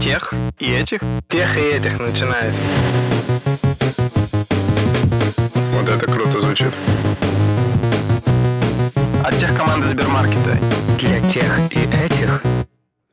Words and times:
Тех 0.00 0.32
и 0.58 0.72
этих? 0.72 1.00
Тех 1.28 1.58
и 1.58 1.60
этих 1.60 2.00
начинает. 2.00 2.54
Вот 5.74 5.88
это 5.90 6.06
круто 6.06 6.40
звучит. 6.40 6.72
От 9.22 9.36
тех 9.36 9.54
команды 9.54 9.88
Сбермаркета. 9.88 10.58
Для 10.98 11.20
тех 11.28 11.70
и 11.70 11.80
этих. 12.02 12.42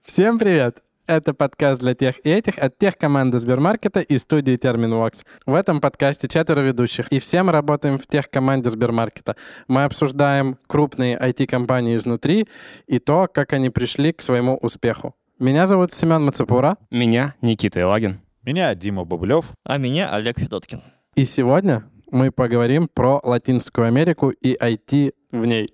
Всем 0.06 0.40
привет! 0.40 0.82
Это 1.08 1.34
подкаст 1.34 1.82
для 1.82 1.94
тех 1.94 2.26
и 2.26 2.30
этих 2.30 2.58
от 2.58 2.78
тех 2.78 2.98
команды 2.98 3.40
Сбермаркета 3.40 4.00
и 4.00 4.18
студии 4.18 4.56
Терминвокс. 4.56 5.26
В 5.46 5.56
этом 5.56 5.82
подкасте 5.82 6.30
четверо 6.30 6.62
ведущих, 6.62 7.12
и 7.12 7.20
все 7.20 7.44
мы 7.44 7.52
работаем 7.52 7.98
в 7.98 8.08
тех 8.08 8.30
команде 8.30 8.70
Сбермаркета. 8.70 9.36
Мы 9.68 9.84
обсуждаем 9.84 10.58
крупные 10.68 11.18
IT-компании 11.18 11.98
изнутри 11.98 12.48
и 12.88 13.00
то, 13.00 13.28
как 13.28 13.52
они 13.52 13.70
пришли 13.70 14.14
к 14.14 14.22
своему 14.22 14.56
успеху. 14.56 15.14
Меня 15.40 15.68
зовут 15.68 15.94
Семен 15.94 16.26
Мацепура. 16.26 16.78
Меня 16.90 17.36
Никита 17.44 17.80
Илагин. 17.80 18.22
Меня 18.42 18.74
Дима 18.74 19.04
Бобылев. 19.04 19.52
А 19.64 19.78
меня 19.78 20.12
Олег 20.12 20.40
Федоткин. 20.40 20.82
И 21.14 21.26
сегодня 21.26 21.84
мы 22.10 22.32
поговорим 22.32 22.88
про 22.92 23.22
Латинскую 23.24 23.86
Америку 23.86 24.32
и 24.32 24.58
IT 24.60 25.14
в 25.32 25.46
ней. 25.46 25.72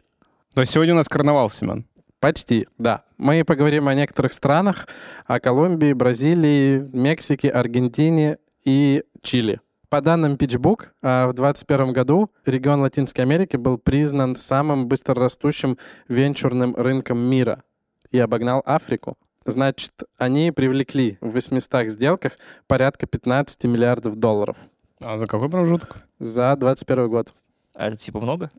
То 0.53 0.59
есть 0.59 0.73
сегодня 0.73 0.93
у 0.93 0.97
нас 0.97 1.07
карнавал, 1.07 1.49
Семен. 1.49 1.85
Почти, 2.19 2.67
да. 2.77 3.05
Мы 3.17 3.45
поговорим 3.45 3.87
о 3.87 3.93
некоторых 3.93 4.33
странах, 4.33 4.85
о 5.27 5.39
Колумбии, 5.39 5.93
Бразилии, 5.93 6.79
Мексике, 6.91 7.49
Аргентине 7.49 8.39
и 8.65 9.03
Чили. 9.21 9.61
По 9.87 10.01
данным 10.01 10.33
PitchBook, 10.33 10.87
а, 11.01 11.27
в 11.27 11.33
2021 11.35 11.93
году 11.93 12.29
регион 12.45 12.81
Латинской 12.81 13.23
Америки 13.23 13.55
был 13.55 13.77
признан 13.77 14.35
самым 14.35 14.89
быстрорастущим 14.89 15.77
венчурным 16.09 16.75
рынком 16.75 17.17
мира 17.17 17.63
и 18.11 18.19
обогнал 18.19 18.61
Африку. 18.65 19.17
Значит, 19.45 19.91
они 20.17 20.51
привлекли 20.51 21.17
в 21.21 21.31
800 21.31 21.87
сделках 21.87 22.37
порядка 22.67 23.07
15 23.07 23.63
миллиардов 23.65 24.15
долларов 24.15 24.57
А 24.99 25.17
за 25.17 25.27
какой 25.27 25.49
промежуток? 25.49 25.97
за 26.19 26.55
2021 26.55 27.09
год. 27.09 27.33
А 27.75 27.87
это 27.87 27.97
типа 27.97 28.21
много? 28.21 28.51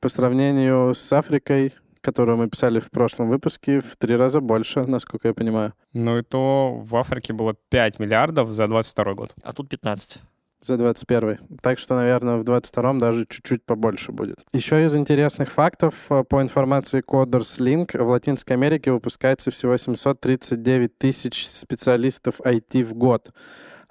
По 0.00 0.08
сравнению 0.08 0.94
с 0.94 1.10
Африкой, 1.12 1.74
которую 2.02 2.36
мы 2.36 2.48
писали 2.48 2.80
в 2.80 2.90
прошлом 2.90 3.28
выпуске, 3.28 3.80
в 3.80 3.96
три 3.96 4.14
раза 4.14 4.40
больше, 4.40 4.80
насколько 4.84 5.28
я 5.28 5.34
понимаю. 5.34 5.72
Ну 5.92 6.18
и 6.18 6.22
то 6.22 6.74
в 6.82 6.94
Африке 6.96 7.32
было 7.32 7.54
5 7.70 7.98
миллиардов 7.98 8.48
за 8.48 8.66
22 8.66 9.14
год. 9.14 9.34
А 9.42 9.52
тут 9.52 9.68
15. 9.70 10.20
За 10.60 10.76
21 10.76 11.38
Так 11.62 11.78
что, 11.78 11.94
наверное, 11.94 12.36
в 12.36 12.42
22-м 12.42 12.98
даже 12.98 13.26
чуть-чуть 13.26 13.64
побольше 13.64 14.12
будет. 14.12 14.38
Еще 14.52 14.84
из 14.84 14.96
интересных 14.96 15.52
фактов, 15.52 15.94
э, 16.10 16.24
по 16.24 16.42
информации 16.42 17.02
Coders 17.06 17.60
Link, 17.60 18.02
в 18.02 18.08
Латинской 18.08 18.56
Америке 18.56 18.92
выпускается 18.92 19.50
всего 19.50 19.76
739 19.76 20.98
тысяч 20.98 21.46
специалистов 21.46 22.40
IT 22.40 22.82
в 22.82 22.94
год. 22.94 23.32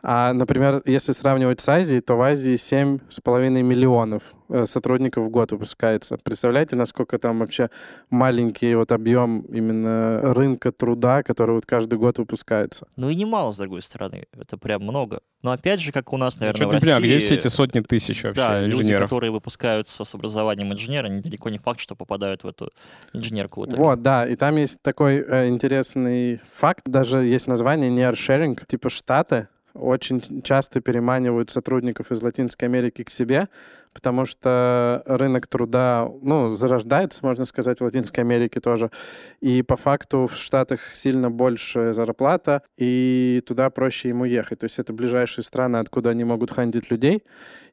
А, 0.07 0.33
например, 0.33 0.83
если 0.85 1.13
сравнивать 1.13 1.61
с 1.61 1.67
Азией, 1.67 2.01
то 2.01 2.15
в 2.15 2.21
Азии 2.21 2.53
7,5 2.53 3.63
миллионов 3.63 4.34
сотрудников 4.65 5.25
в 5.25 5.29
год 5.29 5.51
выпускается. 5.51 6.17
Представляете, 6.17 6.75
насколько 6.75 7.17
там 7.17 7.39
вообще 7.39 7.69
маленький 8.09 8.75
вот 8.75 8.91
объем 8.91 9.41
именно 9.41 10.33
рынка 10.33 10.71
труда, 10.71 11.23
который 11.23 11.55
вот 11.55 11.65
каждый 11.65 11.97
год 11.97 12.17
выпускается. 12.17 12.87
Ну 12.95 13.09
и 13.09 13.15
немало, 13.15 13.51
с 13.53 13.57
другой 13.57 13.81
стороны. 13.81 14.27
Это 14.37 14.57
прям 14.57 14.83
много. 14.83 15.21
Но 15.41 15.51
опять 15.51 15.79
же, 15.79 15.91
как 15.91 16.11
у 16.11 16.17
нас, 16.17 16.39
наверное, 16.39 16.57
Что 16.57 16.67
в 16.67 16.73
России... 16.73 17.05
где 17.05 17.19
все 17.19 17.35
эти 17.35 17.47
сотни 17.49 17.79
тысяч 17.81 18.23
вообще 18.23 18.41
Да, 18.41 18.61
люди, 18.61 18.77
инженеров? 18.77 19.03
которые 19.03 19.31
выпускаются 19.31 20.03
с 20.03 20.15
образованием 20.15 20.73
инженера, 20.73 21.05
они 21.05 21.21
далеко 21.21 21.49
не 21.49 21.59
факт, 21.59 21.79
что 21.79 21.95
попадают 21.95 22.43
в 22.43 22.47
эту 22.47 22.71
инженерку. 23.13 23.61
в 23.61 23.65
итоге. 23.65 23.81
Вот, 23.81 24.01
да, 24.01 24.27
и 24.27 24.35
там 24.35 24.55
есть 24.55 24.81
такой 24.81 25.17
э, 25.17 25.47
интересный 25.47 26.41
факт, 26.51 26.85
даже 26.85 27.19
есть 27.19 27.45
название 27.47 27.91
nearsharing, 27.91 28.59
типа 28.65 28.89
Штаты 28.89 29.47
очень 29.75 30.41
часто 30.41 30.81
переманивают 30.81 31.51
сотрудников 31.51 32.11
из 32.11 32.21
Латинской 32.23 32.67
Америки 32.67 33.03
к 33.03 33.09
себе, 33.09 33.49
потому 33.95 34.25
что 34.25 35.01
рынок 35.05 35.47
труда, 35.47 36.07
ну, 36.21 36.55
зарождается, 36.55 37.25
можно 37.25 37.45
сказать, 37.45 37.79
в 37.79 37.83
Латинской 37.85 38.25
Америке 38.25 38.59
тоже. 38.59 38.91
И 39.39 39.63
по 39.63 39.77
факту 39.77 40.27
в 40.27 40.35
Штатах 40.35 40.93
сильно 40.93 41.31
больше 41.31 41.93
зарплата, 41.93 42.61
и 42.75 43.41
туда 43.47 43.69
проще 43.69 44.09
ему 44.09 44.25
ехать. 44.25 44.59
То 44.59 44.65
есть 44.65 44.79
это 44.79 44.91
ближайшие 44.91 45.45
страны, 45.45 45.77
откуда 45.77 46.09
они 46.09 46.25
могут 46.25 46.51
хантить 46.51 46.91
людей, 46.91 47.23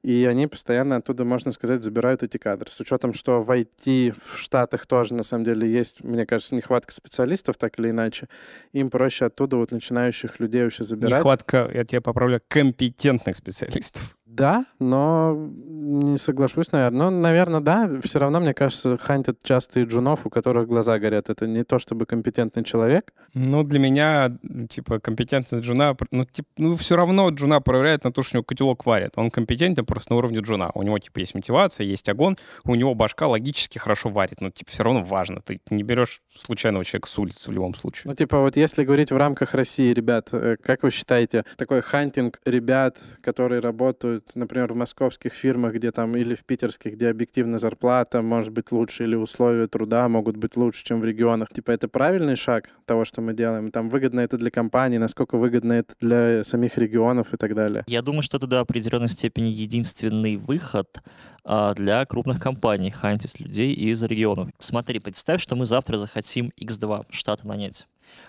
и 0.05 0.25
они 0.25 0.47
постоянно 0.47 0.97
оттуда, 0.97 1.25
можно 1.25 1.51
сказать, 1.51 1.83
забирают 1.83 2.23
эти 2.23 2.37
кадры. 2.37 2.71
С 2.71 2.79
учетом, 2.79 3.15
что 3.15 3.43
в 3.43 3.51
IT 3.51 4.15
в 4.25 4.39
Штатах 4.39 4.87
тоже, 4.87 5.15
на 5.15 5.25
самом 5.25 5.45
деле, 5.45 5.69
есть, 5.69 6.05
мне 6.05 6.25
кажется, 6.25 6.55
нехватка 6.55 6.93
специалистов, 6.93 7.57
так 7.57 7.81
или 7.81 7.91
иначе, 7.91 8.29
им 8.73 8.91
проще 8.91 9.25
оттуда 9.25 9.57
вот 9.57 9.73
начинающих 9.73 10.39
людей 10.39 10.63
вообще 10.63 10.85
забирать. 10.85 11.19
Нехватка, 11.19 11.69
я 11.75 11.85
тебя 11.85 12.01
поправлю, 12.01 12.41
компетентных 12.47 13.35
специалистов. 13.35 14.17
Да, 14.33 14.65
но 14.79 15.35
не 15.37 16.17
соглашусь, 16.17 16.73
наверное. 16.73 17.11
Ну, 17.11 17.21
наверное, 17.21 17.61
да. 17.61 17.91
Все 18.03 18.19
равно, 18.19 18.41
мне 18.41 18.55
кажется, 18.55 18.97
хантят 18.97 19.39
часто 19.43 19.81
и 19.81 19.85
джунов, 19.85 20.25
у 20.25 20.31
которых 20.31 20.69
глаза 20.69 20.99
горят. 20.99 21.29
Это 21.29 21.47
не 21.47 21.65
то 21.65 21.79
чтобы 21.79 22.07
компетентный 22.07 22.65
человек. 22.65 23.13
Ну, 23.35 23.63
для 23.63 23.79
меня, 23.79 24.31
типа, 24.71 25.01
компетентность 25.01 25.63
джуна, 25.63 25.95
ну, 26.11 26.25
типа, 26.25 26.49
ну, 26.57 26.77
все 26.77 26.97
равно 26.97 27.29
джуна 27.29 27.61
проверяет 27.61 28.05
на 28.05 28.13
то, 28.13 28.23
что 28.23 28.37
у 28.37 28.39
него 28.39 28.45
котелок 28.45 28.87
варит. 28.87 29.13
Он 29.17 29.31
компетентен 29.31 29.85
просто 29.85 30.13
на 30.13 30.17
уровне 30.17 30.39
джуна. 30.39 30.71
У 30.75 30.83
него, 30.83 30.99
типа, 30.99 31.19
есть 31.19 31.35
мотивация, 31.35 31.85
есть 31.85 32.09
огонь, 32.09 32.37
у 32.65 32.75
него 32.75 32.95
башка 32.95 33.27
логически 33.29 33.77
хорошо 33.77 34.09
варит. 34.09 34.41
Но, 34.41 34.49
типа, 34.49 34.71
все 34.71 34.83
равно 34.83 35.05
важно. 35.05 35.43
Ты 35.43 35.61
не 35.69 35.83
берешь 35.83 36.23
случайного 36.35 36.87
человека 36.87 37.09
с 37.09 37.19
улицы 37.19 37.51
в 37.51 37.53
любом 37.53 37.75
случае. 37.75 38.05
Ну, 38.07 38.15
типа, 38.15 38.41
вот 38.41 38.57
если 38.57 38.85
говорить 38.85 39.13
в 39.13 39.17
рамках 39.19 39.53
России, 39.53 39.93
ребят, 39.93 40.31
э, 40.33 40.57
как 40.63 40.85
вы 40.85 40.91
считаете, 40.91 41.45
такой 41.59 41.83
хантинг 41.83 42.41
ребят, 42.47 42.99
которые 43.21 43.61
работают, 43.61 44.22
например, 44.35 44.73
в 44.73 44.77
московских 44.77 45.33
фирмах, 45.33 45.75
где 45.75 45.91
там, 45.91 46.17
или 46.17 46.35
в 46.35 46.45
питерских, 46.45 46.95
где 46.95 47.09
объективно 47.09 47.59
зарплата 47.59 48.23
может 48.23 48.53
быть 48.53 48.73
лучше, 48.73 49.05
или 49.05 49.15
условия 49.15 49.67
труда 49.67 50.09
могут 50.09 50.37
быть 50.37 50.57
лучше, 50.57 50.85
чем 50.85 51.01
в 51.01 51.05
регионах, 51.05 51.49
типа, 51.53 51.71
это 51.71 51.89
правильный 51.89 52.37
шаг 52.37 52.71
того, 52.87 53.05
что 53.05 53.21
мы 53.21 53.35
делаем? 53.35 53.71
Там 53.71 53.89
выгодно 53.89 54.21
это 54.21 54.39
для 54.39 54.51
компаний, 54.51 54.99
насколько 54.99 55.37
выгодно 55.37 55.75
это 55.75 55.95
для 56.01 56.45
самих 56.45 56.79
регионов 56.79 57.35
и 57.35 57.37
так 57.37 57.55
далее? 57.55 57.85
Я 57.87 58.03
думаю, 58.03 58.23
что 58.23 58.37
это 58.37 58.47
до 58.47 58.61
определенной 58.61 59.09
степени 59.09 59.47
единственный 59.47 60.37
выход 60.37 61.03
а, 61.45 61.75
для 61.75 62.05
крупных 62.07 62.41
компаний 62.41 62.91
хантить 62.91 63.41
людей 63.41 63.73
из 63.73 64.03
регионов. 64.03 64.51
Смотри, 64.59 65.01
представь, 65.01 65.41
что 65.41 65.57
мы 65.57 65.67
завтра 65.67 65.97
захотим 65.97 66.53
X2 66.61 67.07
штата 67.11 67.47
нанять. 67.47 67.87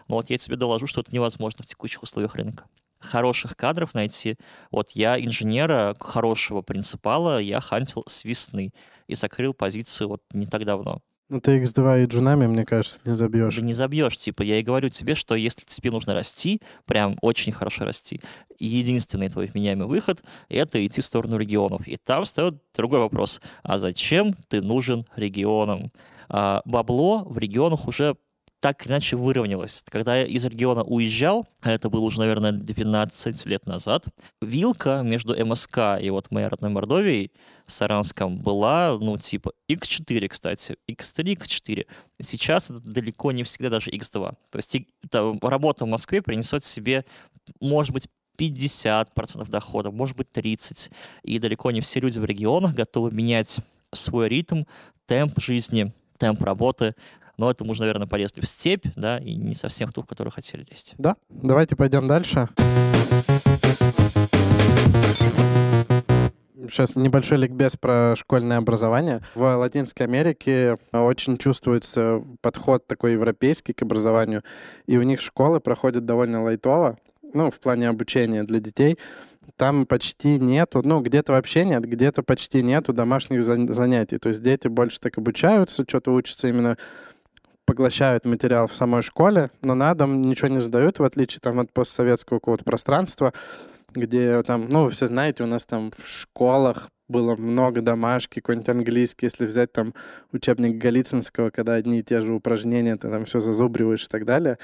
Но 0.07 0.15
вот 0.15 0.29
я 0.29 0.37
тебе 0.37 0.55
доложу, 0.55 0.87
что 0.87 1.01
это 1.01 1.13
невозможно 1.13 1.63
в 1.63 1.67
текущих 1.67 2.03
условиях 2.03 2.35
рынка. 2.35 2.65
Хороших 3.03 3.55
кадров 3.57 3.93
найти. 3.93 4.37
Вот 4.71 4.91
я 4.91 5.19
инженера, 5.19 5.95
хорошего 5.99 6.61
принципала, 6.61 7.39
я 7.39 7.59
хантил 7.59 8.03
с 8.07 8.23
весны 8.23 8.71
и 9.07 9.15
закрыл 9.15 9.53
позицию 9.53 10.09
вот 10.09 10.21
не 10.33 10.45
так 10.45 10.65
давно. 10.65 11.01
Ну, 11.29 11.39
ты 11.39 11.59
X2 11.61 12.03
и 12.03 12.05
джунами, 12.05 12.47
мне 12.47 12.65
кажется, 12.65 12.99
не 13.05 13.15
забьешь. 13.15 13.55
Ты 13.55 13.61
не 13.61 13.73
забьешь, 13.73 14.17
типа, 14.17 14.43
я 14.43 14.59
и 14.59 14.61
говорю 14.61 14.89
тебе, 14.89 15.15
что 15.15 15.35
если 15.35 15.63
тебе 15.65 15.89
нужно 15.89 16.13
расти, 16.13 16.61
прям 16.85 17.17
очень 17.21 17.51
хорошо 17.51 17.85
расти, 17.85 18.21
единственный 18.59 19.29
твой 19.29 19.47
вменяемый 19.47 19.87
выход— 19.87 20.21
это 20.49 20.85
идти 20.85 21.01
в 21.01 21.05
сторону 21.05 21.37
регионов. 21.37 21.87
И 21.87 21.97
там 21.97 22.25
встает 22.25 22.61
другой 22.75 22.99
вопрос. 22.99 23.41
А 23.63 23.79
зачем 23.79 24.35
ты 24.47 24.61
нужен 24.61 25.05
регионам? 25.15 25.91
А, 26.29 26.61
бабло 26.65 27.23
в 27.23 27.37
регионах 27.37 27.87
уже 27.87 28.15
так 28.63 28.85
или 28.85 28.93
иначе 28.93 29.17
выровнялось. 29.17 29.83
Когда 29.89 30.15
я 30.15 30.25
из 30.25 30.45
региона 30.45 30.83
уезжал, 30.83 31.45
а 31.59 31.69
это 31.69 31.89
было 31.89 32.05
уже, 32.05 32.19
наверное, 32.19 32.53
12 32.53 33.45
лет 33.45 33.65
назад, 33.65 34.05
вилка 34.41 35.01
между 35.03 35.35
МСК 35.45 35.99
и 35.99 36.09
вот 36.09 36.31
моей 36.31 36.47
родной 36.47 36.71
Мордовией, 36.71 37.33
Саранском, 37.65 38.39
была, 38.39 38.97
ну, 38.97 39.17
типа, 39.17 39.51
X4, 39.69 40.29
кстати, 40.29 40.77
X3, 40.89 41.35
X4. 41.39 41.85
Сейчас 42.21 42.71
это 42.71 42.79
далеко 42.79 43.33
не 43.33 43.43
всегда 43.43 43.69
даже 43.69 43.91
X2. 43.91 44.33
То 44.49 44.57
есть 44.57 44.77
там 45.09 45.39
работа 45.41 45.83
в 45.83 45.89
Москве 45.89 46.21
принесет 46.21 46.63
себе, 46.63 47.03
может 47.59 47.91
быть, 47.91 48.07
50% 48.39 49.49
дохода, 49.49 49.91
может 49.91 50.15
быть, 50.15 50.29
30%. 50.33 50.89
И 51.23 51.37
далеко 51.37 51.69
не 51.71 51.81
все 51.81 51.99
люди 51.99 52.17
в 52.17 52.23
регионах 52.23 52.75
готовы 52.75 53.11
менять 53.11 53.57
свой 53.91 54.29
ритм, 54.29 54.63
темп 55.05 55.41
жизни, 55.41 55.91
темп 56.17 56.43
работы. 56.43 56.95
Но 57.37 57.49
это 57.49 57.65
мы 57.65 57.75
наверное, 57.77 58.07
полезли 58.07 58.41
в 58.41 58.47
степь, 58.47 58.85
да, 58.95 59.17
и 59.17 59.35
не 59.35 59.55
совсем 59.55 59.89
в 59.89 59.93
ту, 59.93 60.01
в 60.03 60.05
которую 60.05 60.31
хотели 60.31 60.65
лезть. 60.69 60.93
Да, 60.97 61.15
давайте 61.29 61.75
пойдем 61.75 62.05
дальше. 62.05 62.47
Сейчас 66.69 66.95
небольшой 66.95 67.37
ликбез 67.37 67.77
про 67.77 68.15
школьное 68.15 68.57
образование. 68.57 69.21
В 69.35 69.57
Латинской 69.57 70.05
Америке 70.05 70.77
очень 70.91 71.37
чувствуется 71.37 72.23
подход 72.41 72.87
такой 72.87 73.13
европейский 73.13 73.73
к 73.73 73.81
образованию, 73.83 74.43
и 74.87 74.97
у 74.97 75.03
них 75.03 75.21
школы 75.21 75.59
проходят 75.59 76.05
довольно 76.05 76.41
лайтово, 76.41 76.97
ну, 77.33 77.51
в 77.51 77.59
плане 77.59 77.89
обучения 77.89 78.43
для 78.43 78.59
детей. 78.59 78.97
Там 79.57 79.85
почти 79.85 80.39
нету, 80.39 80.81
ну, 80.83 81.01
где-то 81.01 81.33
вообще 81.33 81.65
нет, 81.65 81.83
где-то 81.85 82.23
почти 82.23 82.63
нету 82.63 82.93
домашних 82.93 83.41
зан- 83.41 83.71
занятий. 83.71 84.17
То 84.17 84.29
есть 84.29 84.41
дети 84.41 84.67
больше 84.67 84.99
так 84.99 85.17
обучаются, 85.17 85.83
что-то 85.87 86.13
учатся 86.13 86.47
именно 86.47 86.77
поглощают 87.65 88.25
материал 88.25 88.67
в 88.67 88.75
самой 88.75 89.01
школе, 89.01 89.51
но 89.61 89.75
на 89.75 89.93
дом 89.93 90.21
ничего 90.21 90.49
не 90.49 90.61
сдают, 90.61 90.99
в 90.99 91.03
отличие 91.03 91.39
там 91.39 91.59
от 91.59 91.71
постсоветского 91.71 92.39
какого-то 92.39 92.63
пространства, 92.63 93.33
где 93.93 94.41
там, 94.43 94.67
ну, 94.69 94.85
вы 94.85 94.91
все 94.91 95.07
знаете, 95.07 95.43
у 95.43 95.47
нас 95.47 95.65
там 95.65 95.91
в 95.91 96.07
школах 96.07 96.89
было 97.07 97.35
много 97.35 97.81
домашки, 97.81 98.39
какой-нибудь 98.39 98.69
английский, 98.69 99.25
если 99.25 99.45
взять 99.45 99.71
там 99.71 99.93
учебник 100.31 100.77
Голицынского, 100.77 101.49
когда 101.49 101.73
одни 101.73 101.99
и 101.99 102.03
те 102.03 102.21
же 102.21 102.33
упражнения, 102.33 102.95
ты 102.95 103.09
там 103.09 103.25
все 103.25 103.39
зазубриваешь 103.39 104.05
и 104.05 104.07
так 104.07 104.25
далее, 104.25 104.57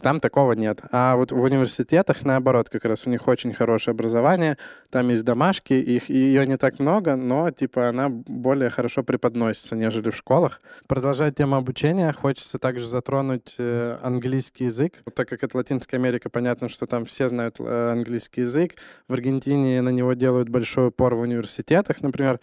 там 0.00 0.20
такого 0.20 0.52
нет. 0.52 0.80
А 0.92 1.16
вот 1.16 1.32
в 1.32 1.40
университетах, 1.40 2.24
наоборот, 2.24 2.68
как 2.68 2.84
раз 2.84 3.06
у 3.06 3.10
них 3.10 3.26
очень 3.28 3.52
хорошее 3.52 3.92
образование, 3.92 4.58
там 4.90 5.08
есть 5.08 5.24
домашки, 5.24 5.72
их, 5.72 6.08
ее 6.08 6.46
не 6.46 6.56
так 6.56 6.78
много, 6.78 7.16
но, 7.16 7.50
типа, 7.50 7.88
она 7.88 8.08
более 8.08 8.70
хорошо 8.70 9.02
преподносится, 9.02 9.74
нежели 9.74 10.10
в 10.10 10.16
школах. 10.16 10.60
Продолжая 10.86 11.32
тему 11.32 11.56
обучения, 11.56 12.12
хочется 12.12 12.58
также 12.58 12.86
затронуть 12.86 13.54
э, 13.58 13.98
английский 14.02 14.64
язык, 14.64 15.02
так 15.14 15.28
как 15.28 15.42
это 15.42 15.56
Латинская 15.56 15.96
Америка, 15.96 16.30
понятно, 16.30 16.68
что 16.68 16.86
там 16.86 17.04
все 17.04 17.28
знают 17.28 17.56
э, 17.58 17.92
английский 17.92 18.42
язык, 18.42 18.74
в 19.08 19.12
Аргентине 19.12 19.80
на 19.82 19.90
него 19.90 20.12
делают 20.12 20.48
большой 20.48 20.88
упор 20.88 21.14
в 21.14 21.20
университетах, 21.20 21.95
Штатах, 21.96 22.02
например, 22.02 22.40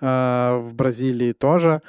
э, 0.00 0.58
в 0.58 0.74
Бразилии 0.74 1.32
тоже. 1.32 1.82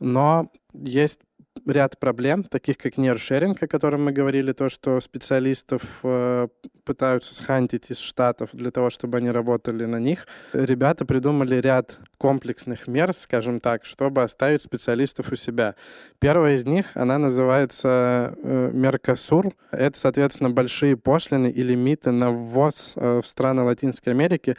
Но 0.00 0.50
есть 0.72 1.20
ряд 1.66 1.98
проблем, 1.98 2.44
таких 2.44 2.78
как 2.78 2.96
нейршеринг, 2.96 3.62
о 3.62 3.66
котором 3.66 4.04
мы 4.04 4.12
говорили, 4.12 4.52
то, 4.52 4.68
что 4.68 5.00
специалистов 5.00 5.82
э, 6.02 6.48
пытаются 6.84 7.34
схантить 7.34 7.90
из 7.90 7.98
Штатов 7.98 8.50
для 8.52 8.70
того, 8.70 8.90
чтобы 8.90 9.18
они 9.18 9.30
работали 9.30 9.84
на 9.84 9.98
них. 9.98 10.26
Ребята 10.52 11.04
придумали 11.04 11.56
ряд 11.56 11.98
комплексных 12.18 12.86
мер, 12.86 13.12
скажем 13.12 13.60
так, 13.60 13.84
чтобы 13.84 14.22
оставить 14.22 14.62
специалистов 14.62 15.32
у 15.32 15.36
себя. 15.36 15.74
Первая 16.18 16.56
из 16.56 16.64
них, 16.64 16.96
она 16.96 17.18
называется 17.18 18.34
э, 18.42 18.70
Меркосур. 18.72 19.52
Это, 19.70 19.98
соответственно, 19.98 20.50
большие 20.50 20.96
пошлины 20.96 21.48
и 21.48 21.62
лимиты 21.62 22.10
на 22.10 22.30
ввоз 22.30 22.94
э, 22.96 23.20
в 23.22 23.26
страны 23.26 23.62
Латинской 23.62 24.12
Америки 24.12 24.56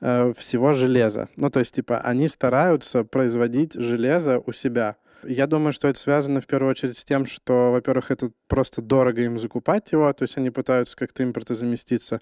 Э, 0.00 0.32
всего 0.36 0.74
железа. 0.74 1.28
Ну, 1.36 1.50
то 1.50 1.58
есть, 1.58 1.74
типа, 1.74 1.98
они 1.98 2.28
стараются 2.28 3.04
производить 3.04 3.74
железо 3.74 4.40
у 4.46 4.52
себя. 4.52 4.96
Я 5.24 5.48
думаю, 5.48 5.72
что 5.72 5.88
это 5.88 5.98
связано 5.98 6.40
в 6.40 6.46
первую 6.46 6.70
очередь 6.70 6.96
с 6.96 7.04
тем, 7.04 7.26
что, 7.26 7.72
во-первых, 7.72 8.12
это 8.12 8.30
просто 8.46 8.80
дорого 8.80 9.22
им 9.22 9.36
закупать 9.36 9.90
его, 9.90 10.12
то 10.12 10.22
есть 10.22 10.38
они 10.38 10.50
пытаются 10.50 10.96
как-то 10.96 11.24
импортозаместиться. 11.24 12.20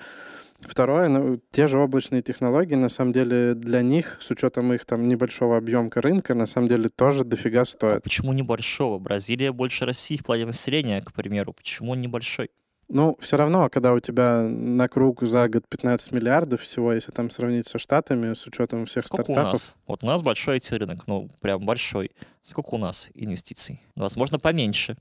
Второе, 0.61 1.08
ну, 1.08 1.38
те 1.50 1.69
же 1.69 1.76
облачные 1.76 2.23
технологии, 2.23 2.75
на 2.75 2.88
самом 2.88 3.12
деле, 3.12 3.52
для 3.52 3.82
них, 3.82 4.17
с 4.20 4.31
учетом 4.31 4.72
их 4.72 4.87
там 4.87 5.06
небольшого 5.08 5.58
объемка 5.58 6.00
рынка, 6.00 6.34
на 6.34 6.46
самом 6.46 6.69
деле 6.69 6.88
тоже 6.88 7.25
дофига 7.25 7.67
стоят. 7.67 7.99
А 7.99 8.00
почему 8.00 8.32
небольшого? 8.32 8.99
Бразилия 8.99 9.52
больше 9.52 9.84
России 9.84 10.17
в 10.17 10.25
плане 10.25 10.46
населения, 10.46 11.02
к 11.02 11.12
примеру. 11.12 11.52
Почему 11.52 11.94
небольшой? 11.94 12.49
Ну, 12.88 13.16
все 13.20 13.36
равно, 13.36 13.68
когда 13.68 13.92
у 13.92 14.00
тебя 14.00 14.42
на 14.42 14.88
круг 14.88 15.22
за 15.22 15.48
год 15.48 15.66
15 15.68 16.12
миллиардов 16.12 16.60
всего, 16.60 16.92
если 16.92 17.10
там 17.10 17.30
сравнить 17.30 17.66
со 17.66 17.78
Штатами, 17.78 18.34
с 18.34 18.46
учетом 18.46 18.86
всех 18.86 19.04
Сколько 19.04 19.24
стартапов. 19.24 19.50
у 19.50 19.52
нас? 19.52 19.74
Вот 19.86 20.04
у 20.04 20.06
нас 20.06 20.22
большой 20.22 20.58
IT-рынок, 20.58 21.06
ну, 21.06 21.28
прям 21.40 21.64
большой. 21.66 22.12
Сколько 22.42 22.74
у 22.74 22.78
нас 22.78 23.10
инвестиций? 23.14 23.80
Возможно, 23.96 24.38
поменьше. 24.38 24.96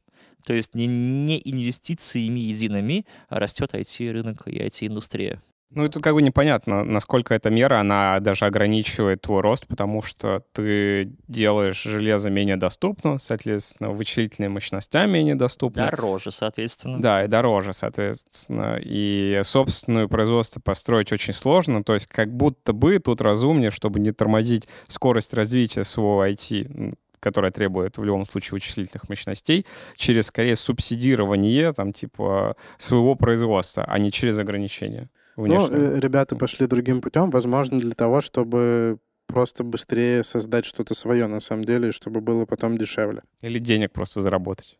То 0.45 0.53
есть 0.53 0.73
не, 0.73 0.87
не 0.87 1.41
инвестициями 1.43 2.39
едиными 2.39 3.05
растет 3.29 3.73
IT-рынок 3.73 4.47
и 4.47 4.57
IT-индустрия. 4.57 5.41
Ну, 5.75 5.83
это 5.83 5.99
как 5.99 6.13
бы 6.13 6.21
непонятно, 6.21 6.85
насколько 6.85 7.33
эта 7.33 7.49
мера, 7.49 7.81
она 7.81 8.19
даже 8.21 8.45
ограничивает 8.45 9.21
твой 9.21 9.41
рост, 9.41 9.67
потому 9.67 10.01
что 10.01 10.41
ты 10.53 11.11
делаешь 11.27 11.83
железо 11.83 12.29
менее 12.29 12.55
доступно, 12.55 13.17
соответственно, 13.17 13.91
вычислительные 13.91 14.47
мощностя 14.49 15.05
менее 15.05 15.35
доступны. 15.35 15.83
Дороже, 15.83 16.31
соответственно. 16.31 17.01
Да, 17.01 17.25
и 17.25 17.27
дороже, 17.27 17.73
соответственно. 17.73 18.79
И 18.81 19.41
собственное 19.43 20.07
производство 20.07 20.61
построить 20.61 21.11
очень 21.11 21.33
сложно, 21.33 21.83
то 21.83 21.93
есть 21.93 22.07
как 22.07 22.33
будто 22.33 22.71
бы 22.71 22.97
тут 22.99 23.19
разумнее, 23.19 23.69
чтобы 23.69 23.99
не 23.99 24.11
тормозить 24.11 24.69
скорость 24.87 25.33
развития 25.33 25.83
своего 25.83 26.25
IT, 26.25 26.95
которая 27.19 27.51
требует 27.51 27.97
в 27.97 28.03
любом 28.03 28.23
случае 28.23 28.51
вычислительных 28.51 29.09
мощностей, 29.09 29.65
через 29.97 30.27
скорее 30.27 30.55
субсидирование 30.55 31.73
там 31.73 31.91
типа 31.91 32.55
своего 32.77 33.15
производства, 33.15 33.83
а 33.83 33.99
не 33.99 34.09
через 34.09 34.39
ограничения. 34.39 35.09
Ну, 35.37 35.67
э, 35.69 35.99
ребята 35.99 36.35
пошли 36.35 36.67
другим 36.67 37.01
путем, 37.01 37.29
возможно, 37.29 37.79
для 37.79 37.93
того, 37.93 38.21
чтобы 38.21 38.99
просто 39.27 39.63
быстрее 39.63 40.23
создать 40.23 40.65
что-то 40.65 40.93
свое 40.93 41.27
на 41.27 41.39
самом 41.39 41.65
деле, 41.65 41.91
чтобы 41.91 42.21
было 42.21 42.45
потом 42.45 42.77
дешевле. 42.77 43.23
Или 43.41 43.59
денег 43.59 43.91
просто 43.91 44.21
заработать. 44.21 44.77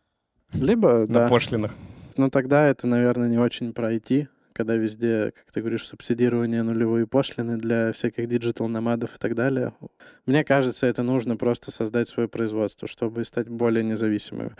Либо, 0.52 1.00
На 1.00 1.06
да. 1.06 1.28
пошлинах. 1.28 1.74
Ну, 2.16 2.30
тогда 2.30 2.66
это, 2.66 2.86
наверное, 2.86 3.28
не 3.28 3.38
очень 3.38 3.74
пройти, 3.74 4.28
когда 4.52 4.76
везде, 4.76 5.32
как 5.36 5.52
ты 5.52 5.60
говоришь, 5.60 5.84
субсидирование 5.84 6.62
нулевые 6.62 7.06
пошлины 7.06 7.58
для 7.58 7.92
всяких 7.92 8.26
digital 8.26 8.71
nomad 8.71 9.03
ов 9.03 9.16
и 9.16 9.18
так 9.18 9.34
далее. 9.34 9.74
Мне 10.24 10.44
кажется, 10.44 10.86
это 10.86 11.02
нужно 11.02 11.36
просто 11.36 11.70
создать 11.70 12.08
свое 12.08 12.28
производство, 12.28 12.88
чтобы 12.88 13.24
стать 13.24 13.48
более 13.48 13.84
независимыми. 13.84 14.52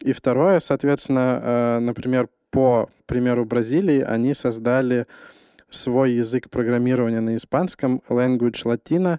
И 0.00 0.14
второе, 0.14 0.60
соответственно, 0.60 1.40
э, 1.42 1.78
например, 1.80 2.28
по 2.50 2.88
примеру 3.06 3.44
Бразилии, 3.44 4.00
они 4.00 4.32
создали 4.32 5.06
свой 5.74 6.12
язык 6.12 6.50
программирования 6.50 7.20
на 7.20 7.36
испанском, 7.36 8.02
language 8.08 8.64
Latino, 8.64 9.18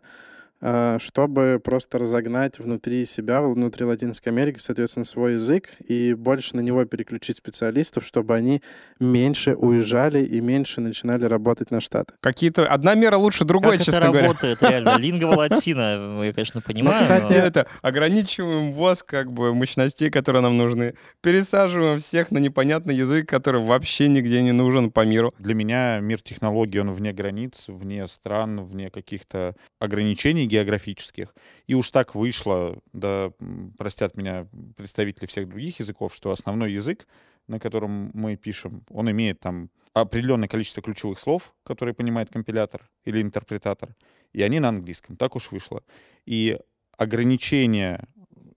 чтобы 1.00 1.62
просто 1.64 2.00
разогнать 2.00 2.60
внутри 2.60 3.06
себя, 3.06 3.42
внутри 3.42 3.86
Латинской 3.86 4.32
Америки, 4.32 4.58
соответственно, 4.60 5.06
свой 5.06 5.34
язык 5.34 5.70
и 5.88 6.14
больше 6.14 6.56
на 6.56 6.62
него 6.62 6.84
переключить 6.86 7.38
специалистов, 7.38 8.06
чтобы 8.06 8.36
они 8.36 8.62
меньше 9.00 9.56
уезжали 9.56 10.26
и 10.26 10.42
меньше 10.42 10.82
начинали 10.82 11.26
работать 11.26 11.72
на 11.72 11.82
Штаты. 11.82 12.14
Какие-то... 12.20 12.68
Одна 12.68 12.96
мера 12.96 13.18
лучше 13.18 13.46
другой, 13.46 13.78
как 13.78 13.86
честно 13.86 13.98
это 13.98 14.08
говоря. 14.08 14.28
работает, 14.28 14.62
реально? 14.62 14.96
Лингва 15.00 15.36
латина, 15.36 16.24
я, 16.24 16.34
конечно, 16.34 16.62
понимаю. 16.62 16.98
Ну, 17.00 17.04
кстати, 17.04 17.34
но... 17.34 17.46
это 17.46 17.68
ограничиваем 17.82 18.74
ввоз 18.74 19.04
как 19.04 19.32
бы 19.32 19.54
мощностей, 19.54 20.10
которые 20.10 20.42
нам 20.42 20.58
нужны. 20.58 20.96
Пересаживаем 21.22 22.00
всех 22.00 22.32
на 22.32 22.40
непонятный 22.40 22.96
язык, 22.96 23.30
который 23.30 23.62
вообще 23.62 24.08
нигде 24.08 24.42
не 24.42 24.52
нужен 24.52 24.92
по 24.92 25.06
миру. 25.06 25.32
Для 25.40 25.54
меня 25.54 26.00
мир 26.00 26.22
технологий, 26.22 26.80
он 26.80 26.92
вне 26.92 27.14
границ, 27.14 27.66
вне 27.68 28.08
стран, 28.08 28.64
вне 28.64 28.90
каких-то 28.90 29.56
ограничений 29.80 30.48
географических. 30.56 31.36
И 31.68 31.75
уж 31.75 31.92
так 31.92 32.16
вышло, 32.16 32.80
да 32.94 33.31
простят 33.78 34.16
меня 34.18 34.48
представители 34.75 35.25
всех 35.25 35.48
других 35.48 35.80
языков, 35.80 36.16
что 36.16 36.31
основной 36.31 36.72
язык, 36.72 37.07
на 37.48 37.60
котором 37.60 38.12
мы 38.13 38.36
пишем, 38.38 38.84
он 38.90 39.10
имеет 39.12 39.40
там 39.40 39.69
определенное 39.94 40.48
количество 40.48 40.81
ключевых 40.81 41.19
слов, 41.19 41.54
которые 41.63 41.94
понимает 41.94 42.30
компилятор 42.30 42.89
или 43.06 43.22
интерпретатор, 43.22 43.96
и 44.34 44.41
они 44.41 44.60
на 44.60 44.70
английском. 44.70 45.15
Так 45.15 45.36
уж 45.36 45.51
вышло. 45.51 45.84
И 46.25 46.58
ограничение 46.98 48.08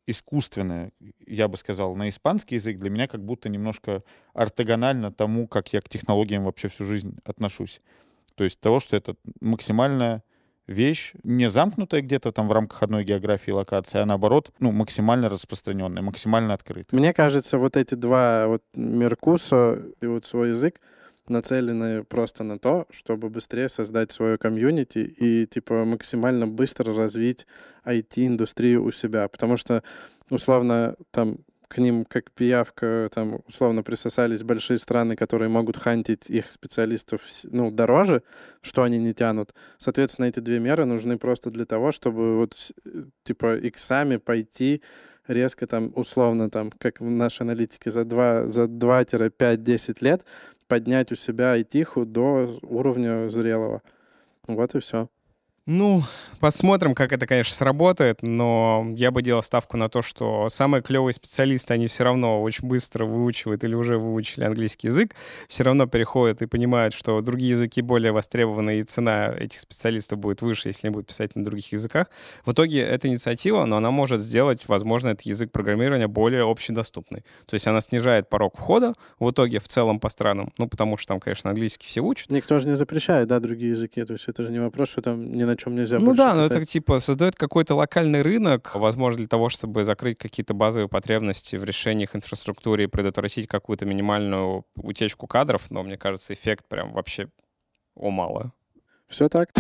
искусственное, 0.07 0.91
я 1.27 1.49
бы 1.49 1.57
сказал, 1.57 1.95
на 1.95 2.09
испанский 2.09 2.55
язык 2.55 2.79
для 2.79 2.91
меня 2.91 3.07
как 3.09 3.23
будто 3.23 3.49
немножко 3.49 4.03
ортогонально 4.33 5.13
тому, 5.13 5.47
как 5.47 5.73
я 5.75 5.81
к 5.83 5.89
технологиям 5.89 6.45
вообще 6.45 6.69
всю 6.69 6.87
жизнь 6.87 7.19
отношусь. 7.25 7.83
То 8.35 8.45
есть 8.45 8.59
того, 8.59 8.81
что 8.81 8.97
это 8.97 9.17
максимальная 9.41 10.23
вещь 10.69 11.15
не 11.25 11.51
замкнутая 11.51 12.03
где-то 12.03 12.31
там 12.31 12.47
в 12.47 12.53
рамках 12.53 12.83
одной 12.83 13.05
географии 13.05 13.51
локации, 13.51 13.99
а 13.99 14.07
наоборот, 14.07 14.53
ну, 14.61 14.71
максимально 14.71 15.29
распространенная, 15.29 16.03
максимально 16.03 16.55
открытая. 16.55 16.99
Мне 16.99 17.13
кажется, 17.13 17.59
вот 17.59 17.77
эти 17.77 17.95
два, 17.95 18.47
вот 18.47 18.63
Меркусо 18.75 19.83
и 20.01 20.07
вот 20.07 20.27
свой 20.27 20.51
язык, 20.51 20.79
нацелены 21.29 22.05
просто 22.05 22.45
на 22.45 22.59
то, 22.59 22.87
чтобы 22.91 23.29
быстрее 23.29 23.69
создать 23.69 24.13
свое 24.13 24.39
комьюнити 24.39 24.99
и, 24.99 25.47
типа, 25.47 25.85
максимально 25.85 26.47
быстро 26.47 26.95
развить 26.95 27.47
IT-индустрию 27.85 28.85
у 28.85 28.93
себя. 28.93 29.29
Потому 29.29 29.57
что, 29.57 29.83
условно, 30.31 30.95
там, 31.11 31.39
к 31.69 31.79
ним 31.79 32.05
как 32.05 32.31
пиявка, 32.31 33.09
там, 33.13 33.41
условно, 33.47 33.83
присосались 33.83 34.43
большие 34.43 34.79
страны, 34.79 35.17
которые 35.17 35.49
могут 35.49 35.77
хантить 35.77 36.31
их 36.31 36.51
специалистов, 36.51 37.21
ну, 37.45 37.71
дороже, 37.71 38.23
что 38.63 38.83
они 38.83 38.99
не 38.99 39.13
тянут. 39.13 39.55
Соответственно, 39.77 40.27
эти 40.27 40.41
две 40.41 40.59
меры 40.59 40.87
нужны 40.87 41.19
просто 41.19 41.51
для 41.51 41.67
того, 41.67 41.93
чтобы 41.93 42.37
вот, 42.37 42.73
типа, 43.25 43.57
иксами 43.57 44.17
пойти 44.17 44.83
резко 45.27 45.67
там, 45.67 45.93
условно, 45.95 46.51
там, 46.51 46.71
как 46.71 47.01
в 47.01 47.05
нашей 47.05 47.43
аналитике, 47.43 47.91
за 47.91 48.05
2, 48.05 48.47
за 48.47 48.65
2-5-10 48.65 49.99
лет 50.01 50.25
поднять 50.67 51.13
у 51.13 51.17
себя 51.17 51.53
айтиху 51.53 52.07
до 52.07 52.59
уровня 52.63 53.29
зрелого. 53.29 53.83
Вот 54.47 54.75
и 54.75 54.81
все. 54.81 55.09
Ну, 55.71 56.03
посмотрим, 56.41 56.95
как 56.95 57.13
это, 57.13 57.27
конечно, 57.27 57.55
сработает, 57.55 58.23
но 58.23 58.87
я 58.97 59.11
бы 59.11 59.21
делал 59.21 59.43
ставку 59.43 59.77
на 59.77 59.91
то, 59.91 60.01
что 60.01 60.49
самые 60.49 60.81
клевые 60.81 61.13
специалисты, 61.13 61.75
они 61.75 61.89
все 61.89 62.05
равно 62.05 62.43
очень 62.43 62.67
быстро 62.67 63.05
выучивают 63.05 63.65
или 63.65 63.75
уже 63.75 63.99
выучили 63.99 64.45
английский 64.45 64.87
язык, 64.87 65.15
все 65.47 65.65
равно 65.65 65.87
переходят 65.87 66.41
и 66.41 66.47
понимают, 66.47 66.95
что 66.95 67.21
другие 67.21 67.51
языки 67.51 67.83
более 67.83 68.13
востребованы, 68.13 68.79
и 68.79 68.83
цена 68.83 69.27
этих 69.27 69.61
специалистов 69.61 70.21
будет 70.21 70.41
выше, 70.41 70.71
если 70.71 70.87
они 70.87 70.95
будут 70.95 71.09
писать 71.09 71.37
на 71.37 71.45
других 71.45 71.71
языках. 71.71 72.07
В 72.47 72.53
итоге 72.53 72.81
эта 72.81 73.09
инициатива, 73.09 73.67
но 73.67 73.77
она 73.77 73.91
может 73.91 74.21
сделать, 74.21 74.63
возможно, 74.69 75.11
этот 75.11 75.27
язык 75.27 75.53
программирования 75.53 76.09
более 76.09 76.51
общедоступный. 76.51 77.27
То 77.45 77.53
есть 77.53 77.67
она 77.67 77.83
снижает 77.83 78.31
порог 78.31 78.57
входа 78.57 78.95
в 79.19 79.31
итоге 79.31 79.59
в 79.59 79.69
целом 79.69 80.01
по 80.01 80.09
странам, 80.09 80.51
ну, 80.57 80.67
потому 80.67 80.97
что 80.97 81.09
там, 81.09 81.21
конечно, 81.21 81.51
английский 81.51 81.87
все 81.87 82.01
учат. 82.01 82.31
Никто 82.31 82.59
же 82.59 82.67
не 82.69 82.77
запрещает, 82.77 83.29
да, 83.29 83.39
другие 83.39 83.73
языки. 83.73 84.03
То 84.05 84.15
есть 84.15 84.29
это 84.29 84.47
же 84.47 84.51
не 84.51 84.61
вопрос, 84.61 84.89
что 84.89 85.03
там 85.03 85.31
ни 85.31 85.45
на 85.45 85.58
чем 85.59 85.75
нельзя 85.75 85.99
Ну 85.99 86.15
да, 86.15 86.35
но 86.35 86.45
писать. 86.45 86.57
это 86.57 86.67
типа 86.67 87.01
создает 87.01 87.35
какой-то 87.35 87.75
локальный 87.75 88.23
рынок, 88.23 88.75
возможно, 88.75 89.19
для 89.19 89.29
того, 89.29 89.49
чтобы 89.49 89.85
закрыть 89.85 90.17
какие-то 90.17 90.55
базовые 90.55 90.89
потребности 90.89 91.57
в 91.57 91.65
решениях 91.65 92.17
инфраструктуры 92.17 92.85
и 92.85 92.87
предотвратить 92.87 93.47
какую-то 93.49 93.85
минимальную 93.85 94.65
утечку 94.77 95.27
кадров, 95.27 95.71
но 95.71 95.83
мне 95.83 95.99
кажется, 95.99 96.33
эффект 96.33 96.67
прям 96.69 96.93
вообще 96.93 97.29
о 97.95 98.11
мало. 98.11 98.53
Все 99.09 99.29
так. 99.29 99.51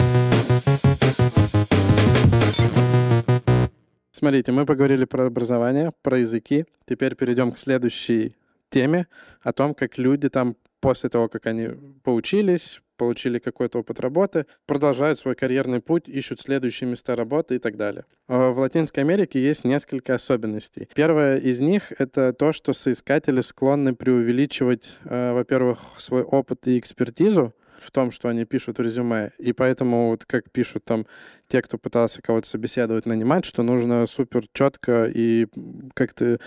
Смотрите, 4.13 4.53
мы 4.53 4.67
поговорили 4.67 5.05
про 5.05 5.27
образование, 5.27 5.93
про 6.03 6.19
языки. 6.19 6.65
Теперь 6.87 7.15
перейдем 7.15 7.53
к 7.53 7.59
следующей 7.59 8.35
теме 8.69 9.07
о 9.43 9.53
том, 9.53 9.75
как 9.75 9.97
люди 9.99 10.29
там 10.29 10.57
после 10.81 11.09
того, 11.09 11.29
как 11.29 11.47
они 11.47 11.69
поучились, 12.03 12.81
получили 12.99 13.39
какой-то 13.39 13.79
опыт 13.79 14.01
работы, 14.01 14.45
продолжают 14.67 15.19
свой 15.19 15.35
карьерный 15.35 15.81
путь, 15.81 16.09
ищут 16.09 16.41
следующие 16.41 16.91
места 16.91 17.17
работы 17.17 17.55
и 17.55 17.59
так 17.59 17.77
далее. 17.77 18.05
Э, 18.29 18.51
В 18.51 18.59
Латинской 18.59 19.03
Америке 19.03 19.41
есть 19.41 19.65
несколько 19.65 20.15
особенностей. 20.15 20.89
Первое 20.95 21.39
из 21.39 21.61
них— 21.61 21.93
это 21.99 22.35
то, 22.35 22.53
что 22.53 22.75
соискатели 22.75 23.41
склонны 23.41 23.95
преувеличивать, 23.95 24.99
э, 25.05 25.33
во-первых, 25.33 25.79
свой 25.97 26.23
опыт 26.23 26.67
и 26.67 26.79
экспертизу, 26.79 27.55
в 27.81 27.91
том, 27.91 28.11
что 28.11 28.29
они 28.29 28.45
пишут 28.45 28.81
резюме. 28.81 29.33
И 29.39 29.53
поэтому, 29.53 30.11
вот 30.11 30.25
как 30.25 30.51
пишут 30.51 30.85
там 30.85 31.07
те, 31.49 31.63
кто 31.63 31.79
пытался 31.79 32.23
кого-то 32.23 32.49
собеседовать, 32.49 33.07
нанимать, 33.07 33.45
что 33.45 33.63
нужно 33.63 34.07
супер 34.07 34.45
четко 34.53 35.05
и 35.05 35.47
как-то 35.95 36.39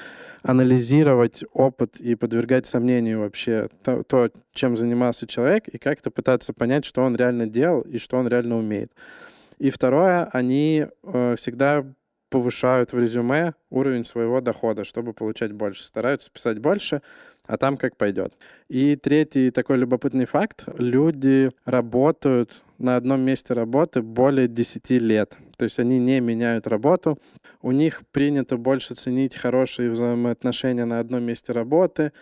анализировать 0.43 1.43
опыт 1.53 1.99
и 1.99 2.15
подвергать 2.15 2.65
сомнению 2.65 3.19
вообще 3.19 3.69
то, 3.83 4.03
то, 4.03 4.29
чем 4.53 4.77
занимался 4.77 5.27
человек, 5.27 5.67
и 5.67 5.77
как-то 5.77 6.11
пытаться 6.11 6.53
понять, 6.53 6.85
что 6.85 7.01
он 7.01 7.15
реально 7.15 7.47
делал 7.47 7.81
и 7.81 7.97
что 7.97 8.17
он 8.17 8.27
реально 8.27 8.57
умеет. 8.57 8.91
И 9.57 9.69
второе, 9.69 10.27
они 10.33 10.87
э, 11.03 11.35
всегда 11.37 11.85
повышают 12.31 12.93
в 12.93 12.99
резюме 12.99 13.53
уровень 13.69 14.05
своего 14.05 14.39
дохода, 14.39 14.85
чтобы 14.85 15.13
получать 15.13 15.51
больше. 15.51 15.83
Стараются 15.83 16.31
писать 16.31 16.59
больше, 16.59 17.01
а 17.45 17.57
там 17.57 17.75
как 17.77 17.97
пойдет. 17.97 18.33
И 18.69 18.95
третий 18.95 19.51
такой 19.51 19.77
любопытный 19.77 20.25
факт. 20.25 20.63
Люди 20.77 21.51
работают 21.65 22.63
на 22.77 22.95
одном 22.95 23.21
месте 23.21 23.53
работы 23.53 24.01
более 24.01 24.47
10 24.47 24.97
лет. 24.97 25.37
То 25.57 25.65
есть 25.65 25.77
они 25.77 25.99
не 25.99 26.21
меняют 26.21 26.67
работу. 26.67 27.19
У 27.61 27.71
них 27.71 28.01
принято 28.13 28.57
больше 28.57 28.95
ценить 28.95 29.35
хорошие 29.35 29.91
взаимоотношения 29.91 30.85
на 30.85 31.01
одном 31.01 31.23
месте 31.23 31.51
работы, 31.51 32.13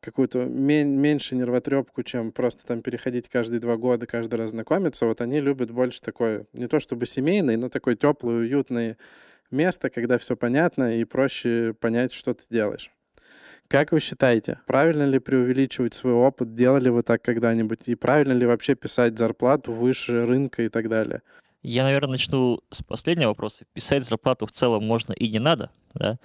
какую-то 0.00 0.44
мен- 0.44 1.00
меньше 1.00 1.36
нервотрепку, 1.36 2.02
чем 2.02 2.32
просто 2.32 2.66
там 2.66 2.82
переходить 2.82 3.28
каждые 3.28 3.60
два 3.60 3.76
года, 3.76 4.06
каждый 4.06 4.34
раз 4.34 4.50
знакомиться. 4.50 5.06
Вот 5.06 5.20
они 5.20 5.40
любят 5.40 5.70
больше 5.70 6.00
такое, 6.02 6.46
не 6.52 6.66
то 6.66 6.80
чтобы 6.80 7.06
семейный, 7.06 7.56
но 7.56 7.68
такое 7.68 7.94
теплое, 7.94 8.38
уютное 8.38 8.96
место, 9.50 9.90
когда 9.90 10.18
все 10.18 10.36
понятно 10.36 10.98
и 10.98 11.04
проще 11.04 11.74
понять, 11.74 12.12
что 12.12 12.34
ты 12.34 12.44
делаешь. 12.50 12.90
Как 13.68 13.90
вы 13.90 13.98
считаете, 13.98 14.60
правильно 14.66 15.04
ли 15.04 15.18
преувеличивать 15.18 15.94
свой 15.94 16.12
опыт? 16.12 16.54
Делали 16.54 16.88
вы 16.88 17.02
так 17.02 17.22
когда-нибудь? 17.22 17.88
И 17.88 17.96
правильно 17.96 18.32
ли 18.32 18.46
вообще 18.46 18.76
писать 18.76 19.18
зарплату 19.18 19.72
выше 19.72 20.24
рынка 20.24 20.62
и 20.62 20.68
так 20.68 20.88
далее? 20.88 21.22
Я, 21.62 21.82
наверное, 21.82 22.12
начну 22.12 22.60
с 22.70 22.80
последнего 22.82 23.30
вопроса. 23.30 23.64
Писать 23.72 24.04
зарплату 24.04 24.46
в 24.46 24.52
целом 24.52 24.84
можно 24.84 25.12
и 25.12 25.28
не 25.28 25.40
надо, 25.40 25.70
да. 25.94 26.18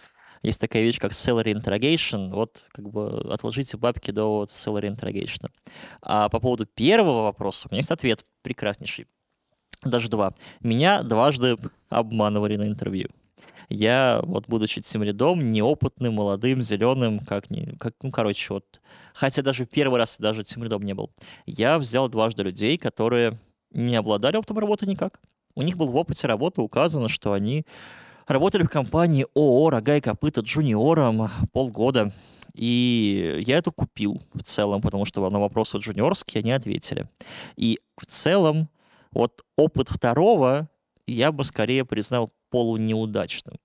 Есть 0.43 0.61
такая 0.61 0.83
вещь, 0.83 0.99
как 0.99 1.11
salary 1.11 1.53
interrogation. 1.53 2.29
Вот 2.29 2.63
как 2.71 2.89
бы 2.89 3.21
отложите 3.31 3.77
бабки 3.77 4.11
до 4.11 4.25
вот 4.25 4.49
salary 4.49 4.95
interrogation. 4.95 5.49
А 6.01 6.29
по 6.29 6.39
поводу 6.39 6.65
первого 6.67 7.23
вопроса 7.23 7.67
у 7.69 7.73
меня 7.73 7.79
есть 7.79 7.91
ответ 7.91 8.23
прекраснейший. 8.43 9.07
Даже 9.83 10.09
два. 10.09 10.33
Меня 10.61 11.01
дважды 11.01 11.55
обманывали 11.89 12.55
на 12.55 12.63
интервью. 12.63 13.09
Я, 13.69 14.19
вот 14.23 14.47
будучи 14.47 14.81
тем 14.81 15.01
рядом, 15.01 15.49
неопытным, 15.49 16.15
молодым, 16.15 16.61
зеленым, 16.61 17.19
как 17.19 17.49
не, 17.49 17.77
как, 17.79 17.95
ну, 18.03 18.11
короче, 18.11 18.53
вот, 18.53 18.81
хотя 19.13 19.41
даже 19.41 19.65
первый 19.65 19.97
раз 19.97 20.17
даже 20.19 20.43
тем 20.43 20.63
рядом 20.63 20.83
не 20.83 20.93
был, 20.93 21.09
я 21.45 21.79
взял 21.79 22.09
дважды 22.09 22.43
людей, 22.43 22.77
которые 22.77 23.37
не 23.71 23.95
обладали 23.95 24.35
опытом 24.35 24.59
работы 24.59 24.85
никак. 24.85 25.21
У 25.55 25.61
них 25.61 25.77
был 25.77 25.87
в 25.87 25.95
опыте 25.95 26.27
работы 26.27 26.61
указано, 26.61 27.07
что 27.07 27.31
они 27.31 27.65
работали 28.27 28.63
в 28.63 28.69
компании 28.69 29.25
ООО 29.35 29.69
«Рога 29.69 29.95
и 29.95 30.01
копыта» 30.01 30.41
джуниором 30.41 31.29
полгода. 31.53 32.11
И 32.53 33.41
я 33.47 33.57
это 33.57 33.71
купил 33.71 34.21
в 34.33 34.43
целом, 34.43 34.81
потому 34.81 35.05
что 35.05 35.29
на 35.29 35.39
вопросы 35.39 35.77
джуниорские 35.77 36.41
они 36.41 36.51
ответили. 36.51 37.09
И 37.55 37.79
в 37.95 38.05
целом 38.05 38.69
вот 39.11 39.43
опыт 39.57 39.89
второго 39.89 40.69
я 41.07 41.31
бы 41.31 41.43
скорее 41.43 41.85
признал 41.85 42.29
полунеудачным. 42.49 43.57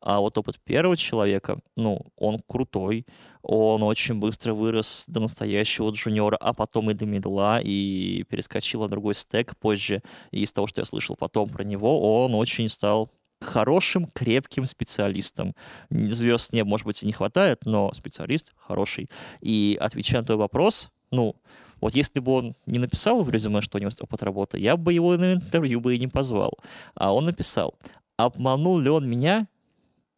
А 0.00 0.20
вот 0.20 0.38
опыт 0.38 0.60
первого 0.62 0.96
человека, 0.96 1.58
ну, 1.76 2.00
он 2.16 2.40
крутой, 2.46 3.04
он 3.42 3.82
очень 3.82 4.14
быстро 4.14 4.54
вырос 4.54 5.04
до 5.08 5.20
настоящего 5.20 5.90
джуниора, 5.90 6.36
а 6.36 6.52
потом 6.54 6.90
и 6.90 6.94
до 6.94 7.04
медла, 7.04 7.60
и 7.60 8.22
перескочил 8.28 8.82
на 8.82 8.88
другой 8.88 9.14
стек 9.14 9.56
позже. 9.56 10.02
И 10.30 10.42
из 10.42 10.52
того, 10.52 10.68
что 10.68 10.80
я 10.80 10.84
слышал 10.84 11.16
потом 11.16 11.48
про 11.48 11.64
него, 11.64 12.24
он 12.24 12.34
очень 12.34 12.68
стал 12.68 13.10
хорошим, 13.40 14.06
крепким 14.06 14.66
специалистом. 14.66 15.54
Звезд 15.90 16.52
не, 16.52 16.62
может 16.62 16.86
быть, 16.86 17.02
и 17.02 17.06
не 17.06 17.12
хватает, 17.12 17.64
но 17.64 17.92
специалист 17.92 18.52
хороший. 18.56 19.08
И 19.40 19.76
отвечая 19.80 20.20
на 20.20 20.26
твой 20.26 20.38
вопрос, 20.38 20.90
ну, 21.10 21.36
вот 21.80 21.94
если 21.94 22.20
бы 22.20 22.32
он 22.32 22.56
не 22.66 22.78
написал 22.78 23.22
в 23.22 23.30
резюме, 23.30 23.60
что 23.60 23.78
у 23.78 23.80
него 23.80 23.90
опыт 24.00 24.22
работы, 24.22 24.58
я 24.58 24.76
бы 24.76 24.92
его 24.92 25.16
на 25.16 25.34
интервью 25.34 25.80
бы 25.80 25.94
и 25.94 25.98
не 25.98 26.08
позвал. 26.08 26.58
А 26.94 27.12
он 27.12 27.26
написал. 27.26 27.74
Обманул 28.16 28.78
ли 28.78 28.90
он 28.90 29.08
меня? 29.08 29.46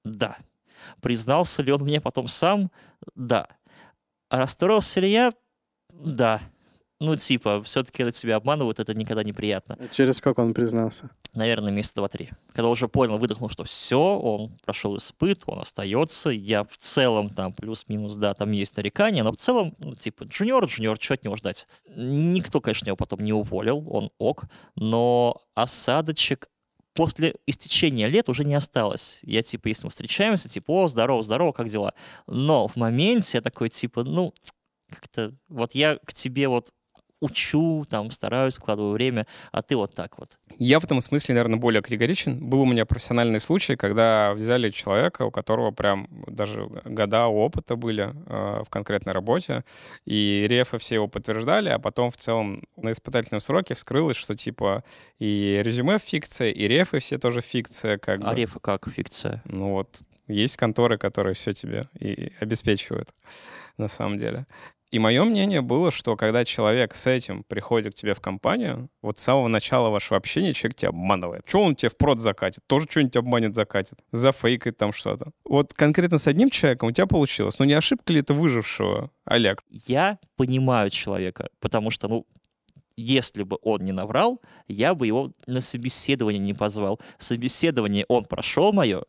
Да. 0.05 0.37
Признался 1.01 1.63
ли 1.63 1.73
он 1.73 1.83
мне 1.83 2.01
потом 2.01 2.29
сам? 2.29 2.71
Да. 3.15 3.47
Расстроился 4.31 5.01
ли 5.01 5.11
я? 5.11 5.33
Да. 5.93 6.41
Ну, 7.01 7.17
типа, 7.17 7.63
все-таки 7.63 7.99
когда 7.99 8.13
тебя 8.13 8.37
обманывают, 8.37 8.79
это 8.79 8.93
никогда 8.93 9.23
неприятно. 9.23 9.79
Через 9.91 10.19
сколько 10.19 10.41
он 10.41 10.53
признался? 10.53 11.09
Наверное, 11.33 11.73
месяца 11.73 11.95
два-три. 11.95 12.29
Когда 12.53 12.69
уже 12.69 12.89
понял, 12.89 13.17
выдохнул, 13.17 13.49
что 13.49 13.65
все, 13.65 13.99
он 13.99 14.51
прошел 14.65 14.97
испыт, 14.99 15.43
он 15.47 15.61
остается. 15.61 16.29
Я 16.29 16.65
в 16.65 16.77
целом 16.77 17.31
там 17.31 17.55
плюс-минус, 17.55 18.17
да, 18.17 18.35
там 18.35 18.51
есть 18.51 18.77
нарекания, 18.77 19.25
но 19.25 19.33
в 19.33 19.37
целом, 19.37 19.75
ну, 19.79 19.93
типа, 19.93 20.25
джуниор, 20.25 20.67
джуниор, 20.67 20.99
что 21.01 21.15
от 21.15 21.25
него 21.25 21.37
ждать? 21.37 21.67
Никто, 21.97 22.61
конечно, 22.61 22.89
его 22.89 22.97
потом 22.97 23.21
не 23.21 23.33
уволил, 23.33 23.83
он 23.91 24.11
ок, 24.19 24.45
но 24.77 25.41
осадочек 25.55 26.51
после 26.93 27.37
истечения 27.47 28.09
лет 28.09 28.29
уже 28.29 28.45
не 28.45 28.55
осталось. 28.55 29.21
Я, 29.23 29.41
типа, 29.41 29.69
если 29.69 29.85
мы 29.87 29.91
встречаемся, 29.91 30.51
типа, 30.51 30.71
о, 30.83 30.89
здорово, 30.89 31.23
здорово, 31.23 31.53
как 31.53 31.69
дела? 31.69 31.95
Но 32.27 32.69
в 32.69 32.77
моменте 32.77 33.39
я 33.39 33.41
такой, 33.41 33.71
типа, 33.71 34.05
ну, 34.05 34.35
как-то, 34.91 35.33
вот 35.49 35.75
я 35.75 35.97
к 36.05 36.13
тебе 36.13 36.49
вот 36.49 36.73
учу, 37.21 37.85
там, 37.89 38.11
стараюсь, 38.11 38.57
вкладываю 38.57 38.93
время, 38.93 39.27
а 39.53 39.63
ты 39.63 39.77
вот 39.77 39.95
так 39.95 40.19
вот. 40.19 40.39
Я 40.57 40.81
в 40.81 40.85
этом 40.85 41.01
смысле, 41.01 41.35
наверное, 41.35 41.59
более 41.59 41.83
категоричен. 41.83 42.39
Был 42.49 42.63
у 42.63 42.67
меня 42.67 42.87
профессиональный 42.87 43.41
случай, 43.41 43.77
когда 43.77 44.33
взяли 44.35 44.71
человека, 44.71 45.23
у 45.23 45.31
которого 45.31 45.71
прям 45.71 46.09
даже 46.27 46.67
года 46.85 47.27
опыта 47.27 47.77
были 47.77 48.15
э, 48.27 48.63
в 48.65 48.71
конкретной 48.71 49.13
работе, 49.13 49.65
и 50.05 50.47
рефы 50.49 50.79
все 50.79 50.97
его 50.97 51.09
подтверждали, 51.09 51.69
а 51.69 51.79
потом 51.79 52.11
в 52.11 52.17
целом 52.17 52.61
на 52.77 52.91
испытательном 52.91 53.41
сроке 53.41 53.75
вскрылось, 53.75 54.17
что 54.17 54.35
типа 54.35 54.85
и 55.19 55.61
резюме 55.65 55.99
фикция, 55.99 56.51
и 56.51 56.67
рефы 56.67 56.99
все 56.99 57.19
тоже 57.19 57.41
фикция. 57.41 57.99
Как 57.99 58.21
А 58.23 58.31
бы. 58.31 58.35
рефы 58.35 58.59
как 58.61 58.89
фикция? 58.89 59.43
Ну 59.45 59.73
вот, 59.73 60.01
есть 60.27 60.57
конторы, 60.57 60.97
которые 60.99 61.35
все 61.35 61.53
тебе 61.53 61.89
и 61.99 62.33
обеспечивают 62.41 63.09
на 63.77 63.89
самом 63.89 64.17
деле. 64.17 64.47
И 64.91 64.99
мое 64.99 65.23
мнение 65.25 65.61
было, 65.61 65.93
что 65.93 66.17
когда 66.17 66.45
человек 66.45 66.95
с 66.95 67.07
этим 67.07 67.45
приходит 67.45 67.95
к 67.95 67.97
тебе 67.97 68.13
в 68.13 68.21
компанию, 68.21 68.91
вот 69.03 69.19
с 69.19 69.23
самого 69.23 69.47
начала 69.47 69.89
вашего 69.89 70.17
общения 70.17 70.53
человек 70.53 70.77
тебя 70.77 70.89
обманывает. 70.89 71.45
Что 71.47 71.63
он 71.63 71.77
тебе 71.77 71.91
в 71.91 72.19
закатит? 72.19 72.65
Тоже 72.67 72.87
что-нибудь 72.91 73.17
обманет, 73.17 73.55
закатит. 73.55 74.01
Зафейкает 74.11 74.79
там 74.79 74.93
что-то. 74.93 75.31
Вот 75.45 75.75
конкретно 75.75 76.19
с 76.19 76.27
одним 76.27 76.51
человеком 76.51 76.89
у 76.89 76.93
тебя 76.93 77.07
получилось. 77.07 77.59
Ну 77.61 77.67
не 77.67 77.75
ошибка 77.75 78.13
ли 78.13 78.21
это 78.21 78.35
выжившего, 78.35 79.13
Олег? 79.25 79.63
Я 79.71 80.19
понимаю 80.37 80.91
человека, 80.91 81.51
потому 81.61 81.91
что, 81.91 82.09
ну, 82.09 82.27
если 82.97 83.45
бы 83.45 83.59
он 83.63 83.85
не 83.85 83.93
наврал, 83.93 84.43
я 84.67 84.95
бы 84.97 85.07
его 85.07 85.33
на 85.47 85.61
собеседование 85.61 86.41
не 86.41 86.53
позвал. 86.53 87.01
Собеседование 87.17 88.05
он 88.09 88.25
прошел 88.25 88.73
мое? 88.73 89.05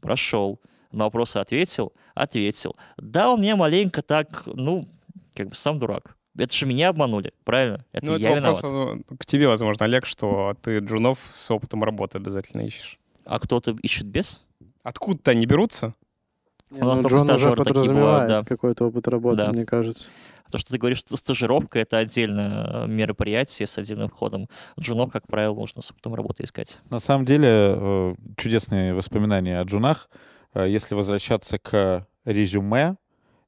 Прошел. 0.00 0.60
На 0.92 1.04
вопросы 1.04 1.36
ответил? 1.36 1.92
Ответил. 2.14 2.74
Да, 2.96 3.30
он 3.30 3.40
мне 3.40 3.54
маленько 3.54 4.02
так, 4.02 4.42
ну, 4.46 4.84
как 5.40 5.50
бы 5.50 5.54
сам 5.54 5.78
дурак. 5.78 6.16
Это 6.38 6.54
же 6.54 6.66
меня 6.66 6.88
обманули, 6.90 7.32
правильно? 7.44 7.84
Это 7.92 8.06
ну, 8.06 8.16
я 8.16 8.30
это 8.30 8.38
виноват. 8.38 8.62
вопрос 8.62 9.00
ну, 9.08 9.16
к 9.16 9.26
тебе, 9.26 9.48
возможно, 9.48 9.84
Олег, 9.84 10.06
что 10.06 10.56
ты 10.62 10.78
джунов 10.78 11.18
с 11.18 11.50
опытом 11.50 11.82
работы 11.82 12.18
обязательно 12.18 12.62
ищешь. 12.62 12.98
А 13.24 13.38
кто-то 13.40 13.76
ищет 13.82 14.06
без? 14.06 14.46
Откуда-то 14.82 15.32
они 15.32 15.46
берутся? 15.46 15.94
Не, 16.70 16.82
У 16.82 16.84
нас 16.84 16.96
ну, 16.98 17.02
только 17.02 17.16
Джон 17.16 17.30
уже 17.30 17.52
подразумевает 17.54 17.96
бывают, 17.96 18.28
да. 18.28 18.44
какой-то 18.44 18.86
опыт 18.86 19.08
работы, 19.08 19.38
Да. 19.38 19.52
мне 19.52 19.66
кажется. 19.66 20.10
То, 20.52 20.58
что 20.58 20.72
ты 20.72 20.78
говоришь, 20.78 20.98
что 20.98 21.16
стажировка— 21.16 21.78
это 21.80 21.98
отдельное 21.98 22.86
мероприятие 22.86 23.66
с 23.66 23.78
отдельным 23.78 24.08
входом. 24.08 24.48
Джунов, 24.78 25.12
как 25.12 25.26
правило, 25.26 25.54
нужно 25.54 25.82
с 25.82 25.90
опытом 25.90 26.14
работы 26.14 26.44
искать. 26.44 26.80
На 26.90 27.00
самом 27.00 27.24
деле, 27.24 27.48
э, 27.48 28.14
чудесные 28.36 28.94
воспоминания 28.94 29.60
о 29.60 29.64
джунах, 29.64 30.10
э, 30.54 30.68
если 30.68 30.94
возвращаться 30.94 31.58
к 31.58 32.06
резюме 32.24 32.96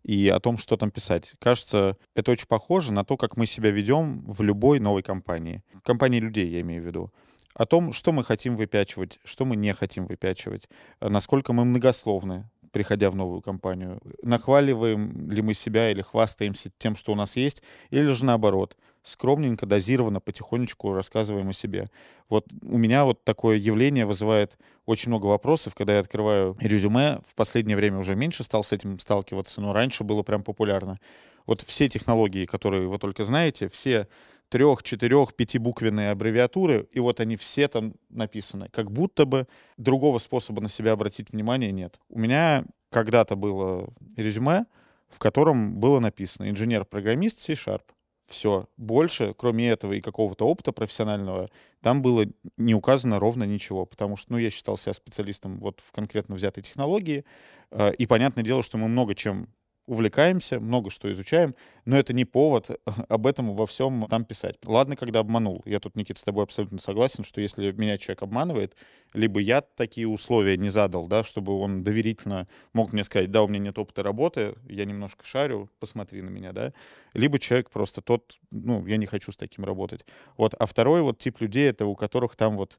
и 0.03 0.29
о 0.29 0.41
том, 0.41 0.57
что 0.57 0.77
там 0.77 0.91
писать. 0.91 1.35
Кажется, 1.39 1.97
это 2.15 2.33
очень 2.33 2.47
похоже 2.47 2.93
на 2.93 3.05
то, 3.05 3.17
как 3.17 3.37
мы 3.37 3.47
себя 3.47 3.71
ведем 3.71 4.25
в 4.27 4.43
любой 4.43 4.81
новой 4.81 5.03
компании. 5.03 5.63
Компании 5.83 6.21
людей, 6.21 6.49
я 6.49 6.61
имею 6.61 6.83
в 6.83 6.87
виду. 6.87 7.13
О 7.55 7.67
том, 7.67 7.93
что 7.93 8.13
мы 8.13 8.25
хотим 8.25 8.57
выпячивать, 8.57 9.21
что 9.25 9.45
мы 9.45 9.57
не 9.57 9.75
хотим 9.75 10.07
выпячивать, 10.07 10.69
э, 11.01 11.09
насколько 11.09 11.53
мы 11.53 11.65
многословны, 11.65 12.49
приходя 12.73 13.11
в 13.11 13.17
новую 13.17 13.43
компанию. 13.43 14.01
Нахваливаем 14.23 15.31
ли 15.31 15.43
мы 15.43 15.55
себя 15.55 15.91
или 15.91 16.03
хвастаемся 16.03 16.71
тем, 16.79 16.97
что 16.97 17.13
у 17.13 17.15
нас 17.15 17.37
есть, 17.37 17.63
или 17.91 18.11
же 18.11 18.25
наоборот, 18.25 18.77
скромненько, 19.03 19.67
дозированно, 19.67 20.21
потихонечку 20.21 20.95
рассказываем 20.95 21.49
о 21.49 21.53
себе. 21.53 21.91
Вот 22.29 22.47
у 22.63 22.79
меня 22.79 23.05
вот 23.05 23.25
такое 23.25 23.57
явление 23.57 24.07
вызывает 24.07 24.59
очень 24.87 25.11
много 25.11 25.27
вопросов, 25.27 25.75
когда 25.75 25.95
я 25.95 26.01
открываю 26.01 26.57
резюме. 26.61 27.21
В 27.29 27.35
последнее 27.35 27.77
время 27.77 27.99
уже 27.99 28.15
меньше 28.15 28.45
стал 28.45 28.65
с 28.65 28.73
этим 28.73 28.99
сталкиваться, 28.99 29.61
но 29.61 29.73
раньше 29.73 30.05
было 30.05 30.23
прям 30.23 30.43
популярно. 30.43 30.99
Вот 31.47 31.63
все 31.63 31.89
технологии, 31.89 32.47
которые 32.47 32.89
вы 32.89 32.99
только 32.99 33.25
знаете, 33.25 33.69
все 33.69 34.07
трех, 34.53 34.83
четырех, 34.83 35.35
пятибуквенные 35.35 36.11
аббревиатуры, 36.11 36.87
и 36.93 37.01
вот 37.01 37.21
они 37.21 37.37
все 37.37 37.69
там 37.69 37.95
написаны. 38.11 38.69
Как 38.69 38.93
будто 38.93 39.25
бы 39.25 39.49
другого 39.79 40.19
способа 40.19 40.61
на 40.61 40.69
себя 40.69 40.93
обратить 40.93 41.31
внимание 41.31 41.73
нет. 41.73 41.99
У 42.11 42.19
меня 42.19 42.67
когда-то 42.91 43.35
было 43.35 43.89
резюме, 44.15 44.67
в 45.09 45.19
котором 45.19 45.81
было 45.81 46.01
написано 46.01 46.51
«инженер-программист 46.51 47.39
C-Sharp». 47.39 47.85
Все. 48.27 48.69
Больше, 48.77 49.35
кроме 49.35 49.71
этого 49.71 49.95
и 49.95 50.03
какого-то 50.03 50.47
опыта 50.47 50.73
профессионального, 50.73 51.49
там 51.81 52.03
было 52.03 52.27
не 52.59 52.75
указано 52.75 53.19
ровно 53.19 53.45
ничего, 53.45 53.87
потому 53.87 54.19
что, 54.19 54.33
ну, 54.33 54.39
я 54.39 54.51
считал 54.51 54.77
себя 54.77 54.93
специалистом 54.93 55.61
вот 55.61 55.81
в 55.87 55.93
конкретно 55.93 56.35
взятой 56.35 56.63
технологии, 56.63 57.25
э, 57.71 57.95
и 57.95 58.07
понятное 58.07 58.45
дело, 58.45 58.63
что 58.63 58.77
мы 58.77 58.89
много 58.89 59.15
чем 59.15 59.49
увлекаемся, 59.87 60.61
много 60.61 60.91
что 60.91 61.11
изучаем, 61.13 61.55
но 61.85 61.97
это 61.97 62.13
не 62.13 62.25
повод 62.25 62.71
об 63.09 63.27
этом 63.27 63.51
обо 63.51 63.67
всем 63.67 64.07
там 64.09 64.25
писать. 64.25 64.57
Ладно, 64.65 64.97
когда 64.97 65.21
обманул. 65.21 65.63
Я 65.65 65.81
тут, 65.81 65.97
Никита, 65.97 66.21
с 66.21 66.23
тобой 66.23 66.45
абсолютно 66.45 66.79
согласен, 66.79 67.25
что 67.25 67.41
если 67.41 67.73
меня 67.73 67.99
человек 67.99 68.23
обманывает, 68.23 68.77
либо 69.13 69.41
я 69.41 69.61
такие 69.61 70.09
условия 70.09 70.57
не 70.57 70.69
задал, 70.69 71.07
да, 71.07 71.25
чтобы 71.25 71.59
он 71.59 71.83
доверительно 71.83 72.49
мог 72.73 72.93
мне 72.93 73.03
сказать, 73.05 73.31
да, 73.31 73.43
у 73.43 73.49
меня 73.49 73.59
нет 73.59 73.79
опыта 73.79 74.03
работы, 74.03 74.55
я 74.69 74.85
немножко 74.85 75.25
шарю, 75.25 75.69
посмотри 75.81 76.23
на 76.23 76.31
меня, 76.31 76.53
да, 76.53 76.73
либо 77.13 77.39
человек 77.39 77.71
просто 77.71 78.01
тот, 78.01 78.39
ну, 78.51 78.87
я 78.87 78.97
не 78.97 79.07
хочу 79.07 79.33
с 79.33 79.37
таким 79.37 79.65
работать. 79.65 80.07
Вот, 80.37 80.55
а 80.55 80.67
второй 80.67 81.03
вот 81.03 81.19
тип 81.19 81.41
людей, 81.41 81.69
это 81.69 81.87
у 81.87 81.97
которых 81.97 82.37
там 82.37 82.57
вот 82.57 82.79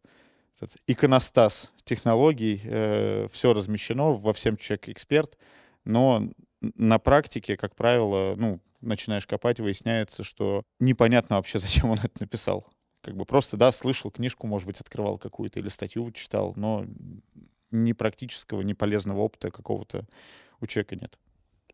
этот 0.59 0.77
иконостас 0.87 1.71
технологий, 1.83 2.61
все 3.31 3.53
размещено, 3.53 4.13
во 4.13 4.31
всем 4.33 4.55
человек 4.55 4.87
эксперт, 4.89 5.37
но 5.83 6.29
на 6.75 6.99
практике, 6.99 7.57
как 7.57 7.75
правило, 7.75 8.35
ну, 8.37 8.59
начинаешь 8.81 9.27
копать, 9.27 9.59
выясняется, 9.59 10.23
что 10.23 10.63
непонятно 10.79 11.37
вообще, 11.37 11.59
зачем 11.59 11.89
он 11.89 11.97
это 11.97 12.19
написал. 12.19 12.67
Как 13.01 13.15
бы 13.15 13.25
просто, 13.25 13.57
да, 13.57 13.71
слышал 13.71 14.11
книжку, 14.11 14.47
может 14.47 14.65
быть, 14.65 14.79
открывал 14.79 15.17
какую-то 15.17 15.59
или 15.59 15.69
статью 15.69 16.11
читал, 16.11 16.53
но 16.55 16.85
ни 17.71 17.91
практического, 17.91 18.61
ни 18.61 18.73
полезного 18.73 19.19
опыта 19.19 19.51
какого-то 19.51 20.05
у 20.61 20.67
человека 20.67 20.95
нет. 20.95 21.19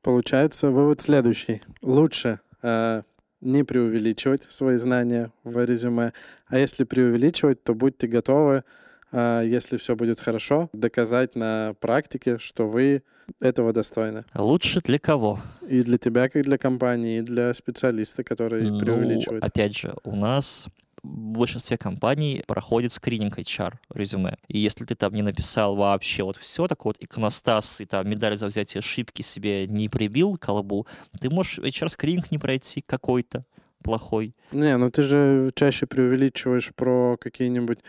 Получается, 0.01 0.71
вывод 0.71 1.01
следующий. 1.01 1.61
Лучше 1.81 2.39
э, 2.63 3.03
не 3.41 3.63
преувеличивать 3.63 4.43
свои 4.43 4.77
знания 4.77 5.31
в 5.43 5.63
резюме, 5.63 6.13
а 6.47 6.57
если 6.57 6.83
преувеличивать, 6.83 7.63
то 7.63 7.75
будьте 7.75 8.07
готовы, 8.07 8.63
если 9.11 9.77
все 9.77 9.95
будет 9.95 10.19
хорошо, 10.19 10.69
доказать 10.73 11.35
на 11.35 11.75
практике, 11.79 12.37
что 12.37 12.67
вы 12.67 13.03
этого 13.39 13.73
достойны. 13.73 14.25
Лучше 14.35 14.81
для 14.81 14.99
кого? 14.99 15.39
И 15.67 15.83
для 15.83 15.97
тебя, 15.97 16.29
как 16.29 16.43
для 16.43 16.57
компании, 16.57 17.19
и 17.19 17.21
для 17.21 17.53
специалиста, 17.53 18.23
который 18.23 18.69
Ну, 18.69 18.79
преувеличивает. 18.79 19.43
опять 19.43 19.75
же, 19.77 19.93
у 20.03 20.15
нас 20.15 20.67
в 21.03 21.07
большинстве 21.07 21.77
компаний 21.77 22.43
проходит 22.45 22.91
скрининг 22.91 23.37
HR 23.39 23.75
резюме. 23.93 24.37
И 24.49 24.57
если 24.59 24.83
ты 24.83 24.95
там 24.95 25.13
не 25.13 25.21
написал 25.21 25.75
вообще 25.75 26.23
вот 26.23 26.35
все, 26.37 26.67
такой 26.67 26.89
вот 26.89 26.97
иконостас 26.99 27.79
и 27.81 27.85
там 27.85 28.09
медаль 28.09 28.35
за 28.37 28.47
взятие 28.47 28.79
ошибки 28.79 29.21
себе 29.21 29.65
не 29.67 29.87
прибил 29.89 30.35
к 30.37 30.45
колбу, 30.45 30.87
ты 31.21 31.29
можешь 31.29 31.59
HR-скрининг 31.59 32.31
не 32.31 32.37
пройти 32.37 32.81
какой-то 32.81 33.45
плохой. 33.81 34.35
Не, 34.51 34.75
ну 34.75 34.91
ты 34.91 35.03
же 35.03 35.51
чаще 35.55 35.85
преувеличиваешь 35.85 36.71
про 36.75 37.15
какие-нибудь, 37.17 37.79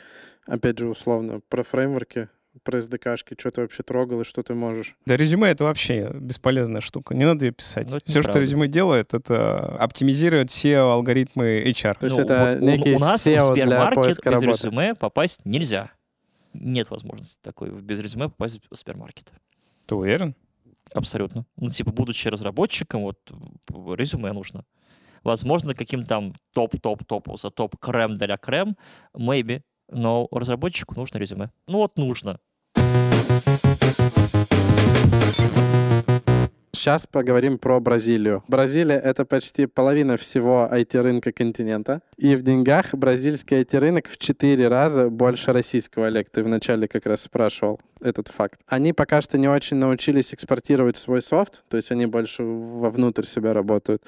опять 0.46 0.78
же, 0.78 0.88
условно, 0.88 1.40
про 1.48 1.62
фреймворки, 1.62 2.28
про 2.64 2.78
SDK-шки, 2.78 3.36
что 3.38 3.50
ты 3.52 3.60
вообще 3.62 3.82
трогал 3.82 4.20
и 4.20 4.24
что 4.24 4.42
ты 4.42 4.54
можешь. 4.54 4.96
Да, 5.06 5.16
резюме— 5.16 5.48
это 5.50 5.64
вообще 5.64 6.10
бесполезная 6.12 6.80
штука. 6.80 7.14
Не 7.14 7.24
надо 7.24 7.46
ее 7.46 7.52
писать. 7.52 7.88
Ну, 7.88 7.96
это 7.96 8.04
Все, 8.06 8.12
что 8.22 8.30
неправда. 8.30 8.40
резюме 8.40 8.68
делает, 8.68 9.14
это 9.14 9.76
оптимизирует 9.78 10.48
SEO 10.48 10.92
алгоритмы 10.92 11.62
HR. 11.66 11.94
То 11.98 12.06
есть 12.06 12.18
Ну, 12.18 12.24
это 12.24 12.44
вот 12.54 12.62
у- 12.62 12.64
некий 12.64 12.94
у, 12.96 12.98
нас 12.98 13.26
SEO 13.26 13.52
в 13.52 13.54
для 13.54 13.90
поиска 13.92 14.30
без 14.30 14.42
работы. 14.42 14.62
резюме 14.68 14.94
попасть 14.94 15.40
нельзя. 15.44 15.92
Нет 16.52 16.90
возможности 16.90 17.38
такой 17.40 17.70
без 17.70 18.00
резюме 18.00 18.28
попасть 18.28 18.60
в 18.68 18.76
Сбермаркет. 18.76 19.32
Ты 19.86 19.94
уверен? 19.94 20.34
Абсолютно. 20.92 21.46
Ну, 21.56 21.70
типа, 21.70 21.92
будучи 21.92 22.26
разработчиком, 22.26 23.02
вот 23.02 23.18
резюме 23.96 24.32
нужно. 24.32 24.64
Возможно, 25.22 25.74
каким 25.74 26.02
там 26.04 26.34
топ-топ-топ 26.54 27.38
за 27.38 27.50
топ 27.50 27.76
крем 27.78 28.16
для 28.16 28.36
крем, 28.38 28.76
maybe, 29.14 29.62
но 29.90 30.28
разработчику 30.30 30.94
нужно 30.96 31.18
резюме. 31.18 31.50
Ну 31.66 31.78
вот 31.78 31.96
нужно. 31.96 32.38
Сейчас 36.80 37.06
поговорим 37.06 37.58
про 37.58 37.78
Бразилию. 37.78 38.42
Бразилия— 38.48 38.98
это 39.04 39.26
почти 39.26 39.66
половина 39.66 40.16
всего 40.16 40.66
IT-рынка 40.72 41.30
континента. 41.30 42.00
И 42.16 42.34
в 42.34 42.42
деньгах 42.42 42.94
бразильский 42.94 43.60
IT-рынок 43.60 44.08
в 44.08 44.16
4 44.16 44.66
раза 44.66 45.10
больше 45.10 45.52
российского, 45.52 46.06
Олег. 46.06 46.30
Ты 46.30 46.42
вначале 46.42 46.88
как 46.88 47.04
раз 47.04 47.20
спрашивал 47.20 47.80
этот 48.00 48.28
факт. 48.28 48.62
Они 48.66 48.94
пока 48.94 49.20
что 49.20 49.36
не 49.36 49.46
очень 49.46 49.76
научились 49.76 50.32
экспортировать 50.32 50.96
свой 50.96 51.20
софт, 51.20 51.64
то 51.68 51.76
есть 51.76 51.92
они 51.92 52.06
больше 52.06 52.44
вовнутрь 52.44 53.26
себя 53.26 53.52
работают. 53.52 54.02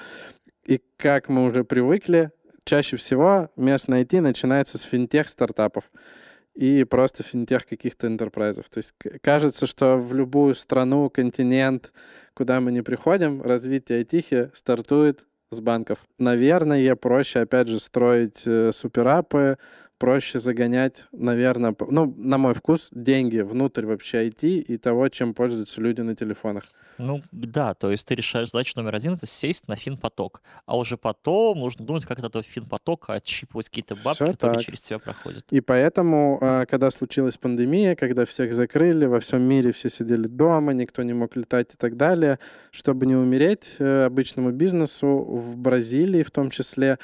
И 0.64 0.81
как 0.97 1.29
мы 1.29 1.45
уже 1.45 1.64
привыкли, 1.64 2.31
чаще 2.64 2.96
всего 2.96 3.51
местное 3.57 4.05
IT 4.05 4.20
начинается 4.20 4.79
с 4.79 4.83
финтех-стартапов 4.83 5.85
и 6.55 6.85
просто 6.85 7.22
финтех 7.22 7.66
каких-то 7.66 8.07
энтерпрайзов. 8.07 8.68
То 8.68 8.79
есть 8.79 8.94
кажется, 9.22 9.66
что 9.66 9.96
в 9.96 10.14
любую 10.14 10.55
страну, 10.55 11.09
континент, 11.11 11.92
куда 12.35 12.61
мы 12.61 12.72
не 12.72 12.83
приходим, 12.83 13.42
развитие 13.42 13.98
айтихи 13.98 14.51
стартует 14.55 15.27
с 15.51 15.61
банков. 15.61 16.05
Наверное, 16.18 16.96
проще, 16.96 17.40
опять 17.40 17.68
же, 17.68 17.79
строить 17.79 18.42
э, 18.46 18.72
суперапы, 18.72 19.59
проще 20.03 20.41
загонять, 20.41 21.07
наверное, 21.12 21.77
ну, 21.88 22.12
на 22.19 22.37
мой 22.37 22.55
вкус, 22.55 22.88
деньги 22.91 23.38
внутрь 23.38 23.87
вообще 23.87 24.27
IT 24.27 24.49
и 24.49 24.77
того, 24.77 25.09
чем 25.09 25.33
пользуются 25.33 25.81
люди 25.81 26.01
на 26.01 26.17
телефонах. 26.17 26.65
Ну, 26.99 27.23
да, 27.31 27.75
то 27.75 27.88
есть 27.88 28.05
ты 28.09 28.17
решаешь 28.17 28.51
задачу 28.51 28.73
номер 28.75 28.97
один— 28.97 29.15
это 29.15 29.27
сесть 29.27 29.69
на 29.69 29.77
финпоток. 29.77 30.43
А 30.67 30.77
уже 30.77 30.97
потом 30.97 31.61
нужно 31.61 31.87
думать, 31.87 32.05
как 32.05 32.19
от 32.19 32.25
этого 32.25 32.43
финпотока 32.43 33.12
отщипывать 33.15 33.69
какие-то 33.69 33.95
бабки, 33.95 34.25
Всё 34.25 34.33
которые 34.33 34.59
так. 34.59 34.67
через 34.67 34.81
тебя 34.81 34.99
проходят. 34.99 35.45
И 35.51 35.61
поэтому, 35.61 36.38
а, 36.41 36.67
когда 36.67 36.91
случилась 36.91 37.38
пандемия, 37.38 37.95
когда 37.95 38.27
всех 38.27 38.55
закрыли, 38.55 39.07
во 39.07 39.21
всем 39.21 39.43
мире 39.43 39.71
все 39.71 39.88
сидели 39.88 40.27
дома, 40.27 40.73
никто 40.73 41.05
не 41.05 41.12
мог 41.12 41.37
летать 41.37 41.75
и 41.75 41.77
так 41.77 41.97
далее, 41.97 42.41
чтобы 42.73 43.07
не 43.07 43.15
умереть 43.15 43.77
э, 43.79 44.07
обычному 44.07 44.51
бизнесу 44.51 45.07
в 45.07 45.57
Бразилии 45.57 46.25
в 46.25 46.33
том 46.33 46.51
числе, 46.51 46.99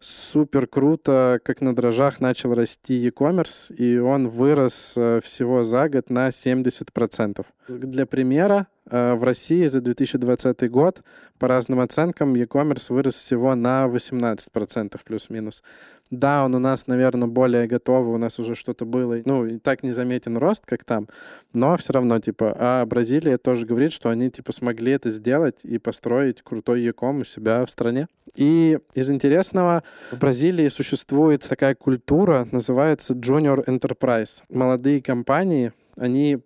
супер 0.00 0.66
круто, 0.66 1.40
как 1.44 1.60
на 1.60 1.74
дрожжах 1.76 2.20
начал 2.20 2.54
расти 2.54 2.94
e-commerce, 2.94 3.72
и 3.74 3.98
он 3.98 4.28
вырос 4.28 4.94
э, 4.96 5.20
всего 5.22 5.62
за 5.62 5.88
год 5.88 6.10
на 6.10 6.28
70%. 6.28 7.46
Для 7.68 8.06
примера, 8.06 8.66
в 8.90 9.24
России 9.24 9.66
за 9.66 9.80
2020 9.80 10.70
год, 10.70 11.02
по 11.38 11.48
разным 11.48 11.80
оценкам, 11.80 12.34
e-commerce 12.34 12.92
вырос 12.92 13.14
всего 13.14 13.54
на 13.54 13.86
18% 13.86 15.00
плюс-минус. 15.04 15.62
Да, 16.10 16.44
он 16.44 16.54
у 16.56 16.58
нас, 16.58 16.88
наверное, 16.88 17.28
более 17.28 17.68
готовый, 17.68 18.12
у 18.12 18.18
нас 18.18 18.40
уже 18.40 18.56
что-то 18.56 18.84
было, 18.84 19.18
ну, 19.24 19.46
и 19.46 19.58
так 19.58 19.84
незаметен 19.84 20.36
рост, 20.36 20.66
как 20.66 20.84
там, 20.84 21.08
но 21.52 21.76
все 21.76 21.92
равно, 21.92 22.18
типа, 22.18 22.56
а 22.58 22.84
Бразилия 22.84 23.38
тоже 23.38 23.64
говорит, 23.64 23.92
что 23.92 24.10
они, 24.10 24.28
типа, 24.28 24.52
смогли 24.52 24.92
это 24.92 25.10
сделать 25.10 25.60
и 25.62 25.78
построить 25.78 26.42
крутой 26.42 26.82
e-com 26.82 27.20
у 27.20 27.24
себя 27.24 27.64
в 27.64 27.70
стране. 27.70 28.08
И 28.34 28.78
из 28.94 29.08
интересного, 29.08 29.84
в 30.10 30.18
Бразилии 30.18 30.68
существует 30.68 31.46
такая 31.48 31.76
культура, 31.76 32.48
называется 32.50 33.14
Junior 33.14 33.64
Enterprise. 33.66 34.42
Молодые 34.48 35.00
компании, 35.00 35.72
они 35.96 36.40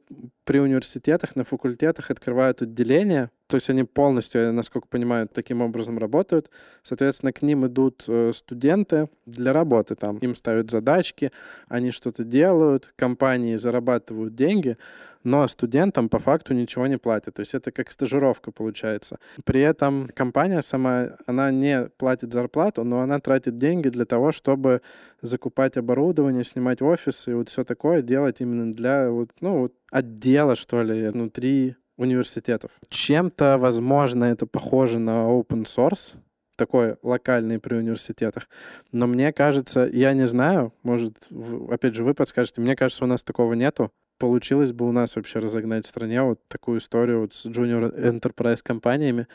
при 0.44 0.59
университетах, 0.59 1.37
на 1.37 1.44
факультетах 1.44 2.11
открывают 2.11 2.62
отделения, 2.62 3.30
то 3.46 3.57
есть 3.57 3.68
они 3.68 3.85
полностью, 3.85 4.52
насколько 4.52 4.88
понимаю, 4.88 5.28
таким 5.28 5.61
образом 5.61 5.98
работают. 5.98 6.50
Соответственно, 6.83 7.33
к 7.33 7.42
ним 7.42 7.66
идут 7.66 8.04
э, 8.09 8.33
студенты 8.35 9.11
для 9.26 9.52
работы. 9.52 9.96
Там 9.96 10.16
им 10.18 10.35
ставят 10.35 10.70
задачки, 10.70 11.30
они 11.68 11.90
что-то 11.90 12.24
делают, 12.24 12.92
компании 12.96 13.57
зарабатывают 13.57 14.35
деньги, 14.35 14.78
но 15.24 15.46
студентам 15.46 16.09
по 16.09 16.18
факту 16.18 16.54
ничего 16.54 16.87
не 16.87 16.96
платят. 16.96 17.35
То 17.35 17.40
есть 17.40 17.54
это 17.54 17.70
как 17.70 17.90
стажировка 17.90 18.50
получается. 18.50 19.18
При 19.44 19.61
этом 19.61 20.09
компания 20.14 20.62
сама, 20.62 21.11
она 21.26 21.50
не 21.50 21.88
платит 21.98 22.33
зарплату, 22.33 22.83
но 22.85 23.00
она 23.00 23.18
тратит 23.20 23.57
деньги 23.57 23.88
для 23.88 24.07
того, 24.07 24.33
чтобы 24.33 24.80
закупать 25.20 25.76
оборудование, 25.76 26.44
снимать 26.44 26.80
офисы 26.80 27.33
и 27.33 27.35
вот 27.35 27.50
все 27.50 27.64
такое 27.64 28.00
делать 28.00 28.40
именно 28.40 28.72
для 28.72 29.11
вот, 29.11 29.30
ну, 29.40 29.61
вот 29.61 29.74
отдела, 29.90 30.57
что 30.57 30.83
ли, 30.83 31.09
внутри 31.09 31.76
университетов. 31.96 32.72
Чем-то, 32.88 33.57
возможно, 33.59 34.24
это 34.24 34.46
похоже 34.46 34.98
на 34.98 35.26
open 35.26 35.64
source, 35.64 36.16
такой 36.57 36.96
локальный 37.02 37.59
при 37.59 37.74
университетах. 37.74 38.48
Но 38.92 39.07
мне 39.07 39.33
кажется, 39.33 39.88
я 39.92 40.12
не 40.12 40.26
знаю, 40.26 40.72
может, 40.83 41.28
опять 41.70 41.94
же, 41.94 42.04
вы 42.04 42.14
подскажете, 42.14 42.61
мне 42.61 42.76
кажется, 42.76 43.04
у 43.04 43.09
нас 43.09 43.22
такого 43.22 43.54
нету. 43.54 43.90
Получилось 44.18 44.72
бы 44.72 44.88
у 44.88 44.92
нас 44.92 45.16
вообще 45.16 45.40
разогнать 45.40 45.87
в 45.87 45.88
стране 45.88 46.22
вот 46.22 46.40
такую 46.46 46.78
историю 46.78 47.22
вот 47.22 47.35
с 47.35 47.46
junior 47.46 47.92
enterprise 47.96 48.62
компаниями, 48.62 49.26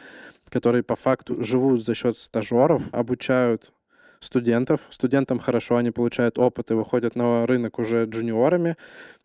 которые 0.49 0.83
по 0.83 0.95
факту 0.95 1.43
живут 1.43 1.83
за 1.83 1.93
счет 1.93 2.17
стажеров, 2.17 2.83
обучают 2.93 3.73
студентов. 4.19 4.81
Студентам 4.89 5.39
хорошо, 5.39 5.77
они 5.77 5.91
получают 5.91 6.37
опыт 6.37 6.71
и 6.71 6.73
выходят 6.73 7.15
на 7.15 7.45
рынок 7.45 7.79
уже 7.79 8.05
джуниорами. 8.05 8.77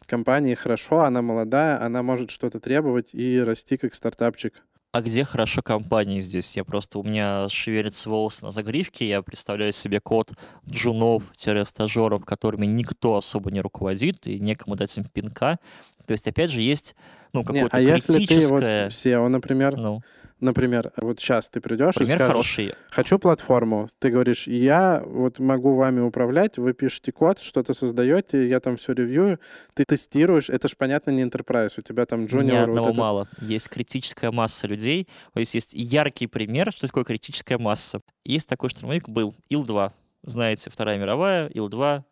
Компании 0.07 0.55
хорошо, 0.55 1.01
она 1.01 1.23
молодая, 1.23 1.83
она 1.83 2.03
может 2.03 2.31
что-то 2.31 2.61
требовать 2.61 3.15
и 3.15 3.41
расти 3.41 3.77
как 3.77 3.95
стартапчик. 3.95 4.63
А 4.93 5.01
где 5.03 5.25
хорошо 5.25 5.61
компании 5.61 6.21
здесь? 6.21 6.57
Я 6.57 6.63
просто, 6.63 7.01
у 7.01 7.03
меня 7.03 7.49
шевелится 7.49 8.09
волосы 8.09 8.45
на 8.45 8.53
загривке, 8.53 9.09
я 9.09 9.23
представляю 9.23 9.73
себе 9.73 9.99
код 9.99 10.33
джунов-стажеров, 10.71 12.25
которыми 12.25 12.67
никто 12.67 13.17
особо 13.17 13.51
не 13.51 13.61
руководит, 13.61 14.29
и 14.29 14.39
некому 14.39 14.77
дать 14.77 14.97
им 14.97 15.05
пинка. 15.05 15.59
То 16.07 16.13
есть, 16.13 16.29
опять 16.29 16.53
же, 16.53 16.61
есть 16.61 16.95
ну, 17.33 17.43
какое-то 17.43 17.81
не, 17.81 17.91
а 17.91 17.97
критическое... 17.97 18.35
если 18.35 18.47
ты 18.47 19.17
вот 19.17 19.25
SEO, 19.25 19.29
например, 19.29 19.77
ну. 19.77 20.03
Например, 20.41 20.93
вот 20.97 21.21
сейчас 21.21 21.49
ты 21.49 21.61
придешь 21.61 21.95
Пример 21.95 22.15
и 22.15 22.17
скажешь, 22.17 22.33
хороший. 22.33 22.75
хочу 22.91 23.19
платформу. 23.19 23.89
Ты 23.99 24.11
говоришь, 24.11 24.47
я 24.47 25.03
вот 25.07 25.39
могу 25.39 25.77
вами 25.77 26.01
управлять, 26.01 26.59
вы 26.59 26.75
пишете 26.75 27.13
код, 27.13 27.39
что-то 27.39 27.73
создаете, 27.73 28.49
я 28.49 28.61
там 28.61 28.77
все 28.77 28.93
ревью, 28.93 29.39
ты 29.75 29.85
тестируешь. 29.85 30.51
Это 30.51 30.69
же, 30.69 30.75
понятно, 30.77 31.13
не 31.13 31.23
enterprise, 31.23 31.75
у 31.79 31.83
тебя 31.83 32.05
там 32.05 32.25
junior. 32.25 32.43
Ни 32.43 32.51
одного 32.51 32.87
вот 32.87 32.91
это... 32.91 33.01
мало. 33.01 33.29
Есть 33.41 33.69
критическая 33.69 34.31
масса 34.31 34.67
людей. 34.67 35.09
То 35.33 35.41
есть 35.41 35.55
есть 35.55 35.73
яркий 35.73 36.27
пример, 36.27 36.73
что 36.73 36.87
такое 36.87 37.05
критическая 37.05 37.59
масса. 37.59 38.01
Есть 38.25 38.49
такой 38.49 38.71
штурмовик 38.71 39.09
был, 39.09 39.35
Ил-2. 39.49 39.93
Знаете, 40.25 40.71
Вторая 40.71 40.99
мировая, 40.99 41.49
Ил-2, 41.49 42.03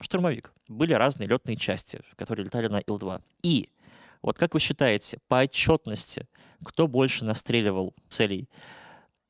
штурмовик. 0.00 0.52
Были 0.68 0.92
разные 0.92 1.28
летные 1.28 1.56
части, 1.56 2.00
которые 2.16 2.44
летали 2.44 2.68
на 2.68 2.80
Ил-2. 2.80 3.20
И 3.42 3.70
вот 4.22 4.38
как 4.38 4.54
вы 4.54 4.60
считаете, 4.60 5.18
по 5.28 5.40
отчетности, 5.40 6.26
кто 6.64 6.88
больше 6.88 7.24
настреливал 7.24 7.94
целей? 8.08 8.48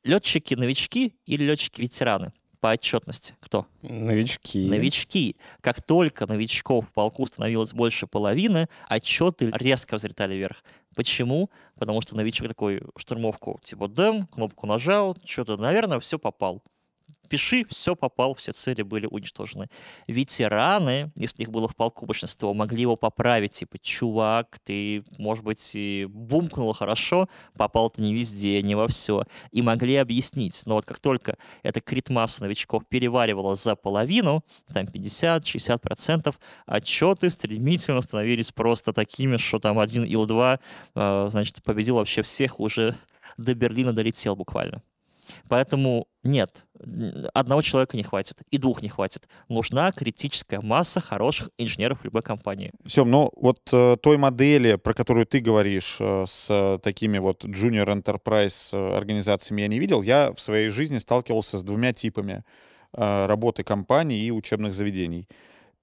Летчики-новички 0.05 1.14
или 1.27 1.44
летчики-ветераны? 1.44 2.33
По 2.61 2.68
отчетности 2.68 3.35
кто? 3.40 3.66
Новички. 3.83 4.66
Новички. 4.68 5.37
Как 5.61 5.83
только 5.83 6.27
новичков 6.27 6.88
в 6.88 6.92
полку 6.92 7.27
становилось 7.27 7.72
больше 7.72 8.07
половины, 8.07 8.68
отчеты 8.88 9.51
резко 9.53 9.96
взлетали 9.96 10.35
вверх. 10.35 10.64
Почему? 10.94 11.51
Потому 11.75 12.01
что 12.01 12.16
новичок 12.16 12.49
такой 12.49 12.83
штурмовку 12.96 13.61
типа 13.62 13.88
дэм, 13.88 14.27
кнопку 14.27 14.66
нажал, 14.66 15.16
что-то, 15.25 15.57
наверное, 15.57 16.01
все 16.01 16.18
попал 16.18 16.62
пиши, 17.26 17.66
все 17.68 17.94
попал, 17.94 18.34
все 18.34 18.52
цели 18.52 18.82
были 18.82 19.06
уничтожены. 19.06 19.68
Ветераны, 20.06 21.12
если 21.16 21.42
их 21.42 21.50
было 21.50 21.68
в 21.68 21.76
полку 21.76 22.06
большинство, 22.06 22.54
могли 22.54 22.82
его 22.82 22.96
поправить, 22.96 23.52
типа, 23.52 23.78
чувак, 23.78 24.58
ты, 24.64 25.04
может 25.18 25.44
быть, 25.44 25.72
и 25.74 26.06
бумкнул 26.08 26.72
хорошо, 26.72 27.28
попал 27.56 27.90
ты 27.90 28.02
не 28.02 28.14
везде, 28.14 28.62
не 28.62 28.74
во 28.74 28.88
все, 28.88 29.24
и 29.52 29.62
могли 29.62 29.96
объяснить. 29.96 30.62
Но 30.66 30.76
вот 30.76 30.86
как 30.86 30.98
только 30.98 31.36
эта 31.62 31.80
крит-масса 31.80 32.42
новичков 32.44 32.84
переваривала 32.88 33.54
за 33.54 33.76
половину, 33.76 34.44
там 34.72 34.86
50-60%, 34.86 36.34
отчеты 36.66 37.30
стремительно 37.30 38.00
становились 38.00 38.52
просто 38.52 38.92
такими, 38.92 39.36
что 39.36 39.58
там 39.58 39.78
один 39.78 40.04
Ил-2, 40.04 40.60
э, 40.94 41.26
значит, 41.30 41.62
победил 41.62 41.96
вообще 41.96 42.22
всех, 42.22 42.60
уже 42.60 42.96
до 43.36 43.54
Берлина 43.54 43.92
долетел 43.92 44.36
буквально. 44.36 44.82
Поэтому 45.48 46.06
нет, 46.22 46.64
одного 47.34 47.62
человека 47.62 47.96
не 47.96 48.02
хватит, 48.02 48.42
и 48.50 48.58
двух 48.58 48.82
не 48.82 48.88
хватит. 48.88 49.28
Нужна 49.48 49.92
критическая 49.92 50.60
масса 50.60 51.00
хороших 51.00 51.50
инженеров 51.58 52.04
любой 52.04 52.22
компании. 52.22 52.72
Сем, 52.86 53.10
ну 53.10 53.30
вот 53.36 53.60
э, 53.72 53.96
той 54.02 54.18
модели, 54.18 54.74
про 54.76 54.92
которую 54.92 55.26
ты 55.26 55.40
говоришь, 55.40 55.96
э, 56.00 56.24
с 56.26 56.78
такими 56.82 57.18
вот 57.18 57.44
junior 57.44 57.86
enterprise 57.86 58.70
э, 58.72 58.96
организациями 58.96 59.62
я 59.62 59.68
не 59.68 59.78
видел. 59.78 60.02
Я 60.02 60.32
в 60.32 60.40
своей 60.40 60.70
жизни 60.70 60.98
сталкивался 60.98 61.58
с 61.58 61.62
двумя 61.62 61.92
типами 61.92 62.44
э, 62.92 63.26
работы 63.26 63.62
компаний 63.62 64.18
и 64.18 64.30
учебных 64.30 64.74
заведений. 64.74 65.28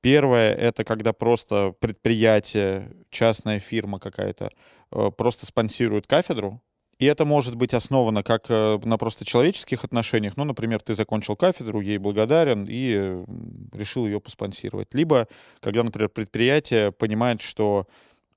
Первое— 0.02 0.54
это 0.56 0.84
когда 0.84 1.14
просто 1.14 1.74
предприятие, 1.80 2.92
частная 3.10 3.60
фирма 3.60 4.00
какая-то 4.00 4.50
э, 4.92 5.12
просто 5.16 5.46
спонсирует 5.46 6.08
кафедру, 6.08 6.62
и 7.04 7.06
это 7.06 7.26
может 7.26 7.56
быть 7.56 7.74
основано 7.74 8.24
как 8.24 8.46
э, 8.48 8.80
на 8.86 8.98
просто 8.98 9.26
человеческих 9.26 9.84
отношениях. 9.84 10.38
Ну, 10.38 10.46
например, 10.46 10.80
ты 10.82 10.96
закончил 10.96 11.36
кафедру, 11.36 11.82
ей 11.82 11.98
благодарен 11.98 12.66
и 12.70 13.26
решил 13.74 14.06
ее 14.06 14.22
поспонсировать. 14.22 14.94
Либо, 14.94 15.28
когда, 15.60 15.84
например, 15.84 16.08
предприятие 16.08 16.94
понимает, 16.94 17.42
что 17.42 17.88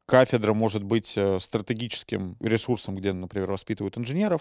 кафедра 0.05 0.53
может 0.53 0.83
быть 0.83 1.15
э, 1.17 1.39
стратегическим 1.39 2.37
ресурсом, 2.41 2.97
где, 2.97 3.13
например, 3.13 3.53
воспитывают 3.53 3.99
инженеров, 3.99 4.41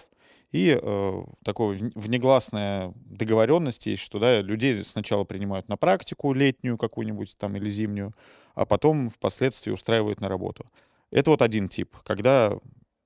и 0.50 0.76
э, 0.76 1.22
такой 1.44 1.92
внегласная 1.94 2.92
договоренность 2.96 3.86
есть, 3.86 4.02
что 4.02 4.18
да, 4.18 4.40
людей 4.40 4.82
сначала 4.82 5.22
принимают 5.22 5.68
на 5.68 5.76
практику 5.76 6.32
летнюю 6.32 6.78
какую-нибудь 6.78 7.36
там 7.38 7.54
или 7.54 7.70
зимнюю, 7.70 8.12
а 8.56 8.66
потом 8.66 9.08
впоследствии 9.08 9.70
устраивают 9.70 10.20
на 10.20 10.28
работу. 10.28 10.66
Это 11.12 11.30
вот 11.30 11.42
один 11.42 11.68
тип, 11.68 11.96
когда 12.02 12.58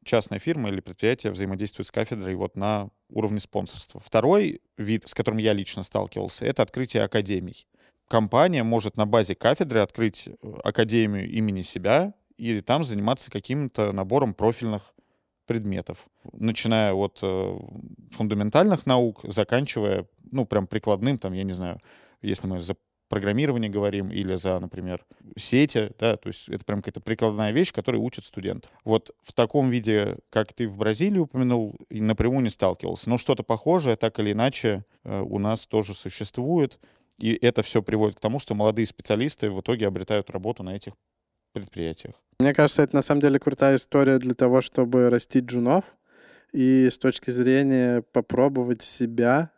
частная 0.04 0.38
фирма 0.38 0.70
или 0.70 0.80
предприятие 0.80 1.32
взаимодействует 1.32 1.86
с 1.86 1.90
кафедрой 1.90 2.34
вот 2.34 2.56
на 2.56 2.90
уровне 3.08 3.40
спонсорства. 3.40 4.00
Второй 4.00 4.60
вид, 4.76 5.08
с 5.08 5.14
которым 5.14 5.38
я 5.38 5.52
лично 5.52 5.82
сталкивался, 5.82 6.46
это 6.46 6.62
открытие 6.62 7.04
академий. 7.04 7.66
Компания 8.08 8.62
может 8.62 8.96
на 8.96 9.06
базе 9.06 9.34
кафедры 9.34 9.80
открыть 9.80 10.28
э, 10.28 10.32
академию 10.64 11.30
имени 11.30 11.62
себя 11.62 12.14
и 12.36 12.60
там 12.60 12.82
заниматься 12.82 13.30
каким-то 13.30 13.92
набором 13.92 14.34
профильных 14.34 14.94
предметов, 15.46 15.98
начиная 16.32 16.92
от 16.92 17.18
э, 17.22 17.58
фундаментальных 18.12 18.86
наук, 18.86 19.20
заканчивая, 19.24 20.06
ну, 20.30 20.46
прям 20.46 20.66
прикладным, 20.66 21.18
там, 21.18 21.32
я 21.34 21.44
не 21.44 21.52
знаю, 21.52 21.80
если 22.22 22.46
мы 22.46 22.60
за 22.60 22.76
программировании 23.10 23.68
говорим 23.68 24.10
или 24.10 24.36
за, 24.36 24.58
например, 24.60 25.04
сети, 25.36 25.90
да, 25.98 26.16
то 26.16 26.28
есть 26.28 26.48
это 26.48 26.64
прям 26.64 26.78
какая-то 26.78 27.00
прикладная 27.00 27.50
вещь, 27.50 27.72
которая 27.72 28.00
учит 28.00 28.24
студент. 28.24 28.70
Вот 28.84 29.10
в 29.22 29.32
таком 29.32 29.68
виде, 29.68 30.16
как 30.30 30.52
ты 30.54 30.68
в 30.68 30.76
Бразилии 30.76 31.18
упомянул, 31.18 31.76
напрямую 31.90 32.44
не 32.44 32.48
сталкивался. 32.48 33.10
Но 33.10 33.18
что-то 33.18 33.42
похожее, 33.42 33.96
так 33.96 34.18
или 34.20 34.32
иначе, 34.32 34.84
э, 35.04 35.20
у 35.20 35.38
нас 35.38 35.66
тоже 35.66 35.92
существует. 35.92 36.78
И 37.18 37.36
это 37.42 37.62
все 37.62 37.82
приводит 37.82 38.16
к 38.16 38.20
тому, 38.20 38.38
что 38.38 38.54
молодые 38.54 38.86
специалисты 38.86 39.50
в 39.50 39.60
итоге 39.60 39.86
обретают 39.86 40.30
работу 40.30 40.62
на 40.62 40.74
этих 40.74 40.94
предприятиях. 41.52 42.14
Мне 42.38 42.54
кажется, 42.54 42.82
это 42.82 42.94
на 42.94 43.02
самом 43.02 43.20
деле 43.20 43.38
крутая 43.38 43.76
история 43.76 44.18
для 44.18 44.34
того, 44.34 44.62
чтобы 44.62 45.10
растить 45.10 45.44
джунов 45.44 45.84
и 46.52 46.88
с 46.90 46.96
точки 46.96 47.30
зрения 47.30 48.02
попробовать 48.02 48.82
себя 48.82 49.50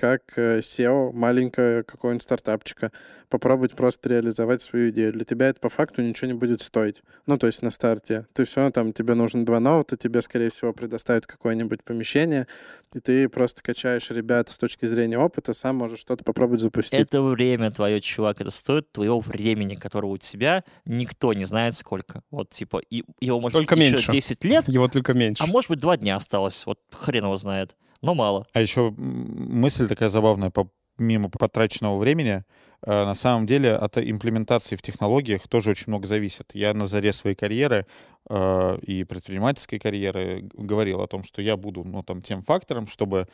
как 0.00 0.22
э, 0.36 0.60
SEO 0.60 1.12
маленького 1.12 1.82
какого-нибудь 1.82 2.22
стартапчика, 2.22 2.90
попробовать 3.28 3.72
просто 3.72 4.08
реализовать 4.08 4.62
свою 4.62 4.88
идею. 4.90 5.12
Для 5.12 5.26
тебя 5.26 5.48
это 5.48 5.60
по 5.60 5.68
факту 5.68 6.00
ничего 6.00 6.28
не 6.28 6.32
будет 6.32 6.62
стоить. 6.62 7.02
Ну, 7.26 7.36
то 7.36 7.46
есть 7.46 7.60
на 7.60 7.70
старте. 7.70 8.26
Ты 8.32 8.46
все 8.46 8.60
равно 8.60 8.72
там, 8.72 8.92
тебе 8.94 9.12
нужно 9.12 9.44
два 9.44 9.60
ноута, 9.60 9.98
тебе, 9.98 10.22
скорее 10.22 10.48
всего, 10.48 10.72
предоставят 10.72 11.26
какое-нибудь 11.26 11.84
помещение, 11.84 12.46
и 12.94 13.00
ты 13.00 13.28
просто 13.28 13.62
качаешь 13.62 14.10
ребят 14.10 14.48
с 14.48 14.56
точки 14.56 14.86
зрения 14.86 15.18
опыта, 15.18 15.52
сам 15.52 15.76
можешь 15.76 16.00
что-то 16.00 16.24
попробовать 16.24 16.62
запустить. 16.62 16.98
Это 16.98 17.20
время 17.22 17.70
твое, 17.70 18.00
чувак, 18.00 18.40
это 18.40 18.50
стоит 18.50 18.90
твоего 18.92 19.20
времени, 19.20 19.74
которого 19.74 20.12
у 20.12 20.18
тебя 20.18 20.64
никто 20.86 21.34
не 21.34 21.44
знает 21.44 21.74
сколько. 21.74 22.22
Вот, 22.30 22.48
типа, 22.48 22.80
и 22.88 23.04
его, 23.20 23.38
может 23.38 23.52
Только 23.52 23.76
быть, 23.76 23.84
меньше. 23.84 23.98
еще 23.98 24.12
10 24.12 24.44
лет, 24.44 24.66
Его 24.68 24.88
только 24.88 25.12
меньше. 25.12 25.44
а 25.44 25.46
может 25.46 25.68
быть, 25.68 25.78
два 25.78 25.98
дня 25.98 26.16
осталось. 26.16 26.64
Вот 26.64 26.78
хрен 26.90 27.24
его 27.24 27.36
знает. 27.36 27.76
Но 28.02 28.14
мало. 28.14 28.46
А 28.52 28.60
еще 28.60 28.90
мысль 28.96 29.88
такая 29.88 30.08
забавная, 30.08 30.50
помимо 30.50 31.28
потраченного 31.28 31.98
времени, 31.98 32.44
э, 32.82 32.90
на 32.90 33.14
самом 33.14 33.46
деле 33.46 33.74
от 33.74 33.98
имплементации 33.98 34.76
в 34.76 34.82
технологиях 34.82 35.46
тоже 35.48 35.70
очень 35.70 35.88
много 35.88 36.06
зависит. 36.06 36.50
Я 36.54 36.72
на 36.74 36.86
заре 36.86 37.12
своей 37.12 37.36
карьеры 37.36 37.86
э, 38.28 38.78
и 38.82 39.04
предпринимательской 39.04 39.78
карьеры 39.78 40.48
говорил 40.54 41.02
о 41.02 41.06
том, 41.06 41.24
что 41.24 41.42
я 41.42 41.56
буду 41.56 41.84
ну, 41.84 42.02
там, 42.02 42.22
тем 42.22 42.42
фактором, 42.42 42.86
чтобы 42.86 43.28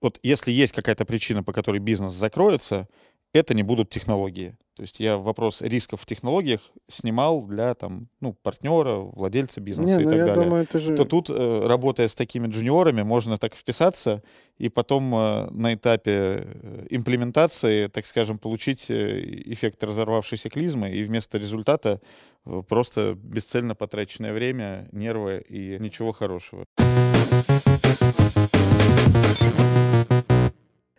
вот 0.00 0.18
если 0.22 0.50
есть 0.50 0.72
какая-то 0.72 1.04
причина, 1.04 1.42
по 1.42 1.52
которой 1.52 1.78
бизнес 1.78 2.12
закроется, 2.12 2.88
это 3.32 3.54
не 3.54 3.62
будут 3.62 3.90
технологии. 3.90 4.56
То 4.76 4.82
есть 4.84 4.98
я 4.98 5.18
вопрос 5.18 5.60
рисков 5.60 6.00
в 6.00 6.06
технологиях 6.06 6.62
снимал 6.88 7.46
для 7.46 7.74
там, 7.74 8.08
ну, 8.20 8.32
партнера, 8.32 8.94
владельца 8.94 9.60
бизнеса 9.60 9.96
Не, 9.96 10.02
и 10.02 10.04
ну 10.04 10.10
так 10.10 10.18
я 10.18 10.24
далее 10.24 10.44
думаю, 10.44 10.62
это 10.62 10.78
же... 10.78 10.96
то 10.96 11.04
тут, 11.04 11.28
э, 11.28 11.66
работая 11.66 12.08
с 12.08 12.14
такими 12.14 12.48
джуниорами, 12.48 13.02
можно 13.02 13.36
так 13.36 13.54
вписаться 13.54 14.22
и 14.56 14.70
потом 14.70 15.14
э, 15.14 15.50
на 15.50 15.74
этапе 15.74 16.12
э, 16.12 16.86
имплементации, 16.88 17.88
так 17.88 18.06
скажем, 18.06 18.38
получить 18.38 18.90
эффект 18.90 19.84
разорвавшейся 19.84 20.48
клизмы 20.48 20.90
и 20.90 21.04
вместо 21.04 21.36
результата 21.36 22.00
просто 22.68 23.18
бесцельно 23.22 23.74
потраченное 23.74 24.32
время, 24.32 24.88
нервы 24.92 25.44
и 25.46 25.76
ничего 25.78 26.12
хорошего. 26.12 26.64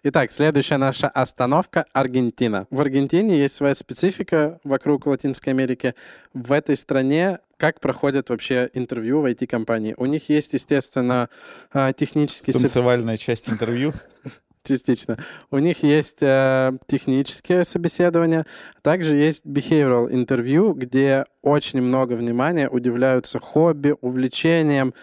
Итак, 0.03 0.31
следующая 0.31 0.77
наша 0.77 1.07
остановка— 1.09 1.85
Аргентина. 1.93 2.65
В 2.71 2.81
Аргентине 2.81 3.37
есть 3.37 3.53
своя 3.53 3.75
специфика 3.75 4.59
вокруг 4.63 5.05
Латинской 5.05 5.53
Америки. 5.53 5.93
В 6.33 6.53
этой 6.53 6.75
стране 6.75 7.37
как 7.57 7.79
проходят 7.79 8.31
вообще 8.31 8.67
интервью 8.73 9.21
в 9.21 9.25
IT-компании? 9.25 9.93
У 9.97 10.07
них 10.07 10.27
есть, 10.29 10.53
естественно, 10.53 11.29
а, 11.71 11.93
технический... 11.93 12.51
Танцевальная 12.51 13.15
часть 13.15 13.47
интервью. 13.47 13.93
Частично. 14.63 15.19
У 15.51 15.59
них 15.59 15.83
есть 15.83 16.21
э, 16.21 16.71
технические 16.87 17.63
собеседования, 17.63 18.45
также 18.83 19.15
есть 19.15 19.43
behavioral 19.45 20.11
интервью, 20.11 20.73
где 20.73 21.25
очень 21.41 21.81
много 21.81 22.13
внимания 22.13 22.69
уделяются 22.69 23.39
хобби, 23.39 23.95
увлечениям, 24.01 24.93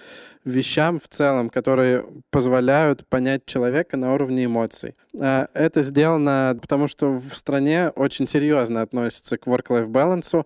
вещам 0.50 0.98
в 1.00 1.08
целом, 1.08 1.50
которые 1.50 2.04
позволяют 2.30 3.06
понять 3.06 3.46
человека 3.46 3.96
на 3.96 4.14
уровне 4.14 4.44
эмоций. 4.44 4.94
А, 5.20 5.48
Это 5.54 5.82
сделано 5.82 6.58
потому, 6.60 6.88
что 6.88 7.12
в 7.12 7.34
стране 7.34 7.90
очень 7.90 8.26
серьезно 8.26 8.82
относятся 8.82 9.38
к 9.38 9.46
work-life 9.46 9.88
balance. 9.88 10.44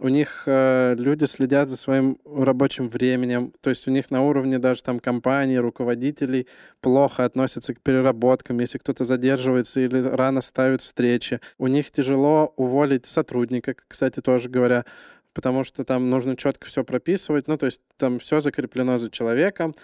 У 0.00 0.08
них 0.08 0.42
э, 0.46 0.96
люди 0.98 1.24
следят 1.24 1.68
за 1.68 1.76
своим 1.76 2.18
рабочим 2.24 2.88
временем, 2.88 3.52
то 3.60 3.70
есть 3.70 3.86
у 3.86 3.92
них 3.92 4.10
на 4.10 4.22
уровне 4.22 4.58
даже 4.58 4.82
там 4.82 4.98
компаний, 4.98 5.60
руководителей 5.60 6.48
плохо 6.80 7.24
относятся 7.24 7.74
к 7.74 7.80
переработкам, 7.80 8.58
если 8.58 8.78
кто-то 8.78 9.04
задерживается 9.04 9.78
или 9.78 10.02
рано 10.02 10.40
ставит 10.40 10.82
встречи. 10.82 11.40
У 11.58 11.68
них 11.68 11.92
тяжело 11.92 12.52
уволить 12.56 13.06
сотрудника, 13.06 13.76
кстати, 13.86 14.20
тоже 14.20 14.48
говоря, 14.48 14.84
потому 15.34 15.64
что 15.64 15.84
там 15.84 16.08
нужно 16.08 16.36
четко 16.36 16.66
все 16.66 16.84
прописывать, 16.84 17.48
ну, 17.48 17.58
то 17.58 17.66
есть 17.66 17.80
там 17.98 18.18
все 18.18 18.40
закреплено 18.40 18.98
за 18.98 19.10
человеком. 19.10 19.74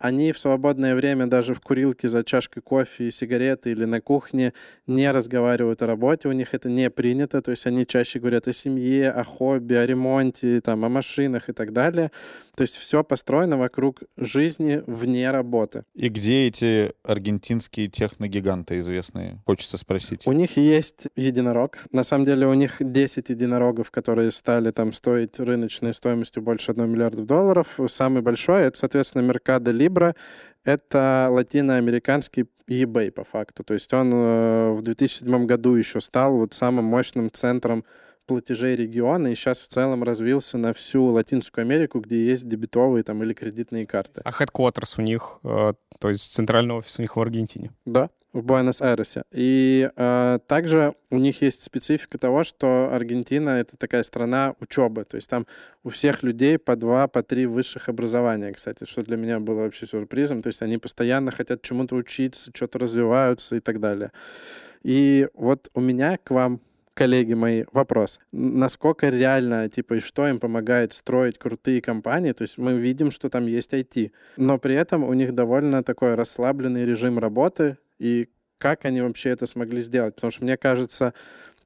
Они 0.00 0.32
в 0.32 0.38
свободное 0.38 0.94
время 0.94 1.26
даже 1.26 1.52
в 1.52 1.60
курилке 1.60 2.08
за 2.08 2.24
чашкой 2.24 2.62
кофе 2.62 3.08
и 3.08 3.10
сигареты 3.10 3.70
или 3.70 3.84
на 3.84 4.00
кухне 4.00 4.54
не 4.86 5.12
разговаривают 5.12 5.82
о 5.82 5.86
работе, 5.86 6.26
у 6.26 6.32
них 6.32 6.54
это 6.54 6.70
не 6.70 6.88
принято, 6.88 7.42
то 7.42 7.50
есть 7.50 7.66
они 7.66 7.86
чаще 7.86 8.18
говорят 8.18 8.48
о 8.48 8.52
семье, 8.54 9.10
о 9.10 9.24
хобби, 9.24 9.74
о 9.74 9.84
ремонте, 9.84 10.62
там, 10.62 10.86
о 10.86 10.88
машинах 10.88 11.50
и 11.50 11.52
так 11.52 11.74
далее. 11.74 12.10
То 12.56 12.62
есть 12.62 12.76
все 12.76 13.04
построено 13.04 13.58
вокруг 13.58 14.02
жизни 14.16 14.82
вне 14.86 15.30
работы. 15.30 15.84
И 15.94 16.08
где 16.08 16.46
эти 16.46 16.92
аргентинские 17.02 17.88
техногиганты 17.88 18.78
известные? 18.78 19.42
Хочется 19.44 19.76
спросить. 19.76 20.26
У 20.26 20.32
них 20.32 20.56
есть 20.56 21.08
единорог. 21.14 21.84
На 21.92 22.04
самом 22.04 22.24
деле 22.24 22.46
у 22.46 22.54
них 22.54 22.76
10 22.80 23.28
единорогов, 23.28 23.90
которые 23.90 24.30
стали 24.30 24.70
там 24.70 24.94
стоить 24.94 25.38
рыночной 25.38 25.92
стоимостью 25.92 26.42
больше 26.42 26.72
1 26.72 26.88
миллиарда 26.88 27.22
долларов. 27.22 27.78
Самый 27.88 28.22
большой— 28.22 28.62
это, 28.64 28.78
соответственно, 28.78 29.30
Mercado 29.30 29.70
Libre. 29.90 30.14
Это 30.64 31.28
латиноамериканский 31.30 32.46
eBay 32.68 33.10
по 33.10 33.24
факту. 33.24 33.64
То 33.64 33.74
есть 33.74 33.92
он 33.92 34.12
э, 34.12 34.72
в 34.72 34.82
2007 34.82 35.46
году 35.46 35.74
еще 35.74 36.00
стал 36.00 36.36
вот 36.36 36.54
самым 36.54 36.84
мощным 36.84 37.30
центром 37.32 37.84
платежей 38.26 38.76
региона 38.76 39.28
и 39.28 39.34
сейчас 39.34 39.60
в 39.60 39.68
целом 39.68 40.04
развился 40.04 40.56
на 40.56 40.72
всю 40.72 41.06
Латинскую 41.06 41.62
Америку, 41.62 41.98
где 42.00 42.24
есть 42.24 42.46
дебетовые 42.46 43.02
там 43.02 43.22
или 43.22 43.32
кредитные 43.32 43.86
карты. 43.86 44.20
А 44.24 44.30
headquarters 44.30 44.94
у 44.98 45.02
них, 45.02 45.40
э, 45.42 45.72
то 45.98 46.08
есть 46.08 46.32
центральный 46.32 46.74
офис 46.74 46.98
у 46.98 47.02
них 47.02 47.16
в 47.16 47.20
Аргентине. 47.20 47.72
Да, 47.86 48.10
в 48.32 48.42
Буэнос-Айресе. 48.42 49.22
И 49.32 49.90
э, 49.94 50.38
также 50.46 50.94
у 51.10 51.18
них 51.18 51.42
есть 51.42 51.62
специфика 51.62 52.18
того, 52.18 52.44
что 52.44 52.90
Аргентина— 52.92 53.50
это 53.60 53.76
такая 53.76 54.02
страна 54.02 54.54
учебы. 54.60 55.04
То 55.04 55.16
есть 55.16 55.28
там 55.28 55.46
у 55.82 55.90
всех 55.90 56.22
людей 56.22 56.58
по 56.58 56.76
два, 56.76 57.08
по 57.08 57.22
три 57.22 57.46
высших 57.46 57.88
образования, 57.88 58.52
кстати, 58.52 58.84
что 58.84 59.02
для 59.02 59.16
меня 59.16 59.40
было 59.40 59.62
вообще 59.62 59.86
сюрпризом. 59.86 60.42
То 60.42 60.48
есть 60.48 60.62
они 60.62 60.78
постоянно 60.78 61.32
хотят 61.32 61.62
чему-то 61.62 61.96
учиться, 61.96 62.50
что-то 62.54 62.78
развиваются 62.78 63.56
и 63.56 63.60
так 63.60 63.80
далее. 63.80 64.12
И 64.82 65.28
вот 65.34 65.68
у 65.74 65.80
меня 65.80 66.16
к 66.16 66.30
вам 66.30 66.60
коллеги 66.94 67.34
мои, 67.34 67.64
вопрос. 67.72 68.20
Насколько 68.30 69.08
реально, 69.08 69.68
типа, 69.68 69.94
и 69.94 70.00
что 70.00 70.28
им 70.28 70.38
помогает 70.38 70.92
строить 70.92 71.38
крутые 71.38 71.80
компании? 71.80 72.32
То 72.32 72.42
есть 72.42 72.58
мы 72.58 72.74
видим, 72.74 73.10
что 73.10 73.28
там 73.30 73.46
есть 73.46 73.72
IT, 73.72 74.12
но 74.36 74.58
при 74.58 74.74
этом 74.74 75.04
у 75.04 75.14
них 75.14 75.34
довольно 75.34 75.82
такой 75.82 76.14
расслабленный 76.14 76.84
режим 76.84 77.18
работы, 77.18 77.78
и 78.00 78.28
как 78.58 78.84
они 78.84 79.00
вообще 79.00 79.30
это 79.30 79.46
смогли 79.46 79.80
сделать? 79.80 80.16
Потому 80.16 80.30
что 80.30 80.42
мне 80.42 80.56
кажется, 80.56 81.14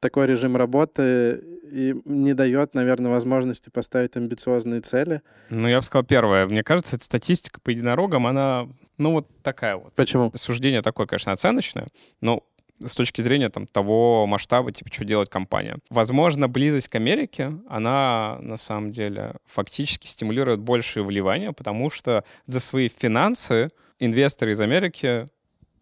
такой 0.01 0.27
режим 0.27 0.57
работы 0.57 1.41
и 1.71 1.95
не 2.05 2.35
дает, 2.35 2.75
наверное, 2.75 3.11
возможности 3.11 3.71
поставить 3.71 4.17
амбициозные 4.17 4.83
цели. 4.83 5.23
Ну, 5.49 5.67
я 5.67 5.79
бы 5.79 5.83
сказал 5.83 6.05
первое. 6.05 6.47
Мне 6.47 6.63
кажется, 6.63 6.97
эта 6.97 7.05
статистика 7.05 7.61
по 7.61 7.71
единорогам, 7.71 8.27
она, 8.27 8.69
ну, 8.99 9.13
вот 9.13 9.29
такая 9.43 9.77
вот. 9.77 9.95
Почему? 9.95 10.31
Суждение 10.35 10.83
такое, 10.83 11.07
конечно, 11.07 11.33
оценочное, 11.33 11.87
но 12.21 12.45
с 12.85 12.95
точки 12.95 13.23
зрения 13.23 13.49
там, 13.49 13.67
того 13.67 14.27
масштаба, 14.27 14.73
типа, 14.73 14.93
что 14.93 15.05
делает 15.05 15.29
компания. 15.29 15.79
Возможно, 15.91 16.49
близость 16.49 16.89
к 16.89 16.97
Америке, 16.97 17.53
она 17.69 18.39
на 18.41 18.57
самом 18.57 18.91
деле 18.91 19.37
фактически 19.47 20.07
стимулирует 20.07 20.61
большее 20.61 21.05
вливание, 21.05 21.53
потому 21.53 21.91
что 21.91 22.25
за 22.47 22.61
свои 22.61 22.89
финансы 22.89 23.69
инвесторы 23.99 24.53
из 24.53 24.61
Америки 24.61 25.27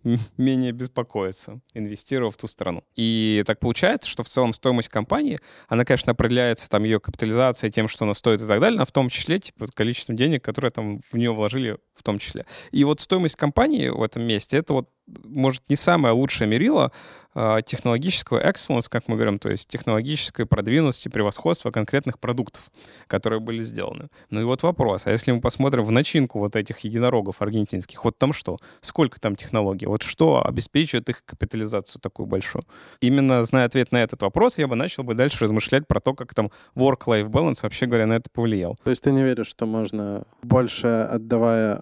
менее 0.37 0.73
беспокоятся, 0.73 1.61
инвестируя 1.75 2.31
в 2.31 2.37
ту 2.37 2.47
страну. 2.47 2.85
И 2.97 3.43
так 3.47 3.61
получается, 3.61 4.09
что 4.09 4.23
в 4.23 4.29
целом 4.29 4.53
стоимость 4.53 4.89
компании, 4.89 5.41
она, 5.69 5.85
конечно, 5.85 6.13
определяется 6.13 6.69
там 6.69 6.85
ее 6.85 7.01
капитализацией, 7.01 7.73
тем, 7.73 7.89
что 7.89 8.05
она 8.05 8.15
стоит 8.15 8.43
и 8.43 8.47
так 8.47 8.61
далее, 8.61 8.79
но 8.79 8.85
в 8.85 8.93
том 8.93 9.09
числе 9.09 9.39
типа, 9.39 9.67
количеством 9.75 10.17
денег, 10.17 10.45
которые 10.45 10.71
там 10.71 11.01
в 11.11 11.17
нее 11.17 11.33
вложили 11.33 11.79
в 11.95 12.03
том 12.03 12.19
числе. 12.19 12.47
И 12.71 12.85
вот 12.85 13.01
стоимость 13.01 13.37
компании 13.37 13.89
в 13.89 14.03
этом 14.03 14.23
месте, 14.23 14.57
это 14.57 14.75
вот 14.75 14.89
может, 15.25 15.69
не 15.69 15.77
самое 15.77 16.15
лучшее 16.15 16.49
мерило 16.49 16.93
э, 17.35 17.59
технологического 17.65 18.39
excellence, 18.45 18.87
как 18.89 19.09
мы 19.09 19.17
говорим, 19.17 19.39
то 19.39 19.51
есть 19.51 19.69
технологической 19.69 20.47
продвинутости, 20.47 21.09
превосходства 21.09 21.71
конкретных 21.71 22.19
продуктов, 22.19 22.71
которые 23.07 23.41
были 23.41 23.61
сделаны. 23.63 24.09
Ну 24.31 24.41
и 24.41 24.45
вот 24.45 24.63
вопрос, 24.63 25.07
а 25.07 25.11
если 25.11 25.33
мы 25.33 25.41
посмотрим 25.41 25.85
в 25.85 25.91
начинку 25.91 26.39
вот 26.39 26.57
этих 26.57 26.81
единорогов 26.81 27.43
аргентинских, 27.43 28.05
вот 28.05 28.17
там 28.19 28.33
что? 28.33 28.59
Сколько 28.81 29.21
там 29.21 29.37
технологий? 29.37 29.87
Вот 29.87 30.03
что 30.03 30.47
обеспечивает 30.47 31.09
их 31.09 31.25
капитализацию 31.25 32.01
такую 32.01 32.27
большую? 32.27 32.63
Именно 33.01 33.45
зная 33.45 33.67
ответ 33.67 33.93
на 33.93 34.03
этот 34.03 34.23
вопрос, 34.23 34.59
я 34.59 34.69
бы 34.69 34.77
начал 34.77 35.03
бы 35.03 35.15
дальше 35.15 35.39
размышлять 35.41 35.87
про 35.87 36.01
то, 36.01 36.15
как 36.15 36.35
там 36.35 36.51
work-life 36.77 37.29
balance, 37.29 37.61
вообще 37.63 37.87
говоря, 37.87 38.07
на 38.07 38.15
это 38.15 38.31
повлиял. 38.31 38.79
То 38.85 38.91
есть 38.91 39.03
ты 39.03 39.13
не 39.13 39.23
веришь, 39.23 39.49
что 39.49 39.67
можно 39.67 40.25
больше 40.43 40.87
отдавая 40.87 41.82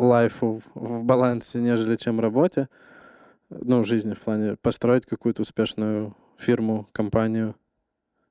лайфу 0.00 0.62
в 0.74 1.02
балансе, 1.02 1.60
нежели 1.60 1.96
чем 1.96 2.20
работе, 2.20 2.68
ну, 3.50 3.82
в 3.82 3.86
жизни 3.86 4.14
в 4.14 4.20
плане 4.20 4.56
построить 4.56 5.06
какую-то 5.06 5.42
успешную 5.42 6.16
фирму, 6.38 6.88
компанию, 6.92 7.54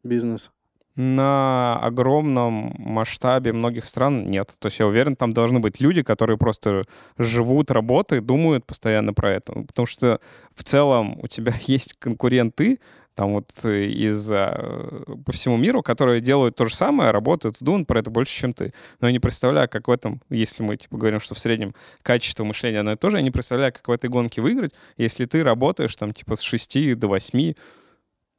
бизнес? 0.04 0.52
на 1.00 1.80
огромном 1.82 2.74
масштабе 2.78 3.54
многих 3.54 3.86
стран 3.86 4.28
нет. 4.28 4.56
То 4.60 4.68
есть 4.68 4.80
я 4.80 4.88
уверен, 4.88 5.16
там 5.16 5.32
должны 5.32 5.62
быть 5.62 5.80
люди, 5.80 6.04
которые 6.04 6.38
просто 6.38 6.84
живут, 7.18 7.72
работают, 7.72 8.26
думают 8.26 8.66
постоянно 8.66 9.14
про 9.14 9.32
это. 9.32 9.54
Потому 9.54 9.86
что 9.86 10.20
в 10.54 10.64
целом 10.66 11.18
у 11.22 11.28
тебя 11.28 11.54
есть 11.62 11.94
конкуренты, 12.00 12.80
там 13.20 13.34
вот 13.34 13.52
из 13.66 14.32
э, 14.32 15.04
по 15.26 15.34
всему 15.34 15.58
миру, 15.58 15.84
которые 15.84 16.22
делают 16.22 16.56
то 16.56 16.64
же 16.64 16.74
самое, 16.74 17.12
работают, 17.12 17.58
думают 17.60 17.86
про 17.86 18.00
это 18.00 18.10
больше, 18.10 18.34
чем 18.34 18.54
ты. 18.54 18.72
Но 19.02 19.08
я 19.08 19.12
не 19.12 19.20
представляю, 19.20 19.68
как 19.68 19.90
в 19.90 19.92
этом, 19.92 20.22
если 20.30 20.64
мы 20.64 20.78
типа 20.78 20.96
говорим, 20.96 21.20
что 21.20 21.36
в 21.36 21.40
среднем 21.40 21.76
качество 22.02 22.46
мышления 22.46 22.80
одно 22.80 22.94
и 22.94 22.96
то 22.96 23.10
же, 23.10 23.18
я 23.18 23.22
не 23.22 23.30
представляю, 23.32 23.74
как 23.74 23.86
в 23.90 23.92
этой 23.92 24.10
гонке 24.10 24.42
выиграть, 24.42 24.72
если 24.96 25.26
ты 25.26 25.44
работаешь 25.44 25.94
там 25.98 26.14
типа 26.14 26.38
с 26.38 26.42
6 26.42 26.98
до 26.98 27.10
8, 27.10 27.56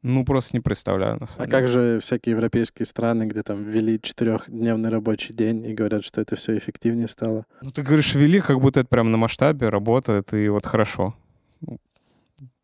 ну, 0.02 0.24
просто 0.24 0.56
не 0.56 0.60
представляю, 0.60 1.18
на 1.20 1.26
самом 1.26 1.42
А 1.42 1.46
деле. 1.46 1.58
как 1.58 1.68
же 1.68 2.00
всякие 2.00 2.30
европейские 2.32 2.86
страны, 2.86 3.24
где 3.24 3.42
там 3.42 3.62
ввели 3.62 4.00
четырехдневный 4.00 4.88
рабочий 4.88 5.34
день 5.34 5.62
и 5.66 5.74
говорят, 5.74 6.04
что 6.04 6.22
это 6.22 6.36
все 6.36 6.56
эффективнее 6.56 7.06
стало? 7.06 7.44
Ну, 7.60 7.70
ты 7.70 7.82
говоришь, 7.82 8.14
вели, 8.14 8.40
как 8.40 8.58
будто 8.62 8.80
это 8.80 8.88
прямо 8.88 9.10
на 9.10 9.18
масштабе 9.18 9.68
работает, 9.68 10.32
и 10.32 10.48
вот 10.48 10.64
хорошо. 10.64 11.14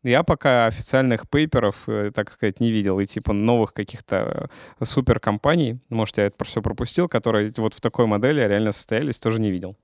Я 0.03 0.23
пока 0.23 0.67
официальных 0.67 1.29
пейперов, 1.29 1.87
э, 1.87 2.11
так 2.13 2.31
сказать, 2.31 2.59
не 2.59 2.71
видел, 2.71 2.99
и 2.99 3.05
типа 3.05 3.33
новых 3.33 3.73
каких-то 3.73 4.49
э, 4.79 4.85
суперкомпаний, 4.85 5.79
может, 5.89 6.17
я 6.17 6.25
это 6.27 6.45
все 6.45 6.61
пропустил, 6.61 7.07
которые 7.07 7.51
вот 7.57 7.73
в 7.73 7.81
такой 7.81 8.05
модели 8.05 8.41
реально 8.41 8.71
состоялись, 8.71 9.19
тоже 9.19 9.39
не 9.39 9.51
видел. 9.51 9.75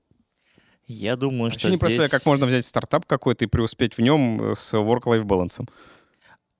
Я 0.86 1.16
думаю, 1.16 1.44
Вообще 1.44 1.58
что 1.58 1.70
не 1.70 1.78
представляю, 1.78 2.08
здесь 2.08 2.20
как 2.20 2.26
можно 2.26 2.46
взять 2.46 2.66
стартап 2.66 3.06
какой-то 3.06 3.44
и 3.44 3.48
преуспеть 3.48 3.96
в 3.96 4.00
нем 4.00 4.52
э, 4.52 4.54
с 4.54 4.74
work-life 4.74 5.24
балансом. 5.24 5.68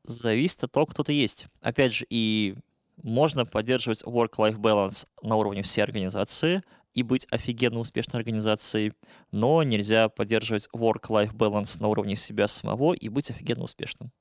зависит 0.04 0.64
от 0.64 0.72
того, 0.72 0.86
кто 0.86 1.02
ты 1.02 1.12
есть. 1.12 1.46
Опять 1.60 1.94
же, 1.94 2.06
и 2.08 2.54
можно 3.02 3.44
поддерживать 3.44 4.02
work-life 4.02 4.56
balance 4.56 5.06
на 5.22 5.36
уровне 5.36 5.62
всей 5.62 5.82
организации 5.82 6.62
и 6.94 7.02
быть 7.02 7.26
офигенно 7.30 7.80
успешной 7.80 8.20
организацией, 8.20 8.92
но 9.33 9.62
нельзя 9.62 10.09
поддерживать 10.09 10.68
work-life 10.74 11.33
balance 11.33 11.80
на 11.80 11.88
уровне 11.88 12.16
себя 12.16 12.46
самого 12.46 12.94
и 12.94 13.09
быть 13.09 13.30
офигенно 13.30 13.64
успешным. 13.64 14.12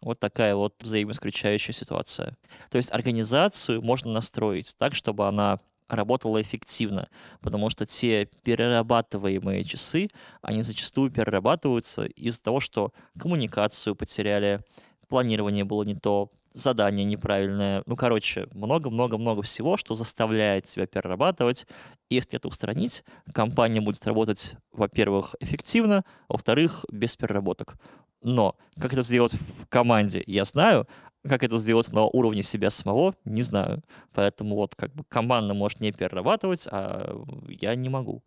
Вот 0.00 0.20
такая 0.20 0.54
вот 0.54 0.74
взаимоисключающая 0.82 1.72
ситуация. 1.72 2.36
То 2.70 2.76
есть 2.76 2.92
организацию 2.92 3.82
можно 3.82 4.12
настроить 4.12 4.76
так, 4.76 4.94
чтобы 4.94 5.26
она 5.26 5.60
работала 5.88 6.40
эффективно, 6.40 7.08
потому 7.40 7.70
что 7.70 7.86
те 7.86 8.28
перерабатываемые 8.42 9.64
часы, 9.64 10.08
они 10.42 10.62
зачастую 10.62 11.10
перерабатываются 11.10 12.04
из-за 12.04 12.42
того, 12.42 12.60
что 12.60 12.92
коммуникацию 13.18 13.94
потеряли, 13.94 14.62
планирование 15.08 15.64
было 15.64 15.82
не 15.82 15.94
то, 15.94 16.30
задание 16.54 17.04
неправильное. 17.04 17.82
Ну, 17.86 17.96
короче, 17.96 18.48
много-много-много 18.52 19.42
всего, 19.42 19.76
что 19.76 19.94
заставляет 19.94 20.64
тебя 20.64 20.86
перерабатывать. 20.86 21.66
Если 22.08 22.36
это 22.36 22.48
устранить, 22.48 23.04
компания 23.32 23.80
будет 23.80 24.06
работать, 24.06 24.56
во-первых, 24.72 25.34
эффективно, 25.40 26.04
во-вторых, 26.28 26.84
без 26.90 27.16
переработок. 27.16 27.76
Но 28.22 28.56
как 28.80 28.92
это 28.92 29.02
сделать 29.02 29.34
в 29.34 29.66
команде, 29.68 30.22
я 30.26 30.44
знаю. 30.44 30.88
Как 31.28 31.42
это 31.42 31.56
сделать 31.58 31.90
на 31.92 32.02
уровне 32.02 32.42
себя 32.42 32.70
самого, 32.70 33.14
не 33.24 33.42
знаю. 33.42 33.82
Поэтому 34.12 34.56
вот 34.56 34.74
как 34.74 34.94
бы 34.94 35.04
команда 35.04 35.54
может 35.54 35.80
не 35.80 35.90
перерабатывать, 35.90 36.68
а 36.70 37.18
я 37.48 37.74
не 37.74 37.88
могу 37.88 38.22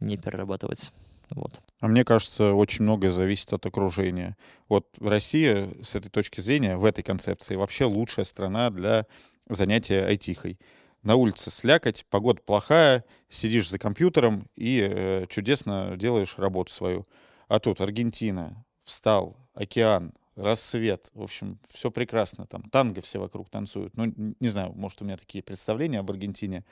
не 0.00 0.16
перерабатывать. 0.16 0.90
Вот. 1.34 1.60
А 1.80 1.88
мне 1.88 2.04
кажется, 2.04 2.54
очень 2.54 2.84
многое 2.84 3.10
зависит 3.10 3.52
от 3.52 3.64
окружения. 3.66 4.36
Вот 4.68 4.86
Россия 5.00 5.68
с 5.82 5.94
этой 5.94 6.10
точки 6.10 6.40
зрения, 6.40 6.76
в 6.76 6.84
этой 6.84 7.02
концепции, 7.02 7.56
вообще 7.56 7.84
лучшая 7.84 8.24
страна 8.24 8.70
для 8.70 9.06
занятия 9.48 10.04
айтихой. 10.04 10.58
На 11.02 11.16
улице 11.16 11.50
слякоть, 11.50 12.04
погода 12.10 12.42
плохая, 12.44 13.04
сидишь 13.28 13.70
за 13.70 13.78
компьютером 13.78 14.46
и 14.54 14.86
э, 14.88 15.26
чудесно 15.28 15.96
делаешь 15.96 16.36
работу 16.36 16.72
свою. 16.72 17.06
А 17.48 17.58
тут 17.58 17.80
Аргентина, 17.80 18.64
встал, 18.84 19.34
океан, 19.54 20.12
рассвет, 20.36 21.10
в 21.14 21.22
общем, 21.22 21.58
все 21.72 21.90
прекрасно. 21.90 22.46
Там 22.46 22.62
танго 22.70 23.00
все 23.00 23.18
вокруг 23.18 23.48
танцуют. 23.48 23.96
Ну, 23.96 24.12
не 24.16 24.48
знаю, 24.48 24.72
может, 24.74 25.00
у 25.00 25.04
меня 25.04 25.16
такие 25.16 25.42
представления 25.42 26.00
об 26.00 26.10
Аргентине, 26.10 26.64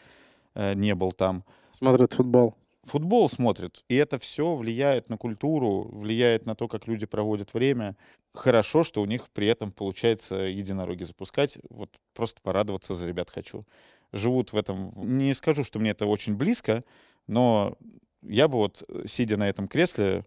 э, 0.54 0.74
не 0.74 0.94
был 0.94 1.12
там 1.12 1.44
Смотрят 1.70 2.12
футбол. 2.12 2.54
Футбол 2.88 3.28
смотрят, 3.28 3.84
и 3.88 3.94
это 3.94 4.18
все 4.18 4.56
влияет 4.56 5.08
на 5.08 5.16
культуру, 5.16 5.88
влияет 5.92 6.46
на 6.46 6.54
то, 6.54 6.66
как 6.66 6.88
люди 6.88 7.06
проводят 7.06 7.54
время. 7.54 7.96
Хорошо, 8.34 8.82
что 8.82 9.02
у 9.02 9.06
них 9.06 9.28
при 9.30 9.46
этом 9.46 9.70
получается 9.70 10.36
единороги 10.36 11.04
запускать. 11.04 11.58
Вот 11.70 11.90
просто 12.14 12.40
порадоваться 12.42 12.94
за 12.94 13.06
ребят 13.06 13.30
хочу. 13.30 13.64
Живут 14.12 14.52
в 14.52 14.56
этом... 14.56 14.92
Не 14.96 15.34
скажу, 15.34 15.64
что 15.64 15.78
мне 15.78 15.90
это 15.90 16.06
очень 16.06 16.36
близко, 16.36 16.82
но 17.26 17.76
я 18.22 18.48
бы 18.48 18.58
вот, 18.58 18.82
сидя 19.06 19.36
на 19.36 19.48
этом 19.48 19.68
кресле 19.68 20.24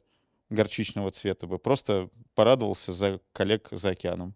горчичного 0.49 1.11
цвета, 1.11 1.47
бы 1.47 1.57
просто 1.59 2.09
порадовался 2.35 2.93
за 2.93 3.19
коллег 3.33 3.69
за 3.71 3.89
океаном. 3.89 4.35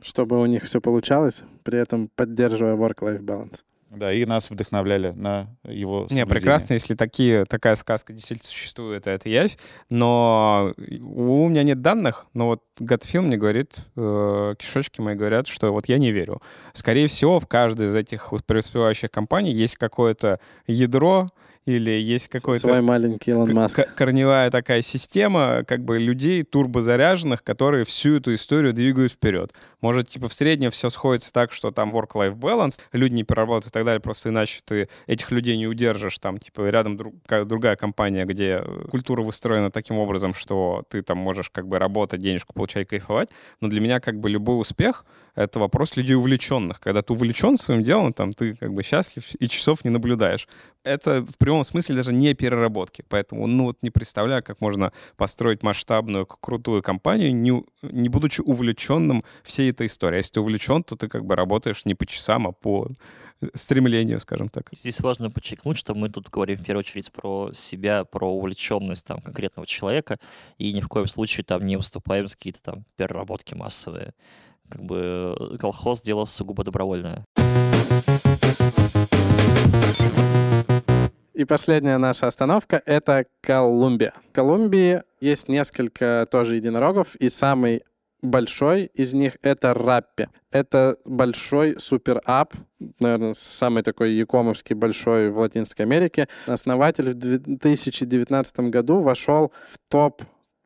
Чтобы 0.00 0.40
у 0.40 0.46
них 0.46 0.64
все 0.64 0.80
получалось, 0.80 1.42
при 1.62 1.78
этом 1.78 2.08
поддерживая 2.08 2.76
work-life 2.76 3.20
balance. 3.20 3.64
Да, 3.90 4.12
и 4.12 4.24
нас 4.24 4.50
вдохновляли 4.50 5.10
на 5.10 5.48
его 5.64 6.06
Не, 6.10 6.24
прекрасно, 6.24 6.74
если 6.74 6.94
такие, 6.94 7.44
такая 7.44 7.74
сказка 7.74 8.12
действительно 8.12 8.48
существует, 8.48 9.08
это 9.08 9.28
явь. 9.28 9.58
Но 9.90 10.72
у 10.78 11.48
меня 11.48 11.64
нет 11.64 11.82
данных, 11.82 12.26
но 12.32 12.46
вот 12.46 12.62
Гатфилм 12.78 13.26
мне 13.26 13.36
говорит, 13.36 13.80
э, 13.96 14.54
кишочки 14.58 15.00
мои 15.00 15.16
говорят, 15.16 15.48
что 15.48 15.72
вот 15.72 15.86
я 15.88 15.98
не 15.98 16.12
верю. 16.12 16.40
Скорее 16.72 17.08
всего, 17.08 17.40
в 17.40 17.48
каждой 17.48 17.88
из 17.88 17.96
этих 17.96 18.32
преуспевающих 18.46 19.10
компаний 19.10 19.52
есть 19.52 19.76
какое-то 19.76 20.38
ядро 20.68 21.28
или 21.76 21.90
есть 21.90 22.28
какой-то... 22.28 22.60
Свой 22.60 22.80
маленький 22.80 23.30
Илон 23.30 23.52
Маск. 23.54 23.80
корневая 23.94 24.50
такая 24.50 24.82
система 24.82 25.64
как 25.66 25.84
бы 25.84 25.98
людей 25.98 26.42
турбозаряженных, 26.42 27.42
которые 27.42 27.84
всю 27.84 28.16
эту 28.16 28.34
историю 28.34 28.72
двигают 28.72 29.12
вперед. 29.12 29.52
Может, 29.80 30.08
типа 30.08 30.28
в 30.28 30.32
среднем 30.32 30.70
все 30.70 30.90
сходится 30.90 31.32
так, 31.32 31.52
что 31.52 31.70
там 31.70 31.94
work-life 31.94 32.36
balance, 32.36 32.80
люди 32.92 33.14
не 33.14 33.24
переработают 33.24 33.66
и 33.66 33.70
так 33.70 33.84
далее, 33.84 34.00
просто 34.00 34.28
иначе 34.28 34.60
ты 34.64 34.88
этих 35.06 35.30
людей 35.30 35.56
не 35.56 35.66
удержишь. 35.66 36.18
Там, 36.18 36.38
типа, 36.38 36.68
рядом 36.68 36.96
друг- 36.96 37.14
другая 37.46 37.76
компания, 37.76 38.24
где 38.24 38.62
э, 38.64 38.84
культура 38.90 39.22
выстроена 39.22 39.70
таким 39.70 39.98
образом, 39.98 40.34
что 40.34 40.84
ты 40.88 41.02
там 41.02 41.18
можешь 41.18 41.50
как 41.50 41.66
бы 41.66 41.78
работать, 41.78 42.20
денежку 42.20 42.52
получать, 42.52 42.88
кайфовать. 42.88 43.30
Но 43.60 43.68
для 43.68 43.80
меня 43.80 44.00
как 44.00 44.18
бы 44.18 44.28
любой 44.28 44.60
успех— 44.60 45.04
это 45.34 45.58
вопрос 45.60 45.96
людей 45.96 46.14
увлеченных. 46.14 46.80
Когда 46.80 47.02
ты 47.02 47.12
увлечен 47.12 47.56
своим 47.56 47.84
делом, 47.84 48.12
там 48.12 48.32
ты 48.32 48.54
как 48.54 48.72
бы 48.72 48.82
счастлив 48.82 49.24
и 49.38 49.48
часов 49.48 49.84
не 49.84 49.90
наблюдаешь. 49.90 50.48
Это 50.82 51.22
в 51.22 51.36
прямом 51.36 51.62
смысле 51.64 51.96
даже 51.96 52.12
не 52.12 52.32
переработки. 52.34 53.04
Поэтому, 53.08 53.46
ну 53.46 53.64
вот 53.64 53.78
не 53.82 53.90
представляю, 53.90 54.42
как 54.42 54.60
можно 54.60 54.92
построить 55.16 55.62
масштабную, 55.62 56.24
крутую 56.24 56.82
компанию, 56.82 57.34
не, 57.34 57.62
не 57.82 58.08
будучи 58.08 58.40
увлеченным 58.40 59.22
всей 59.42 59.70
этой 59.70 59.88
историей. 59.88 60.16
А 60.16 60.18
если 60.18 60.34
ты 60.34 60.40
увлечен, 60.40 60.82
то 60.82 60.96
ты 60.96 61.08
как 61.08 61.26
бы 61.26 61.36
работаешь 61.36 61.84
не 61.84 61.94
по 61.94 62.06
часам, 62.06 62.46
а 62.46 62.52
по 62.52 62.88
э, 63.42 63.46
стремлению, 63.54 64.20
скажем 64.20 64.48
так. 64.48 64.70
Здесь 64.72 65.00
важно 65.00 65.30
подчеркнуть, 65.30 65.76
что 65.76 65.94
мы 65.94 66.08
тут 66.08 66.30
говорим 66.30 66.56
в 66.56 66.64
первую 66.64 66.80
очередь 66.80 67.12
про 67.12 67.50
себя, 67.52 68.04
про 68.04 68.32
увлеченность 68.32 69.04
там, 69.04 69.20
конкретного 69.20 69.66
человека, 69.66 70.18
и 70.56 70.72
ни 70.72 70.80
в 70.80 70.88
коем 70.88 71.08
случае 71.08 71.44
там 71.44 71.66
не 71.66 71.76
выступаем 71.76 72.26
с 72.26 72.34
какие-то 72.36 72.62
там 72.62 72.84
переработки 72.96 73.54
массовые. 73.54 74.14
Как 74.70 74.82
бы 74.82 75.36
э, 75.38 75.56
колхоз— 75.58 76.00
дело 76.02 76.24
сугубо 76.24 76.64
добровольное. 76.64 77.26
И 81.40 81.44
последняя 81.46 81.96
наша 81.96 82.26
остановка— 82.26 82.82
это 82.84 83.24
Колумбия. 83.40 84.12
В 84.28 84.34
Колумбии 84.34 85.02
есть 85.22 85.48
несколько 85.48 86.28
тоже 86.30 86.56
единорогов, 86.56 87.16
и 87.16 87.30
самый 87.30 87.82
большой 88.20 88.90
из 88.92 89.14
них— 89.14 89.38
это 89.42 89.72
Раппи. 89.72 90.28
Это 90.50 90.96
большой 91.06 91.80
супер-ап, 91.80 92.52
наверное, 92.98 93.32
самый 93.32 93.82
такой 93.82 94.12
якомовский 94.12 94.74
большой 94.74 95.30
в 95.30 95.38
Латинской 95.38 95.86
Америке. 95.86 96.28
Основатель 96.46 97.10
в 97.10 97.14
2019 97.14 98.60
году 98.70 99.00
вошел 99.00 99.50
в 99.66 99.78
топ 99.88 100.22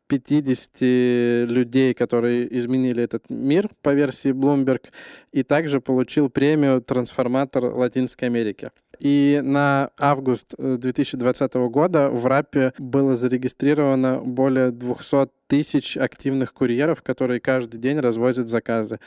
50 0.07 1.49
людей, 1.49 1.93
которые 1.93 2.57
изменили 2.57 3.03
этот 3.03 3.29
мир 3.29 3.69
по 3.81 3.93
версии 3.93 4.31
Bloomberg, 4.31 4.83
и 5.31 5.43
также 5.43 5.81
получил 5.81 6.29
премию 6.29 6.81
«Трансформатор 6.81 7.65
Латинской 7.65 8.27
Америки». 8.27 8.71
И 8.99 9.41
на 9.43 9.89
август 9.99 10.53
э, 10.57 10.77
2020 10.77 11.53
года 11.69 12.09
в 12.09 12.25
РАПе 12.25 12.73
было 12.77 13.15
зарегистрировано 13.15 14.21
более 14.21 14.71
200 14.71 15.29
тысяч 15.47 15.97
активных 15.97 16.53
курьеров, 16.53 17.01
которые 17.01 17.39
каждый 17.39 17.79
день 17.79 17.99
развозят 17.99 18.49
заказы. 18.49 18.99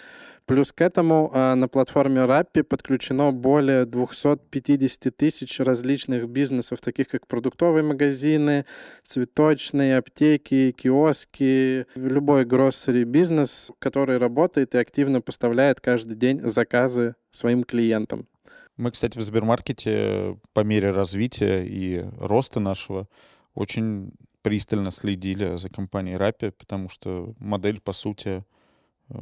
Плюс 0.46 0.72
к 0.72 0.80
этому 0.80 1.30
а, 1.34 1.54
на 1.56 1.68
платформе 1.68 2.22
Rappi 2.22 2.62
подключено 2.62 3.32
более 3.32 3.84
250 3.84 5.14
тысяч 5.14 5.60
различных 5.60 6.26
бизнесов, 6.28 6.80
таких 6.80 7.08
как 7.08 7.26
продуктовые 7.26 7.82
магазины, 7.82 8.64
цветочные, 9.04 9.98
аптеки, 9.98 10.72
киоски, 10.72 11.86
любой 11.94 12.46
гроссери 12.46 13.04
бизнес, 13.04 13.70
который 13.78 14.16
работает 14.16 14.74
и 14.74 14.78
активно 14.78 15.20
поставляет 15.20 15.80
каждый 15.80 16.16
день 16.16 16.40
заказы 16.40 17.14
своим 17.30 17.62
клиентам. 17.62 18.26
Мы, 18.78 18.92
кстати, 18.92 19.18
в 19.18 19.22
Сбермаркете 19.22 20.38
по 20.54 20.60
мере 20.60 20.92
развития 20.92 21.64
и 21.66 22.04
роста 22.18 22.58
нашего 22.58 23.06
очень 23.54 24.12
пристально 24.48 24.90
следили 24.90 25.56
за 25.56 25.68
компанией 25.68 26.16
Rappi, 26.16 26.50
потому 26.50 26.88
что 26.88 27.34
модель, 27.38 27.80
по 27.80 27.92
сути, 27.92 28.44
Э, 29.10 29.18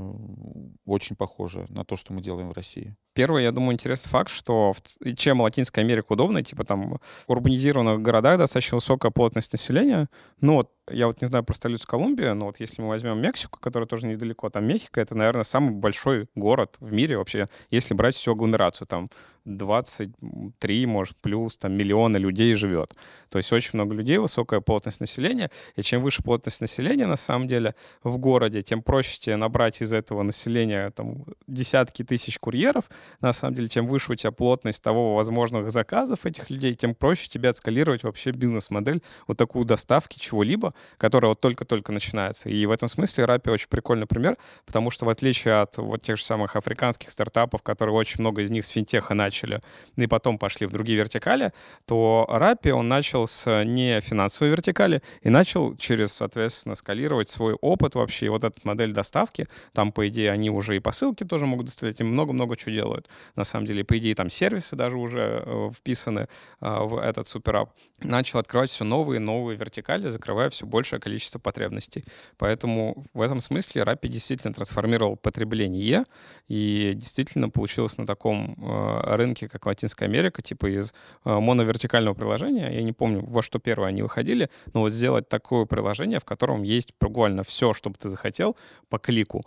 очень 0.84 1.14
похоже 1.14 1.66
на 1.68 1.84
то, 1.84 1.96
что 1.96 2.12
мы 2.12 2.20
делаем 2.20 2.48
в 2.48 2.52
России. 2.52 2.96
Первый, 3.14 3.44
я 3.44 3.52
думаю, 3.52 3.72
интересный 3.74 4.10
факт, 4.10 4.30
что 4.30 4.72
в, 4.72 5.14
чем 5.14 5.40
Латинская 5.40 5.82
Америка 5.82 6.12
удобна, 6.12 6.42
типа 6.42 6.64
там 6.64 6.98
в 6.98 7.30
урбанизированных 7.30 8.02
городах 8.02 8.38
достаточно 8.38 8.76
высокая 8.76 9.12
плотность 9.12 9.52
населения. 9.52 10.08
Ну 10.40 10.54
вот, 10.54 10.72
я 10.90 11.06
вот 11.06 11.20
не 11.20 11.28
знаю 11.28 11.44
про 11.44 11.54
столицу 11.54 11.86
Колумбии, 11.86 12.32
но 12.32 12.46
вот 12.46 12.60
если 12.60 12.80
мы 12.82 12.88
возьмем 12.88 13.20
Мексику, 13.20 13.58
которая 13.60 13.86
тоже 13.86 14.06
недалеко, 14.06 14.50
там 14.50 14.64
Мехико, 14.66 15.00
это, 15.00 15.14
наверное, 15.14 15.44
самый 15.44 15.72
большой 15.72 16.28
город 16.34 16.76
в 16.80 16.92
мире 16.92 17.18
вообще, 17.18 17.46
если 17.70 17.94
брать 17.94 18.14
всю 18.14 18.32
агломерацию, 18.32 18.86
там 18.86 19.08
23, 19.46 20.86
может, 20.86 21.16
плюс, 21.18 21.56
там 21.56 21.74
миллионы 21.74 22.18
людей 22.18 22.54
живет. 22.54 22.94
То 23.30 23.38
есть 23.38 23.52
очень 23.52 23.70
много 23.74 23.94
людей, 23.94 24.18
высокая 24.18 24.60
плотность 24.60 25.00
населения, 25.00 25.50
и 25.76 25.82
чем 25.82 26.02
выше 26.02 26.22
плотность 26.22 26.60
населения, 26.60 27.06
на 27.06 27.16
самом 27.16 27.46
деле, 27.46 27.74
в 28.02 28.18
городе, 28.18 28.62
тем 28.62 28.82
проще 28.82 29.18
тебе 29.18 29.36
набрать 29.36 29.80
из 29.80 29.92
этого 29.92 30.22
населения 30.22 30.90
там 30.90 31.24
десятки 31.46 32.02
тысяч 32.02 32.38
курьеров, 32.38 32.90
на 33.20 33.32
самом 33.32 33.54
деле, 33.54 33.68
чем 33.68 33.86
выше 33.86 34.12
у 34.12 34.14
тебя 34.16 34.32
плотность 34.32 34.82
того 34.82 35.14
возможных 35.14 35.70
заказов 35.70 36.26
этих 36.26 36.50
людей, 36.50 36.74
тем 36.74 36.94
проще 36.94 37.28
тебе 37.28 37.48
отскалировать 37.48 38.02
вообще 38.02 38.32
бизнес-модель, 38.32 39.00
вот 39.28 39.36
такую 39.36 39.64
доставки 39.64 40.18
чего-либо, 40.18 40.74
которая 40.98 41.30
вот 41.30 41.40
только-только 41.40 41.92
начинается. 41.92 42.48
И 42.48 42.66
в 42.66 42.70
этом 42.70 42.88
смысле 42.88 43.24
Rappi 43.24 43.50
очень 43.50 43.68
прикольный 43.68 44.06
пример, 44.06 44.36
потому 44.64 44.90
что 44.90 45.06
в 45.06 45.08
отличие 45.08 45.60
от 45.60 45.76
вот 45.76 46.02
тех 46.02 46.16
же 46.16 46.24
самых 46.24 46.56
африканских 46.56 47.10
стартапов, 47.10 47.62
которые 47.62 47.94
очень 47.94 48.20
много 48.20 48.42
из 48.42 48.50
них 48.50 48.64
с 48.64 48.70
финтеха 48.70 49.14
начали, 49.14 49.60
и 49.96 50.06
потом 50.06 50.38
пошли 50.38 50.66
в 50.66 50.70
другие 50.70 50.98
вертикали, 50.98 51.52
то 51.84 52.26
Rappi, 52.28 52.70
он 52.70 52.88
начал 52.88 53.26
с 53.26 53.64
не 53.64 54.00
финансовой 54.00 54.50
вертикали 54.50 55.02
и 55.22 55.30
начал 55.30 55.76
через, 55.76 56.12
соответственно, 56.12 56.74
скалировать 56.74 57.28
свой 57.28 57.54
опыт 57.54 57.94
вообще, 57.94 58.26
и 58.26 58.28
вот 58.28 58.44
эта 58.44 58.58
модель 58.64 58.92
доставки, 58.92 59.46
там, 59.72 59.92
по 59.92 60.06
идее, 60.08 60.30
они 60.30 60.50
уже 60.50 60.76
и 60.76 60.80
посылки 60.80 61.24
тоже 61.24 61.46
могут 61.46 61.66
доставлять, 61.66 62.00
и 62.00 62.04
много-много 62.04 62.56
чего 62.56 62.72
делают. 62.72 63.08
На 63.34 63.44
самом 63.44 63.66
деле, 63.66 63.84
по 63.84 63.96
идее, 63.98 64.14
там 64.14 64.30
сервисы 64.30 64.76
даже 64.76 64.96
уже 64.96 65.42
э, 65.44 65.70
вписаны 65.74 66.28
э, 66.60 66.78
в 66.80 66.98
этот 66.98 67.26
суперап. 67.26 67.70
Начал 68.00 68.38
открывать 68.38 68.70
все 68.70 68.84
новые 68.84 69.16
и 69.16 69.20
новые 69.20 69.56
вертикали, 69.56 70.08
закрывая 70.08 70.50
все 70.50 70.65
большее 70.66 71.00
количество 71.00 71.38
потребностей. 71.38 72.04
Поэтому 72.38 73.04
в 73.14 73.20
этом 73.20 73.40
смысле 73.40 73.82
Rappi 73.82 74.08
действительно 74.08 74.52
трансформировал 74.54 75.16
потребление 75.16 76.04
и 76.48 76.92
действительно 76.94 77.48
получилось 77.48 77.98
на 77.98 78.06
таком 78.06 78.56
э, 78.58 79.16
рынке, 79.16 79.48
как 79.48 79.66
Латинская 79.66 80.04
Америка, 80.06 80.42
типа 80.42 80.66
из 80.66 80.94
моновертикального 81.24 82.14
приложения. 82.14 82.70
Я 82.70 82.82
не 82.82 82.92
помню, 82.92 83.24
во 83.24 83.42
что 83.42 83.58
первое 83.58 83.88
они 83.88 84.02
выходили, 84.02 84.50
но 84.74 84.80
вот 84.80 84.92
сделать 84.92 85.28
такое 85.28 85.64
приложение, 85.64 86.20
в 86.20 86.24
котором 86.24 86.62
есть 86.62 86.92
буквально 87.00 87.42
все, 87.42 87.72
что 87.72 87.90
бы 87.90 87.96
ты 87.98 88.08
захотел 88.08 88.56
по 88.88 88.98
клику. 88.98 89.44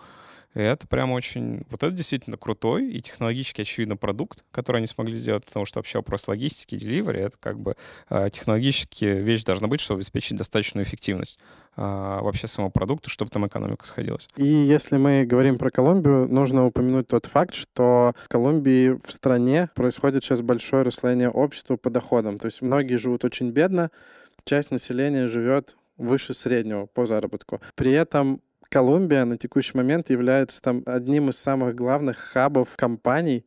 Это 0.54 0.88
прям 0.88 1.12
очень... 1.12 1.64
Вот 1.70 1.84
это 1.84 1.92
действительно 1.92 2.38
крутой 2.38 2.90
и 2.90 3.02
технологически 3.02 3.62
очевидно 3.62 3.98
продукт, 3.98 4.44
который 4.52 4.78
они 4.78 4.88
смогли 4.88 5.16
сделать, 5.16 5.46
потому 5.46 5.66
что 5.66 5.80
вообще 5.80 6.00
вопрос 6.00 6.28
логистики, 6.28 6.76
деливери— 6.76 7.20
это 7.22 7.38
как 7.40 7.60
бы 7.60 7.76
э, 8.10 8.30
технологически 8.32 9.06
вещь 9.06 9.44
должна 9.44 9.68
быть, 9.68 9.80
чтобы 9.80 10.00
обеспечить 10.00 10.38
достаточную 10.38 10.86
эффективность 10.86 11.38
э, 11.78 11.82
вообще 11.82 12.48
самого 12.48 12.72
продукта, 12.72 13.10
чтобы 13.10 13.30
там 13.30 13.46
экономика 13.46 13.86
сходилась. 13.86 14.28
И 14.38 14.46
если 14.46 14.98
мы 14.98 15.24
говорим 15.26 15.60
про 15.60 15.70
Колумбию, 15.70 16.28
нужно 16.28 16.66
упомянуть 16.66 17.08
тот 17.08 17.28
факт, 17.28 17.54
что 17.54 18.16
в 18.26 18.28
Колумбии 18.28 19.00
в 19.06 19.12
стране 19.12 19.70
происходит 19.76 20.24
сейчас 20.24 20.42
большое 20.42 20.82
расслоение 20.84 21.30
общества 21.30 21.76
по 21.76 21.92
доходам. 21.92 22.40
То 22.40 22.48
есть 22.48 22.62
многие 22.62 22.98
живут 22.98 23.24
очень 23.24 23.52
бедно, 23.52 23.92
часть 24.46 24.72
населения 24.72 25.28
живет 25.28 25.78
выше 25.98 26.34
среднего 26.34 26.88
по 26.88 27.06
заработку. 27.06 27.62
При 27.76 27.92
этом 27.92 28.42
Колумбия 28.70 29.26
на 29.26 29.38
текущий 29.38 29.76
момент 29.76 30.10
является 30.10 30.62
там 30.62 30.84
одним 30.86 31.30
из 31.30 31.38
самых 31.38 31.76
главных 31.76 32.18
хабов 32.18 32.70
компаний, 32.76 33.46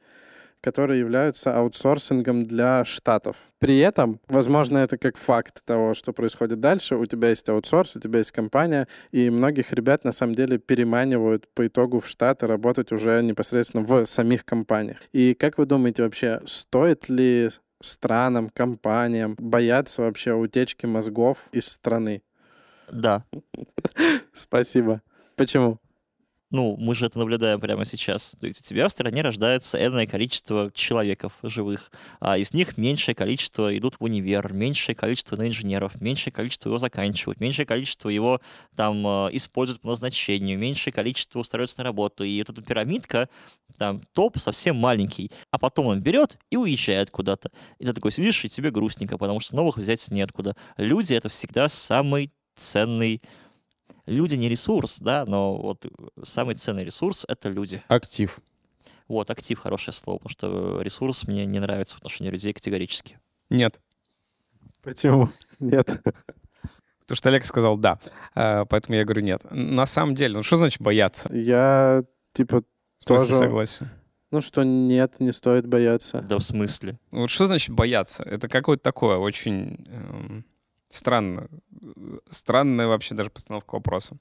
которые 0.61 1.01
являются 1.01 1.57
аутсорсингом 1.57 2.45
для 2.45 2.85
штатов. 2.85 3.37
При 3.59 3.79
этом, 3.79 4.21
возможно, 4.29 4.79
это 4.79 4.99
как 4.99 5.17
факт 5.17 5.65
того, 5.65 5.95
что 5.95 6.13
происходит 6.13 6.61
дальше. 6.61 6.97
У 6.97 7.07
тебя 7.07 7.31
есть 7.31 7.49
аутсорс, 7.49 7.97
у 7.97 8.01
тебя 8.01 8.19
есть 8.19 8.33
компания, 8.33 8.89
и 9.11 9.31
многих 9.31 9.73
ребят 9.73 10.05
на 10.05 10.13
самом 10.13 10.35
деле 10.35 10.59
переманивают 10.59 11.49
по 11.55 11.67
итогу 11.67 12.01
в 12.01 12.09
Штаты 12.09 12.47
работать 12.47 12.93
уже 12.93 13.23
непосредственно 13.23 13.85
в 13.85 14.07
самих 14.07 14.45
компаниях. 14.45 14.99
И 15.13 15.35
как 15.35 15.59
вы 15.59 15.67
думаете 15.67 16.03
вообще, 16.03 16.41
стоит 16.47 17.09
ли 17.09 17.51
странам, 17.81 18.49
компаниям 18.49 19.37
бояться 19.39 20.03
вообще 20.03 20.33
утечки 20.33 20.87
мозгов 20.87 21.49
из 21.53 21.67
страны? 21.67 22.23
Да. 22.91 23.25
Спасибо. 24.33 25.01
Почему? 25.37 25.79
Ну, 26.53 26.77
мы 26.79 26.95
же 26.95 27.07
это 27.07 27.19
наблюдаем 27.19 27.59
прямо 27.61 27.87
сейчас. 27.87 28.37
То 28.39 28.47
есть 28.47 28.61
у 28.61 28.63
тебя 28.63 28.87
в 28.87 28.93
стране 28.93 29.23
рождается 29.23 29.83
энное 29.83 30.07
количество 30.07 30.71
человеков 30.75 31.33
живых, 31.43 31.91
а 32.21 32.37
из 32.37 32.53
них 32.53 32.77
меньшее 32.77 33.15
количество 33.15 33.75
идут 33.77 33.95
в 33.99 34.05
универ, 34.05 34.53
меньшее 34.53 34.95
количество 34.95 35.37
на 35.37 35.49
инженеров, 35.49 35.99
меньшее 36.03 36.31
количество 36.31 36.69
его 36.69 36.77
заканчивают, 36.77 37.41
меньшее 37.41 37.65
количество 37.65 38.11
его 38.11 38.43
там 38.77 39.07
э, 39.07 39.31
используют 39.33 39.81
по 39.81 39.89
назначению, 39.89 40.59
меньшее 40.59 40.93
количество 40.93 41.39
устраиваются 41.39 41.79
на 41.79 41.85
работу. 41.85 42.23
И 42.23 42.39
вот 42.41 42.51
эта 42.51 42.61
пирамидка, 42.61 43.31
там 43.79 44.03
топ 44.13 44.39
совсем 44.39 44.77
маленький, 44.77 45.31
а 45.51 45.59
потом 45.59 45.87
он 45.87 46.03
берет 46.03 46.37
и 46.51 46.59
уезжает 46.59 47.11
куда-то. 47.11 47.51
И 47.79 47.87
ты 47.87 47.95
такой 47.95 48.13
сидишь, 48.13 48.45
и 48.45 48.51
тебе 48.51 48.71
грустненько, 48.71 49.17
потому 49.17 49.41
что 49.41 49.57
новых 49.57 49.79
взять 49.79 50.07
неоткуда. 50.11 50.55
Люди— 50.77 51.15
это 51.15 51.31
всегда 51.31 51.69
самый 51.69 52.31
ценный 52.57 53.23
люди 54.07 54.35
не 54.35 54.49
ресурс, 54.49 55.01
да, 55.01 55.25
но 55.27 55.57
вот 55.57 55.87
самый 56.23 56.55
ценный 56.55 56.85
ресурс— 56.85 57.25
это 57.29 57.49
люди. 57.49 57.83
Актив. 57.89 58.39
Вот, 59.09 59.31
актив— 59.31 59.59
хорошее 59.61 59.93
слово, 59.93 60.19
потому 60.19 60.31
что 60.31 60.81
ресурс 60.83 61.27
мне 61.27 61.45
не 61.47 61.61
нравится 61.61 61.97
в 61.97 61.99
отношении 61.99 62.31
людей 62.31 62.53
категорически. 62.53 63.19
Нет. 63.51 63.81
Почему? 64.83 65.31
Нет. 65.61 65.87
Потому 65.87 67.17
что 67.17 67.29
Олег 67.29 67.45
сказал 67.45 67.77
«да», 67.77 67.99
э, 68.35 68.65
поэтому 68.69 68.97
я 68.97 69.05
говорю 69.05 69.23
«нет». 69.23 69.45
На 69.51 69.87
самом 69.87 70.15
деле, 70.15 70.37
ну 70.37 70.43
что 70.43 70.57
значит 70.57 70.81
бояться? 70.81 71.29
Я, 71.35 72.05
типа, 72.33 72.63
тоже... 73.05 73.35
согласен. 73.35 73.91
Ну 74.31 74.41
что 74.41 74.63
нет, 74.63 75.21
не 75.21 75.31
стоит 75.31 75.67
бояться. 75.67 76.23
Да 76.23 76.39
в 76.39 76.43
смысле? 76.43 76.99
Вот 77.11 77.29
что 77.29 77.45
значит 77.45 77.75
бояться? 77.75 78.23
Это 78.23 78.49
какое-то 78.49 78.83
такое 78.83 79.19
очень 79.19 79.85
эм, 79.89 80.47
странно. 80.93 81.49
Странная 82.29 82.87
вообще 82.87 83.15
даже 83.15 83.31
постановка 83.31 83.75
вопроса. 83.75 84.17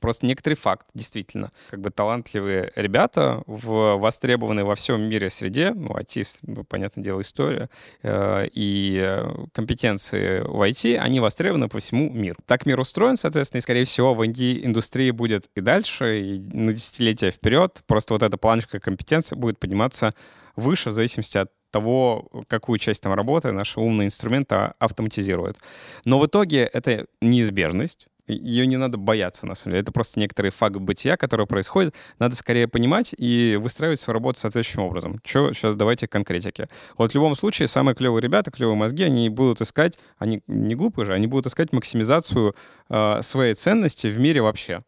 Просто 0.00 0.26
некоторый 0.26 0.54
факт, 0.54 0.86
действительно. 0.94 1.50
Как 1.70 1.80
бы 1.80 1.90
талантливые 1.90 2.72
ребята 2.74 3.44
в 3.46 3.96
востребованной 3.96 4.64
во 4.64 4.74
всем 4.74 5.00
мире 5.02 5.30
среде, 5.30 5.72
ну, 5.72 5.96
IT, 5.96 6.40
ну, 6.42 6.64
понятное 6.64 7.04
дело, 7.04 7.20
история, 7.20 7.70
э, 8.02 8.48
и 8.52 9.22
компетенции 9.52 10.40
в 10.40 10.60
IT, 10.60 10.96
они 10.96 11.20
востребованы 11.20 11.68
по 11.68 11.78
всему 11.78 12.10
миру. 12.10 12.36
Так 12.46 12.66
мир 12.66 12.80
устроен, 12.80 13.16
соответственно, 13.16 13.58
и, 13.58 13.62
скорее 13.62 13.84
всего, 13.84 14.14
в 14.14 14.26
индустрии 14.26 15.12
будет 15.12 15.46
и 15.54 15.60
дальше, 15.60 16.20
и 16.20 16.38
на 16.40 16.72
десятилетия 16.72 17.30
вперед. 17.30 17.82
Просто 17.86 18.14
вот 18.14 18.24
эта 18.24 18.36
планочка 18.36 18.80
компетенции 18.80 19.36
будет 19.36 19.60
подниматься 19.60 20.12
выше 20.56 20.90
в 20.90 20.92
зависимости 20.92 21.38
от 21.38 21.50
того, 21.70 22.28
какую 22.48 22.78
часть 22.78 23.02
там 23.02 23.14
работы 23.14 23.52
наши 23.52 23.80
умные 23.80 24.06
инструменты 24.06 24.72
автоматизируют. 24.78 25.58
Но 26.04 26.18
в 26.18 26.26
итоге 26.26 26.64
это 26.72 27.06
неизбежность, 27.20 28.08
ее 28.26 28.66
не 28.66 28.76
надо 28.76 28.98
бояться, 28.98 29.46
на 29.46 29.54
самом 29.54 29.72
деле. 29.72 29.82
Это 29.82 29.92
просто 29.92 30.18
некоторый 30.18 30.50
факт 30.50 30.76
бытия, 30.76 31.16
который 31.16 31.46
происходит. 31.46 31.94
Надо 32.18 32.34
скорее 32.34 32.66
понимать 32.66 33.14
и 33.16 33.58
выстраивать 33.60 34.00
свою 34.00 34.14
работу 34.14 34.40
соответствующим 34.40 34.82
образом. 34.82 35.20
Что 35.24 35.52
сейчас 35.52 35.76
давайте 35.76 36.08
конкретики. 36.08 36.68
Вот 36.98 37.12
в 37.12 37.14
любом 37.14 37.36
случае 37.36 37.68
самые 37.68 37.94
клевые 37.94 38.20
ребята, 38.20 38.50
клевые 38.50 38.76
мозги, 38.76 39.04
они 39.04 39.28
будут 39.28 39.60
искать, 39.60 39.98
они 40.18 40.42
не 40.48 40.74
глупые 40.74 41.06
же, 41.06 41.14
они 41.14 41.26
будут 41.26 41.46
искать 41.46 41.72
максимизацию 41.72 42.56
э, 42.88 43.22
своей 43.22 43.54
ценности 43.54 44.08
в 44.08 44.18
мире 44.18 44.42
вообще. 44.42 44.82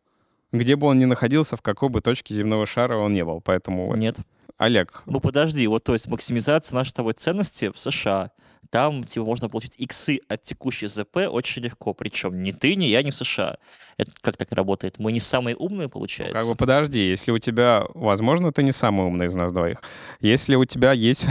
Где 0.50 0.76
бы 0.76 0.86
он 0.86 0.98
ни 0.98 1.04
находился, 1.04 1.56
в 1.56 1.62
какой 1.62 1.90
бы 1.90 2.00
точке 2.00 2.34
земного 2.34 2.66
шара 2.66 2.96
он 2.96 3.14
не 3.14 3.24
был. 3.24 3.40
Поэтому... 3.40 3.94
Нет. 3.94 4.16
Олег. 4.58 5.02
Ну 5.06 5.20
подожди, 5.20 5.66
вот 5.68 5.84
то 5.84 5.92
есть 5.92 6.08
максимизация 6.08 6.74
нашей 6.74 6.92
тобой 6.92 7.12
ценности 7.14 7.70
в 7.70 7.78
США. 7.78 8.32
там 8.70 9.04
типа 9.04 9.24
можно 9.24 9.48
получить 9.48 9.76
иксы 9.78 10.18
от 10.28 10.42
текущей 10.42 10.88
ЗП 10.88 11.28
очень 11.30 11.62
легко. 11.62 11.94
Причем 11.94 12.42
ни 12.42 12.50
ты, 12.50 12.74
ни 12.74 12.84
я, 12.86 13.02
ни 13.02 13.10
в 13.12 13.14
США. 13.14 13.56
Это 13.96 14.10
как 14.20 14.36
так 14.36 14.50
работает? 14.52 14.98
Мы 14.98 15.12
не 15.12 15.20
самые 15.20 15.56
умные, 15.56 15.88
получается? 15.88 16.36
Как 16.36 16.46
бы 16.46 16.56
подожди, 16.56 17.00
если 17.08 17.30
у 17.30 17.38
тебя, 17.38 17.84
возможно, 17.94 18.52
ты 18.52 18.64
не 18.64 18.72
самый 18.72 19.06
умный 19.06 19.26
из 19.26 19.34
нас 19.36 19.52
двоих. 19.52 19.80
Если 20.20 20.56
у 20.56 20.64
тебя 20.64 20.92
есть 20.92 21.24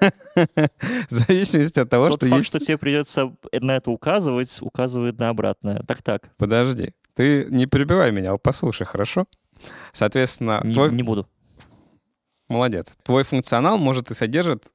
в 0.00 1.10
зависимости 1.10 1.80
от 1.80 1.90
того, 1.90 2.08
Тот 2.08 2.20
что 2.20 2.26
факт, 2.26 2.38
есть... 2.38 2.48
что 2.48 2.58
тебе 2.60 2.78
придется 2.78 3.34
на 3.52 3.76
это 3.76 3.90
указывать, 3.90 4.58
указывает 4.60 5.18
на 5.18 5.30
обратное. 5.30 5.82
Так-так, 5.86 6.30
Подожди, 6.38 6.92
ты 7.14 7.46
не 7.50 7.66
перебивай 7.66 8.12
меня, 8.12 8.36
послушай, 8.36 8.86
хорошо? 8.86 9.26
Соответственно, 9.92 10.60
не, 10.64 10.74
твой... 10.74 10.92
не 10.92 11.02
буду. 11.02 11.28
Молодец. 12.48 12.94
Твой 13.02 13.22
функционал 13.22 13.78
может 13.78 14.10
и 14.10 14.14
содержит, 14.14 14.66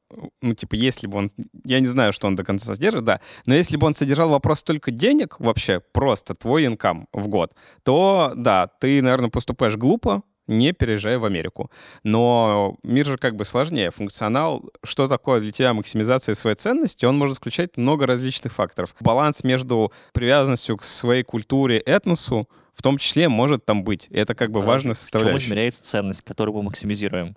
ну, 0.42 0.54
типа, 0.54 0.76
если 0.76 1.06
бы 1.08 1.20
он... 1.20 1.32
Я 1.64 1.80
не 1.80 1.88
знаю, 1.88 2.12
что 2.12 2.28
он 2.28 2.36
до 2.36 2.44
конца 2.44 2.74
содержит, 2.74 3.04
да. 3.04 3.20
Но 3.46 3.54
если 3.54 3.78
бы 3.78 3.86
он 3.86 3.94
содержал 3.94 4.30
вопрос 4.30 4.64
только 4.64 4.90
денег 4.92 5.36
вообще, 5.40 5.80
просто 5.80 6.34
твой 6.34 6.66
инкам 6.66 7.08
в 7.14 7.28
год, 7.28 7.54
то, 7.84 8.34
да, 8.36 8.68
ты, 8.68 9.02
наверное, 9.02 9.30
поступаешь 9.30 9.76
глупо, 9.76 10.24
не 10.48 10.72
переезжая 10.72 11.20
в 11.20 11.26
Америку. 11.26 11.70
Но 12.04 12.78
мир 12.82 13.06
же 13.06 13.18
как 13.18 13.36
бы 13.36 13.46
сложнее. 13.46 13.92
Функционал, 13.92 14.64
что 14.84 15.08
такое 15.08 15.42
для 15.42 15.52
тебя 15.52 15.74
максимизация 15.74 16.36
своей 16.36 16.56
ценности, 16.56 17.06
он 17.06 17.18
может 17.18 17.38
включать 17.38 17.78
много 17.78 18.08
различных 18.08 18.54
факторов. 18.54 18.96
Баланс 19.02 19.44
между 19.44 19.92
привязанностью 20.14 20.78
к 20.78 20.84
своей 20.84 21.24
культуре, 21.24 21.80
этносу, 21.80 22.48
в 22.74 22.82
том 22.82 22.98
числе 22.98 23.28
может 23.28 23.66
там 23.66 23.84
быть. 23.84 24.08
Это 24.10 24.36
как 24.36 24.52
бы 24.52 24.62
важная 24.62 24.94
В 24.94 24.98
чем 24.98 25.02
составляющая. 25.02 25.48
измеряется 25.48 25.84
ценность, 25.84 26.22
которую 26.22 26.56
мы 26.56 26.64
максимизируем? 26.64 27.36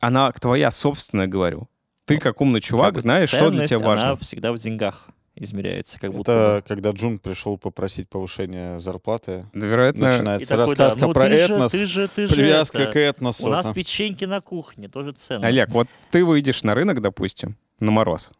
Она 0.00 0.30
твоя 0.32 0.70
собственная, 0.70 1.26
говорю. 1.26 1.68
Ты 2.04 2.18
как 2.18 2.40
умный 2.40 2.60
чувак 2.60 2.94
Как 2.94 3.02
знаешь, 3.02 3.28
что 3.28 3.50
для 3.50 3.66
тебя 3.66 3.78
важно. 3.78 4.06
Она 4.10 4.16
всегда 4.16 4.52
в 4.52 4.58
деньгах 4.58 5.08
измеряется, 5.34 6.00
как 6.00 6.12
будто 6.12 6.32
Это 6.58 6.68
когда 6.68 6.90
Джун 6.90 7.18
пришел 7.18 7.58
попросить 7.58 8.08
повышения 8.08 8.80
зарплаты. 8.80 9.46
Да, 9.52 9.66
Вероятно, 9.66 9.98
И 9.98 10.08
Начинается 10.08 10.48
такой, 10.48 10.76
да, 10.76 10.84
рассказка 10.86 11.06
ну 11.06 11.12
про 11.12 11.28
ты 11.28 11.28
же- 11.28 11.54
этнос, 11.54 11.72
ты 11.72 11.86
же, 11.86 12.08
ты 12.08 12.26
же 12.26 12.34
привязка 12.34 12.78
это, 12.82 12.92
к 12.92 12.96
этносу. 12.96 13.46
У 13.46 13.50
нас 13.50 13.64
там. 13.64 13.74
печеньки 13.74 14.24
на 14.24 14.40
кухне, 14.40 14.88
тоже 14.88 15.12
ценно. 15.12 15.46
Олег, 15.46 15.68
вот 15.70 15.88
ты 16.10 16.24
выйдешь 16.24 16.62
на 16.64 16.74
рынок, 16.74 17.00
допустим, 17.00 17.56
на 17.80 17.90
мороз. 17.92 18.32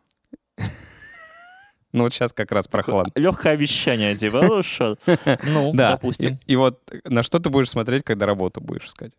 Ну 1.92 2.04
вот 2.04 2.12
сейчас 2.12 2.32
как 2.32 2.52
раз 2.52 2.68
прохладно. 2.68 3.12
Легкое 3.14 3.54
обещание, 3.54 4.14
типа, 4.14 4.42
ну 4.42 4.62
что? 4.62 4.96
Ну, 5.44 5.72
Да, 5.74 5.92
допустим. 5.92 6.38
И 6.46 6.54
вот 6.54 6.82
на 7.04 7.22
что 7.22 7.38
ты 7.38 7.48
будешь 7.48 7.70
смотреть, 7.70 8.02
когда 8.04 8.26
работу 8.26 8.60
будешь 8.60 8.86
искать? 8.86 9.12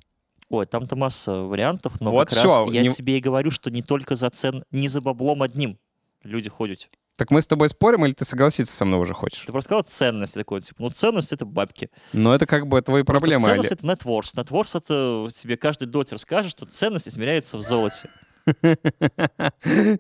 Ой, 0.50 0.66
там-то 0.66 0.96
масса 0.96 1.34
вариантов, 1.44 2.02
но 2.02 2.12
Вот 2.12 2.30
как 2.30 2.38
всё, 2.40 2.60
раз 2.66 2.74
я 2.74 2.82
не- 2.82 2.90
тебе 2.90 3.18
и 3.18 3.22
говорю, 3.22 3.52
что 3.52 3.70
не 3.70 3.82
только 3.84 4.16
за 4.16 4.30
цен, 4.30 4.64
не 4.72 4.88
за 4.88 5.00
баблом 5.02 5.44
одним 5.44 5.78
люди 6.24 6.50
ходят. 6.50 6.90
Так 7.18 7.32
мы 7.32 7.42
с 7.42 7.48
тобой 7.48 7.68
спорим, 7.70 8.06
или 8.06 8.14
ты 8.14 8.24
согласиться 8.26 8.74
со 8.74 8.86
мной 8.86 9.02
уже 9.02 9.14
хочешь? 9.14 9.44
Ты 9.46 9.52
просто 9.52 9.68
сказал 9.68 9.84
ценность 9.84 10.34
такой, 10.36 10.62
типа, 10.62 10.82
ну 10.84 10.90
ценность 10.90 11.34
это 11.34 11.46
бабки. 11.46 11.90
Но 12.14 12.34
это 12.34 12.46
как 12.46 12.66
бы 12.68 12.82
твои 12.82 13.04
Просто 13.04 13.20
проблемы, 13.28 13.46
ценность 13.46 13.72
это 13.74 13.86
networth. 13.86 14.34
Networth 14.36 14.78
это 14.78 15.28
тебе 15.36 15.58
каждый 15.58 15.86
дотер 15.88 16.18
скажет, 16.18 16.52
что 16.52 16.66
ценность 16.66 17.08
измеряется 17.10 17.58
в 17.58 17.62
золоте. 17.62 18.10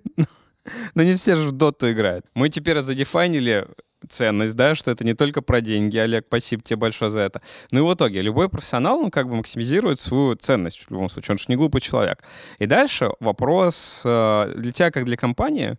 Но 0.93 1.03
не 1.03 1.15
все 1.15 1.35
же 1.35 1.47
в 1.49 1.51
доту 1.51 1.91
играют. 1.91 2.25
Мы 2.33 2.49
теперь 2.49 2.79
задефайнили 2.81 3.67
ценность, 4.07 4.55
да, 4.55 4.75
что 4.75 4.91
это 4.91 5.03
не 5.03 5.13
только 5.13 5.41
про 5.41 5.61
деньги. 5.61 5.97
Олег, 5.97 6.25
спасибо 6.27 6.63
тебе 6.63 6.77
большое 6.77 7.11
за 7.11 7.19
это. 7.19 7.41
Ну 7.71 7.79
и 7.79 7.91
в 7.91 7.93
итоге 7.93 8.21
любой 8.21 8.49
профессионал, 8.49 8.99
он 8.99 9.11
как 9.11 9.27
бы 9.27 9.35
максимизирует 9.35 9.99
свою 9.99 10.35
ценность 10.35 10.85
в 10.87 10.91
любом 10.91 11.09
случае. 11.09 11.33
Он 11.33 11.37
же 11.37 11.45
не 11.47 11.55
глупый 11.55 11.81
человек. 11.81 12.23
И 12.59 12.65
дальше 12.65 13.11
вопрос 13.19 14.03
э, 14.05 14.53
для 14.55 14.71
тебя, 14.71 14.91
как 14.91 15.05
для 15.05 15.17
компании. 15.17 15.77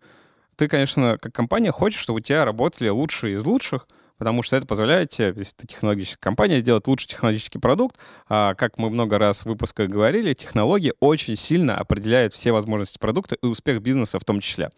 Ты, 0.57 0.69
конечно, 0.69 1.17
как 1.21 1.33
компания 1.33 1.73
хочешь, 1.73 2.01
чтобы 2.01 2.19
у 2.19 2.21
тебя 2.21 2.45
работали 2.45 2.89
лучшие 2.89 3.37
из 3.37 3.45
лучших, 3.45 3.87
потому 4.19 4.43
что 4.43 4.57
это 4.57 4.67
позволяет 4.67 5.09
тебе, 5.09 5.33
если 5.35 5.57
ты 5.57 5.67
технологическая 5.67 6.21
компания, 6.21 6.61
сделать 6.61 6.87
лучший 6.87 7.09
технологический 7.09 7.59
продукт. 7.59 7.97
А, 8.29 8.55
как 8.55 8.77
мы 8.77 8.91
много 8.91 9.17
раз 9.17 9.41
в 9.41 9.47
выпусках 9.47 9.89
говорили, 9.89 10.35
технологии 10.35 10.93
очень 11.01 11.37
сильно 11.37 11.79
определяют 11.79 12.35
все 12.35 12.53
возможности 12.53 12.99
продукта 12.99 13.37
и 13.37 13.47
успех 13.47 13.81
бизнеса 13.81 14.19
в 14.19 14.25
том 14.25 14.41
числе. 14.41 14.71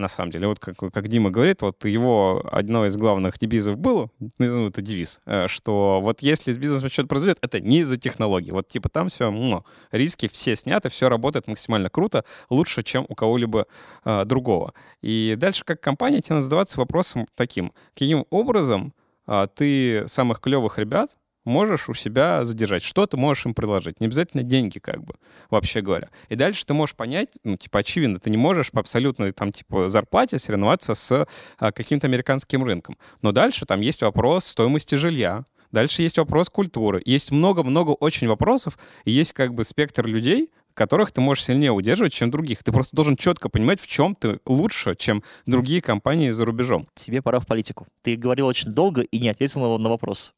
На 0.00 0.08
самом 0.08 0.30
деле, 0.30 0.46
вот 0.46 0.58
как, 0.58 0.76
как 0.78 1.08
Дима 1.08 1.30
говорит, 1.30 1.60
вот 1.60 1.84
его 1.84 2.42
одно 2.50 2.86
из 2.86 2.96
главных 2.96 3.38
девизов 3.38 3.76
было, 3.76 4.08
ну, 4.38 4.68
это 4.68 4.80
девиз, 4.80 5.20
э, 5.26 5.46
что 5.46 6.00
вот 6.02 6.22
если 6.22 6.52
с 6.52 6.58
бизнесом 6.58 6.88
что-то 6.88 7.08
произойдет, 7.08 7.38
это 7.42 7.60
не 7.60 7.80
из-за 7.80 7.98
технологий. 7.98 8.50
Вот 8.50 8.66
типа 8.66 8.88
там 8.88 9.10
все, 9.10 9.30
ну, 9.30 9.62
риски 9.92 10.26
все 10.26 10.56
сняты, 10.56 10.88
все 10.88 11.10
работает 11.10 11.46
максимально 11.48 11.90
круто, 11.90 12.24
лучше, 12.48 12.82
чем 12.82 13.04
у 13.10 13.14
кого-либо 13.14 13.66
э, 14.06 14.24
другого. 14.24 14.72
И 15.02 15.34
дальше 15.36 15.64
как 15.66 15.82
компания 15.82 16.22
тебе 16.22 16.36
надо 16.36 16.44
задаваться 16.44 16.80
вопросом 16.80 17.26
таким, 17.34 17.72
каким 17.92 18.24
образом 18.30 18.94
а, 19.26 19.46
ты 19.46 20.08
самых 20.08 20.40
клевых 20.40 20.78
ребят 20.78 21.16
можешь 21.44 21.88
у 21.88 21.94
себя 21.94 22.44
задержать. 22.44 22.82
Что 22.82 23.06
ты 23.06 23.16
можешь 23.16 23.46
им 23.46 23.54
предложить? 23.54 24.00
Не 24.00 24.06
обязательно 24.06 24.42
деньги, 24.42 24.78
как 24.78 25.02
бы, 25.02 25.14
вообще 25.50 25.80
говоря. 25.80 26.08
И 26.28 26.36
дальше 26.36 26.64
ты 26.64 26.74
можешь 26.74 26.94
понять, 26.94 27.38
ну, 27.44 27.56
типа, 27.56 27.80
очевидно, 27.80 28.18
ты 28.18 28.30
не 28.30 28.36
можешь 28.36 28.70
по 28.70 28.80
абсолютной, 28.80 29.32
там, 29.32 29.52
типа, 29.52 29.88
зарплате 29.88 30.38
соревноваться 30.38 30.94
с 30.94 31.26
а, 31.58 31.72
каким-то 31.72 32.06
американским 32.06 32.64
рынком. 32.64 32.96
Но 33.22 33.32
дальше 33.32 33.66
там 33.66 33.80
есть 33.80 34.02
вопрос 34.02 34.46
стоимости 34.46 34.94
жилья, 34.94 35.44
Дальше 35.72 36.02
есть 36.02 36.18
вопрос 36.18 36.48
культуры. 36.48 37.00
Есть 37.04 37.30
много-много 37.30 37.90
очень 37.90 38.26
вопросов. 38.26 38.76
И 39.04 39.12
есть 39.12 39.32
как 39.32 39.54
бы 39.54 39.62
спектр 39.62 40.04
людей, 40.04 40.50
которых 40.74 41.12
ты 41.12 41.20
можешь 41.20 41.44
сильнее 41.44 41.72
удерживать, 41.72 42.12
чем 42.12 42.30
других. 42.30 42.62
Ты 42.62 42.72
просто 42.72 42.96
должен 42.96 43.16
четко 43.16 43.48
понимать, 43.48 43.80
в 43.80 43.86
чем 43.86 44.14
ты 44.14 44.40
лучше, 44.46 44.94
чем 44.96 45.22
другие 45.46 45.80
компании 45.80 46.30
за 46.30 46.44
рубежом. 46.44 46.86
Тебе 46.94 47.22
пора 47.22 47.40
в 47.40 47.46
политику. 47.46 47.86
Ты 48.02 48.16
говорил 48.16 48.46
очень 48.46 48.72
долго 48.72 49.02
и 49.02 49.18
не 49.18 49.28
ответил 49.28 49.78
на, 49.78 49.88
вопрос. 49.88 50.32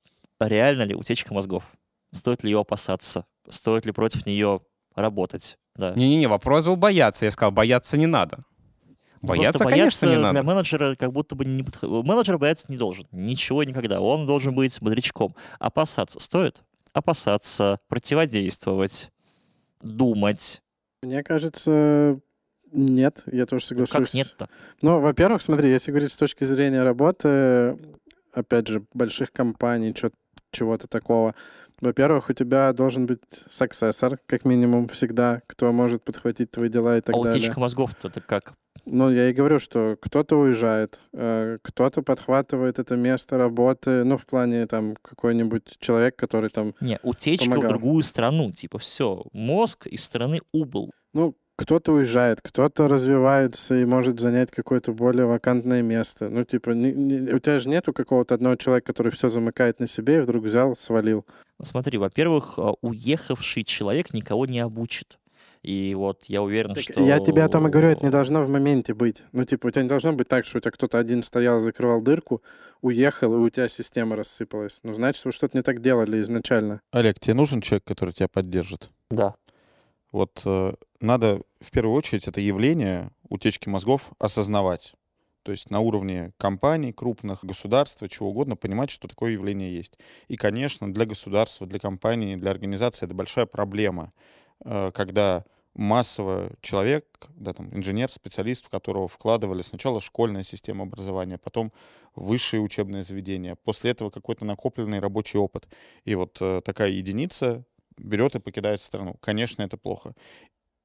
Реально 0.49 0.83
ли 0.83 0.95
утечка 0.95 1.33
мозгов? 1.35 1.65
Стоит 2.13 2.43
ли 2.45 2.51
ее 2.51 2.61
опасаться? 2.61 3.25
Стоит 3.49 3.87
ли 3.87 3.93
против 3.93 4.27
нее 4.27 4.61
работать? 4.95 5.59
Да. 5.77 5.95
Не-не-не, 5.95 6.27
вопрос 6.29 6.65
был 6.65 6.77
бояться. 6.77 7.25
Я 7.25 7.31
сказал, 7.31 7.51
бояться 7.53 7.97
не 7.97 8.07
надо. 8.07 8.39
Бояться, 9.23 9.61
Просто 9.61 9.69
конечно, 9.69 10.07
не 10.07 10.13
для 10.17 10.21
надо. 10.23 10.43
менеджера 10.43 10.95
как 10.97 11.13
будто 11.13 11.35
бы 11.37 11.45
не 11.45 11.63
подх- 11.63 12.03
Менеджер 12.03 12.39
бояться 12.39 12.67
не 12.69 12.77
должен. 12.77 13.07
Ничего 13.13 13.63
никогда. 13.65 14.01
Он 14.01 14.27
должен 14.27 14.55
быть 14.55 14.79
бодрячком. 14.83 15.35
Опасаться 15.61 16.19
стоит? 16.21 16.63
Опасаться, 16.93 17.79
противодействовать, 17.89 19.11
думать. 19.81 20.61
Мне 21.03 21.23
кажется, 21.23 22.21
нет, 22.73 23.23
я 23.27 23.47
тоже 23.47 23.65
Ну, 23.65 23.87
соглашусь. 23.87 24.07
как 24.09 24.15
нет-то? 24.15 24.49
Ну, 24.83 25.01
во-первых, 25.01 25.41
смотри, 25.43 25.71
если 25.71 25.91
говорить 25.91 26.13
с 26.13 26.17
точки 26.17 26.45
зрения 26.45 26.83
работы, 26.83 27.79
опять 28.33 28.67
же, 28.69 28.85
больших 28.93 29.33
компаний, 29.33 29.95
чё- 29.95 30.11
чего-то 30.53 30.87
такого, 30.87 31.35
во-первых, 31.81 32.31
у 32.31 32.33
тебя 32.33 32.73
должен 32.73 33.07
быть 33.07 33.21
саксессор, 33.49 34.19
как 34.27 34.45
минимум, 34.45 34.89
всегда, 34.89 35.43
кто 35.49 35.73
может 35.73 36.05
подхватить 36.05 36.51
твои 36.53 36.69
дела 36.69 36.97
и 36.97 37.01
так 37.01 37.17
а 37.17 37.23
далее. 37.23 37.41
утечка 37.41 37.59
мозгов 37.59 37.91
это 38.05 38.21
как? 38.21 38.55
Ну, 38.85 39.11
я 39.11 39.29
и 39.29 39.33
говорю, 39.33 39.61
что 39.61 39.97
кто-то 40.01 40.37
уезжает, 40.37 41.03
э, 41.13 41.59
кто-то 41.63 42.03
подхватывает 42.03 42.79
это 42.79 42.97
место 42.97 43.39
работы, 43.39 44.03
ну, 44.03 44.19
в 44.19 44.27
плане 44.27 44.67
там 44.67 44.97
какой-нибудь 45.03 45.77
человек, 45.79 46.17
который 46.17 46.51
там, 46.51 46.75
Не, 46.81 46.99
утечка 47.03 47.45
Помогал. 47.45 47.65
в 47.65 47.69
другую 47.69 48.03
страну. 48.03 48.51
Типа 48.51 48.79
все, 48.79 49.25
мозг 49.33 49.87
из 49.87 50.03
страны 50.03 50.41
убыл. 50.53 50.91
ну, 51.15 51.37
кто-то 51.63 51.93
уезжает, 51.93 52.41
кто-то 52.43 52.89
развивается 52.89 53.75
и 53.75 53.85
может 53.85 54.21
занять 54.21 54.51
какое-то 54.51 54.93
более 54.93 55.27
вакантное 55.27 55.83
место. 55.83 56.29
Ну, 56.29 56.45
типа, 56.45 56.71
не- 56.71 56.93
не- 56.93 57.33
у 57.33 57.39
тебя 57.39 57.59
же 57.59 57.69
нету 57.69 57.93
какого-то 57.93 58.35
одного 58.35 58.57
человека, 58.57 58.87
который 58.93 59.11
все 59.13 59.29
замыкает 59.29 59.81
на 59.81 59.87
себе 59.87 60.17
и 60.17 60.21
вдруг 60.21 60.45
взял, 60.45 60.77
свалил. 60.77 61.25
Ну, 61.59 61.65
Смотри, 61.65 61.99
во-первых, 61.99 62.59
а, 62.59 62.75
уехавший 62.81 63.65
человек 63.65 64.13
никого 64.15 64.47
не 64.47 64.61
обучит. 64.61 65.19
И 65.63 65.95
вот 65.95 66.25
я 66.25 66.43
уверен, 66.43 66.75
Так 66.75 66.83
что... 66.83 67.03
Я 67.05 67.21
тебе 67.21 67.45
о 67.45 67.49
том 67.49 67.69
и 67.69 67.71
говорю, 67.71 67.89
это 67.91 68.03
не 68.05 68.11
должно 68.11 68.43
в 68.43 68.49
моменте 68.49 68.95
быть. 68.95 69.23
Ну, 69.31 69.45
типа, 69.45 69.69
у 69.69 69.71
тебя 69.71 69.83
не 69.83 69.89
должно 69.89 70.13
быть 70.13 70.27
так, 70.27 70.45
что 70.45 70.59
у 70.59 70.61
тебя 70.61 70.73
кто-то 70.73 70.99
один 70.99 71.23
стоял, 71.23 71.61
закрывал 71.61 72.01
дырку, 72.03 72.43
уехал, 72.81 73.33
и 73.35 73.39
у 73.39 73.49
тебя 73.49 73.69
система 73.69 74.17
рассыпалась. 74.17 74.81
Ну, 74.83 74.93
значит, 74.93 75.25
вы 75.25 75.31
что-то 75.31 75.57
не 75.57 75.63
так 75.63 75.81
делали 75.81 76.21
изначально. 76.21 76.81
Олег, 76.91 77.21
тебе 77.21 77.35
нужен 77.35 77.61
человек, 77.61 77.85
который 77.85 78.13
тебя 78.13 78.27
поддержит? 78.27 78.91
Да. 79.13 79.37
Вот 80.13 80.43
э, 80.45 80.73
надо 81.01 81.41
в 81.61 81.71
первую 81.71 81.97
очередь 81.97 82.29
это 82.29 82.41
явление 82.41 83.11
утечки 83.29 83.69
мозгов 83.69 84.13
осознавать. 84.19 84.95
То 85.43 85.51
есть 85.51 85.71
на 85.71 85.81
уровне 85.81 86.33
компаний, 86.37 86.93
крупных 86.93 87.45
государств, 87.45 88.07
чего 88.09 88.29
угодно, 88.29 88.55
понимать, 88.55 88.91
что 88.91 89.09
такое 89.09 89.33
явление 89.33 89.75
есть. 89.75 89.99
И, 90.29 90.37
конечно, 90.37 90.93
для 90.93 91.05
государства, 91.05 91.67
для 91.67 91.81
компании, 91.81 92.37
для 92.37 92.51
организации 92.51 93.07
это 93.07 93.15
большая 93.15 93.47
проблема, 93.47 94.13
э, 94.65 94.93
когда 94.95 95.45
массово 95.75 96.53
человек, 96.61 97.07
да, 97.35 97.55
там, 97.55 97.75
инженер, 97.75 98.11
специалист, 98.11 98.67
в 98.67 98.69
которого 98.69 99.09
вкладывали 99.09 99.63
сначала 99.63 100.01
школьная 100.01 100.43
система 100.43 100.85
образования, 100.85 101.39
потом 101.39 101.73
высшие 102.15 102.61
учебные 102.61 103.03
заведения, 103.03 103.57
после 103.65 103.91
этого 103.91 104.11
какой-то 104.11 104.45
накопленный 104.45 105.01
рабочий 105.01 105.39
опыт. 105.39 105.69
И 106.05 106.15
вот 106.15 106.37
э, 106.41 106.61
такая 106.63 106.91
единица 106.91 107.65
берет 107.97 108.35
и 108.35 108.41
покидает 108.41 108.81
страну. 108.81 109.17
Конечно, 109.21 109.63
это 109.63 109.77
плохо. 109.77 110.15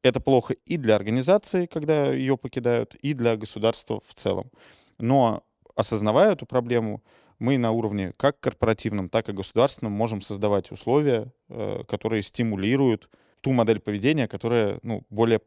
Это 0.04 0.20
плохо 0.20 0.54
и 0.66 0.78
для 0.78 0.96
организации, 0.96 1.66
когда 1.66 2.14
ее 2.14 2.38
покидают, 2.38 2.96
и 2.96 3.14
для 3.14 3.36
государства 3.36 4.02
в 4.06 4.14
целом. 4.14 4.52
Но 5.00 5.44
осознавая 5.76 6.34
эту 6.34 6.46
проблему, 6.46 7.04
мы 7.40 7.58
на 7.58 7.72
уровне 7.72 8.14
как 8.18 8.40
корпоративном, 8.40 9.10
так 9.10 9.30
и 9.30 9.34
государственном 9.34 9.94
можем 9.94 10.22
создавать 10.22 10.72
условия, 10.72 11.32
э, 11.50 11.84
которые 11.88 12.24
стимулируют 12.24 13.10
ту 13.42 13.52
модель 13.52 13.80
поведения, 13.80 14.28
которая 14.28 14.80
ну, 14.84 15.04
более 15.10 15.42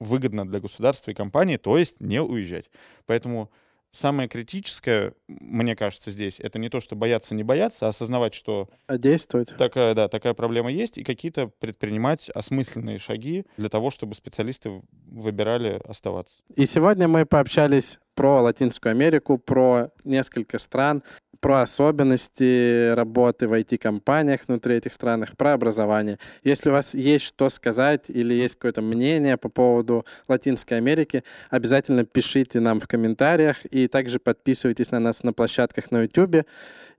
выгодна 0.00 0.46
для 0.46 0.60
государства 0.60 1.10
и 1.10 1.14
компании, 1.14 1.56
то 1.56 1.76
есть 1.76 2.00
не 2.00 2.20
уезжать. 2.20 2.70
Поэтому 3.06 3.50
самое 3.96 4.28
критическое, 4.28 5.14
мне 5.28 5.74
кажется, 5.74 6.10
здесь, 6.10 6.38
это 6.40 6.58
не 6.58 6.68
то, 6.68 6.80
что 6.80 6.94
бояться, 6.96 7.34
не 7.34 7.42
бояться, 7.42 7.86
а 7.86 7.88
осознавать, 7.88 8.34
что 8.34 8.68
А 8.86 8.98
действовать? 8.98 9.56
такая, 9.56 9.94
да, 9.94 10.08
такая 10.08 10.34
проблема 10.34 10.70
есть, 10.70 10.98
и 10.98 11.04
какие-то 11.04 11.48
предпринимать 11.48 12.30
осмысленные 12.30 12.98
шаги 12.98 13.46
для 13.56 13.68
того, 13.68 13.90
чтобы 13.90 14.14
специалисты 14.14 14.82
выбирали 15.06 15.80
оставаться. 15.84 16.42
И 16.54 16.66
сегодня 16.66 17.08
мы 17.08 17.26
пообщались 17.26 17.98
про 18.14 18.40
Латинскую 18.42 18.92
Америку, 18.92 19.38
про 19.38 19.90
несколько 20.04 20.58
стран, 20.58 21.02
про 21.46 21.62
особенности 21.62 22.92
работы 22.92 23.46
в 23.46 23.52
IT-компаниях 23.52 24.40
внутри 24.48 24.74
этих 24.74 24.92
стран, 24.92 25.24
про 25.36 25.52
образование. 25.52 26.18
Если 26.42 26.70
у 26.70 26.72
вас 26.72 26.92
есть 26.92 27.24
что 27.24 27.50
сказать 27.50 28.10
или 28.10 28.34
есть 28.34 28.56
какое-то 28.56 28.82
мнение 28.82 29.36
по 29.36 29.48
поводу 29.48 30.04
Латинской 30.26 30.78
Америки, 30.78 31.22
обязательно 31.48 32.04
пишите 32.04 32.58
нам 32.58 32.80
в 32.80 32.88
комментариях 32.88 33.64
и 33.66 33.86
также 33.86 34.18
подписывайтесь 34.18 34.90
на 34.90 34.98
нас 34.98 35.22
на 35.22 35.32
площадках 35.32 35.92
на 35.92 36.02
YouTube 36.02 36.44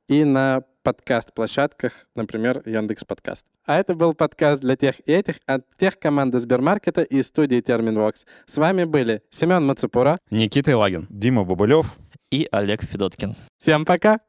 и 0.07 0.23
на 0.23 0.63
подкаст-площадках, 0.83 2.07
например, 2.15 2.63
Яндекс 2.65 3.03
Подкаст. 3.03 3.45
А 3.65 3.77
это 3.77 3.95
был 3.95 4.13
подкаст 4.13 4.61
для 4.61 4.77
тех 4.77 4.95
и 5.05 5.11
этих 5.11 5.41
от 5.45 5.65
тех 5.77 5.99
команды 5.99 6.39
Сбермаркета 6.39 7.01
и 7.01 7.21
студии 7.21 7.59
Терминвокс. 7.59 8.25
С 8.45 8.57
вами 8.57 8.85
были 8.85 9.23
Семен 9.29 9.65
Мацепура. 9.65 10.19
Никита 10.31 10.71
Илагин. 10.71 11.05
Дима 11.09 11.43
Бабылев, 11.43 11.97
И 12.31 12.47
Олег 12.49 12.81
Федоткин. 12.85 13.35
Всем 13.57 13.83
пока! 13.83 14.21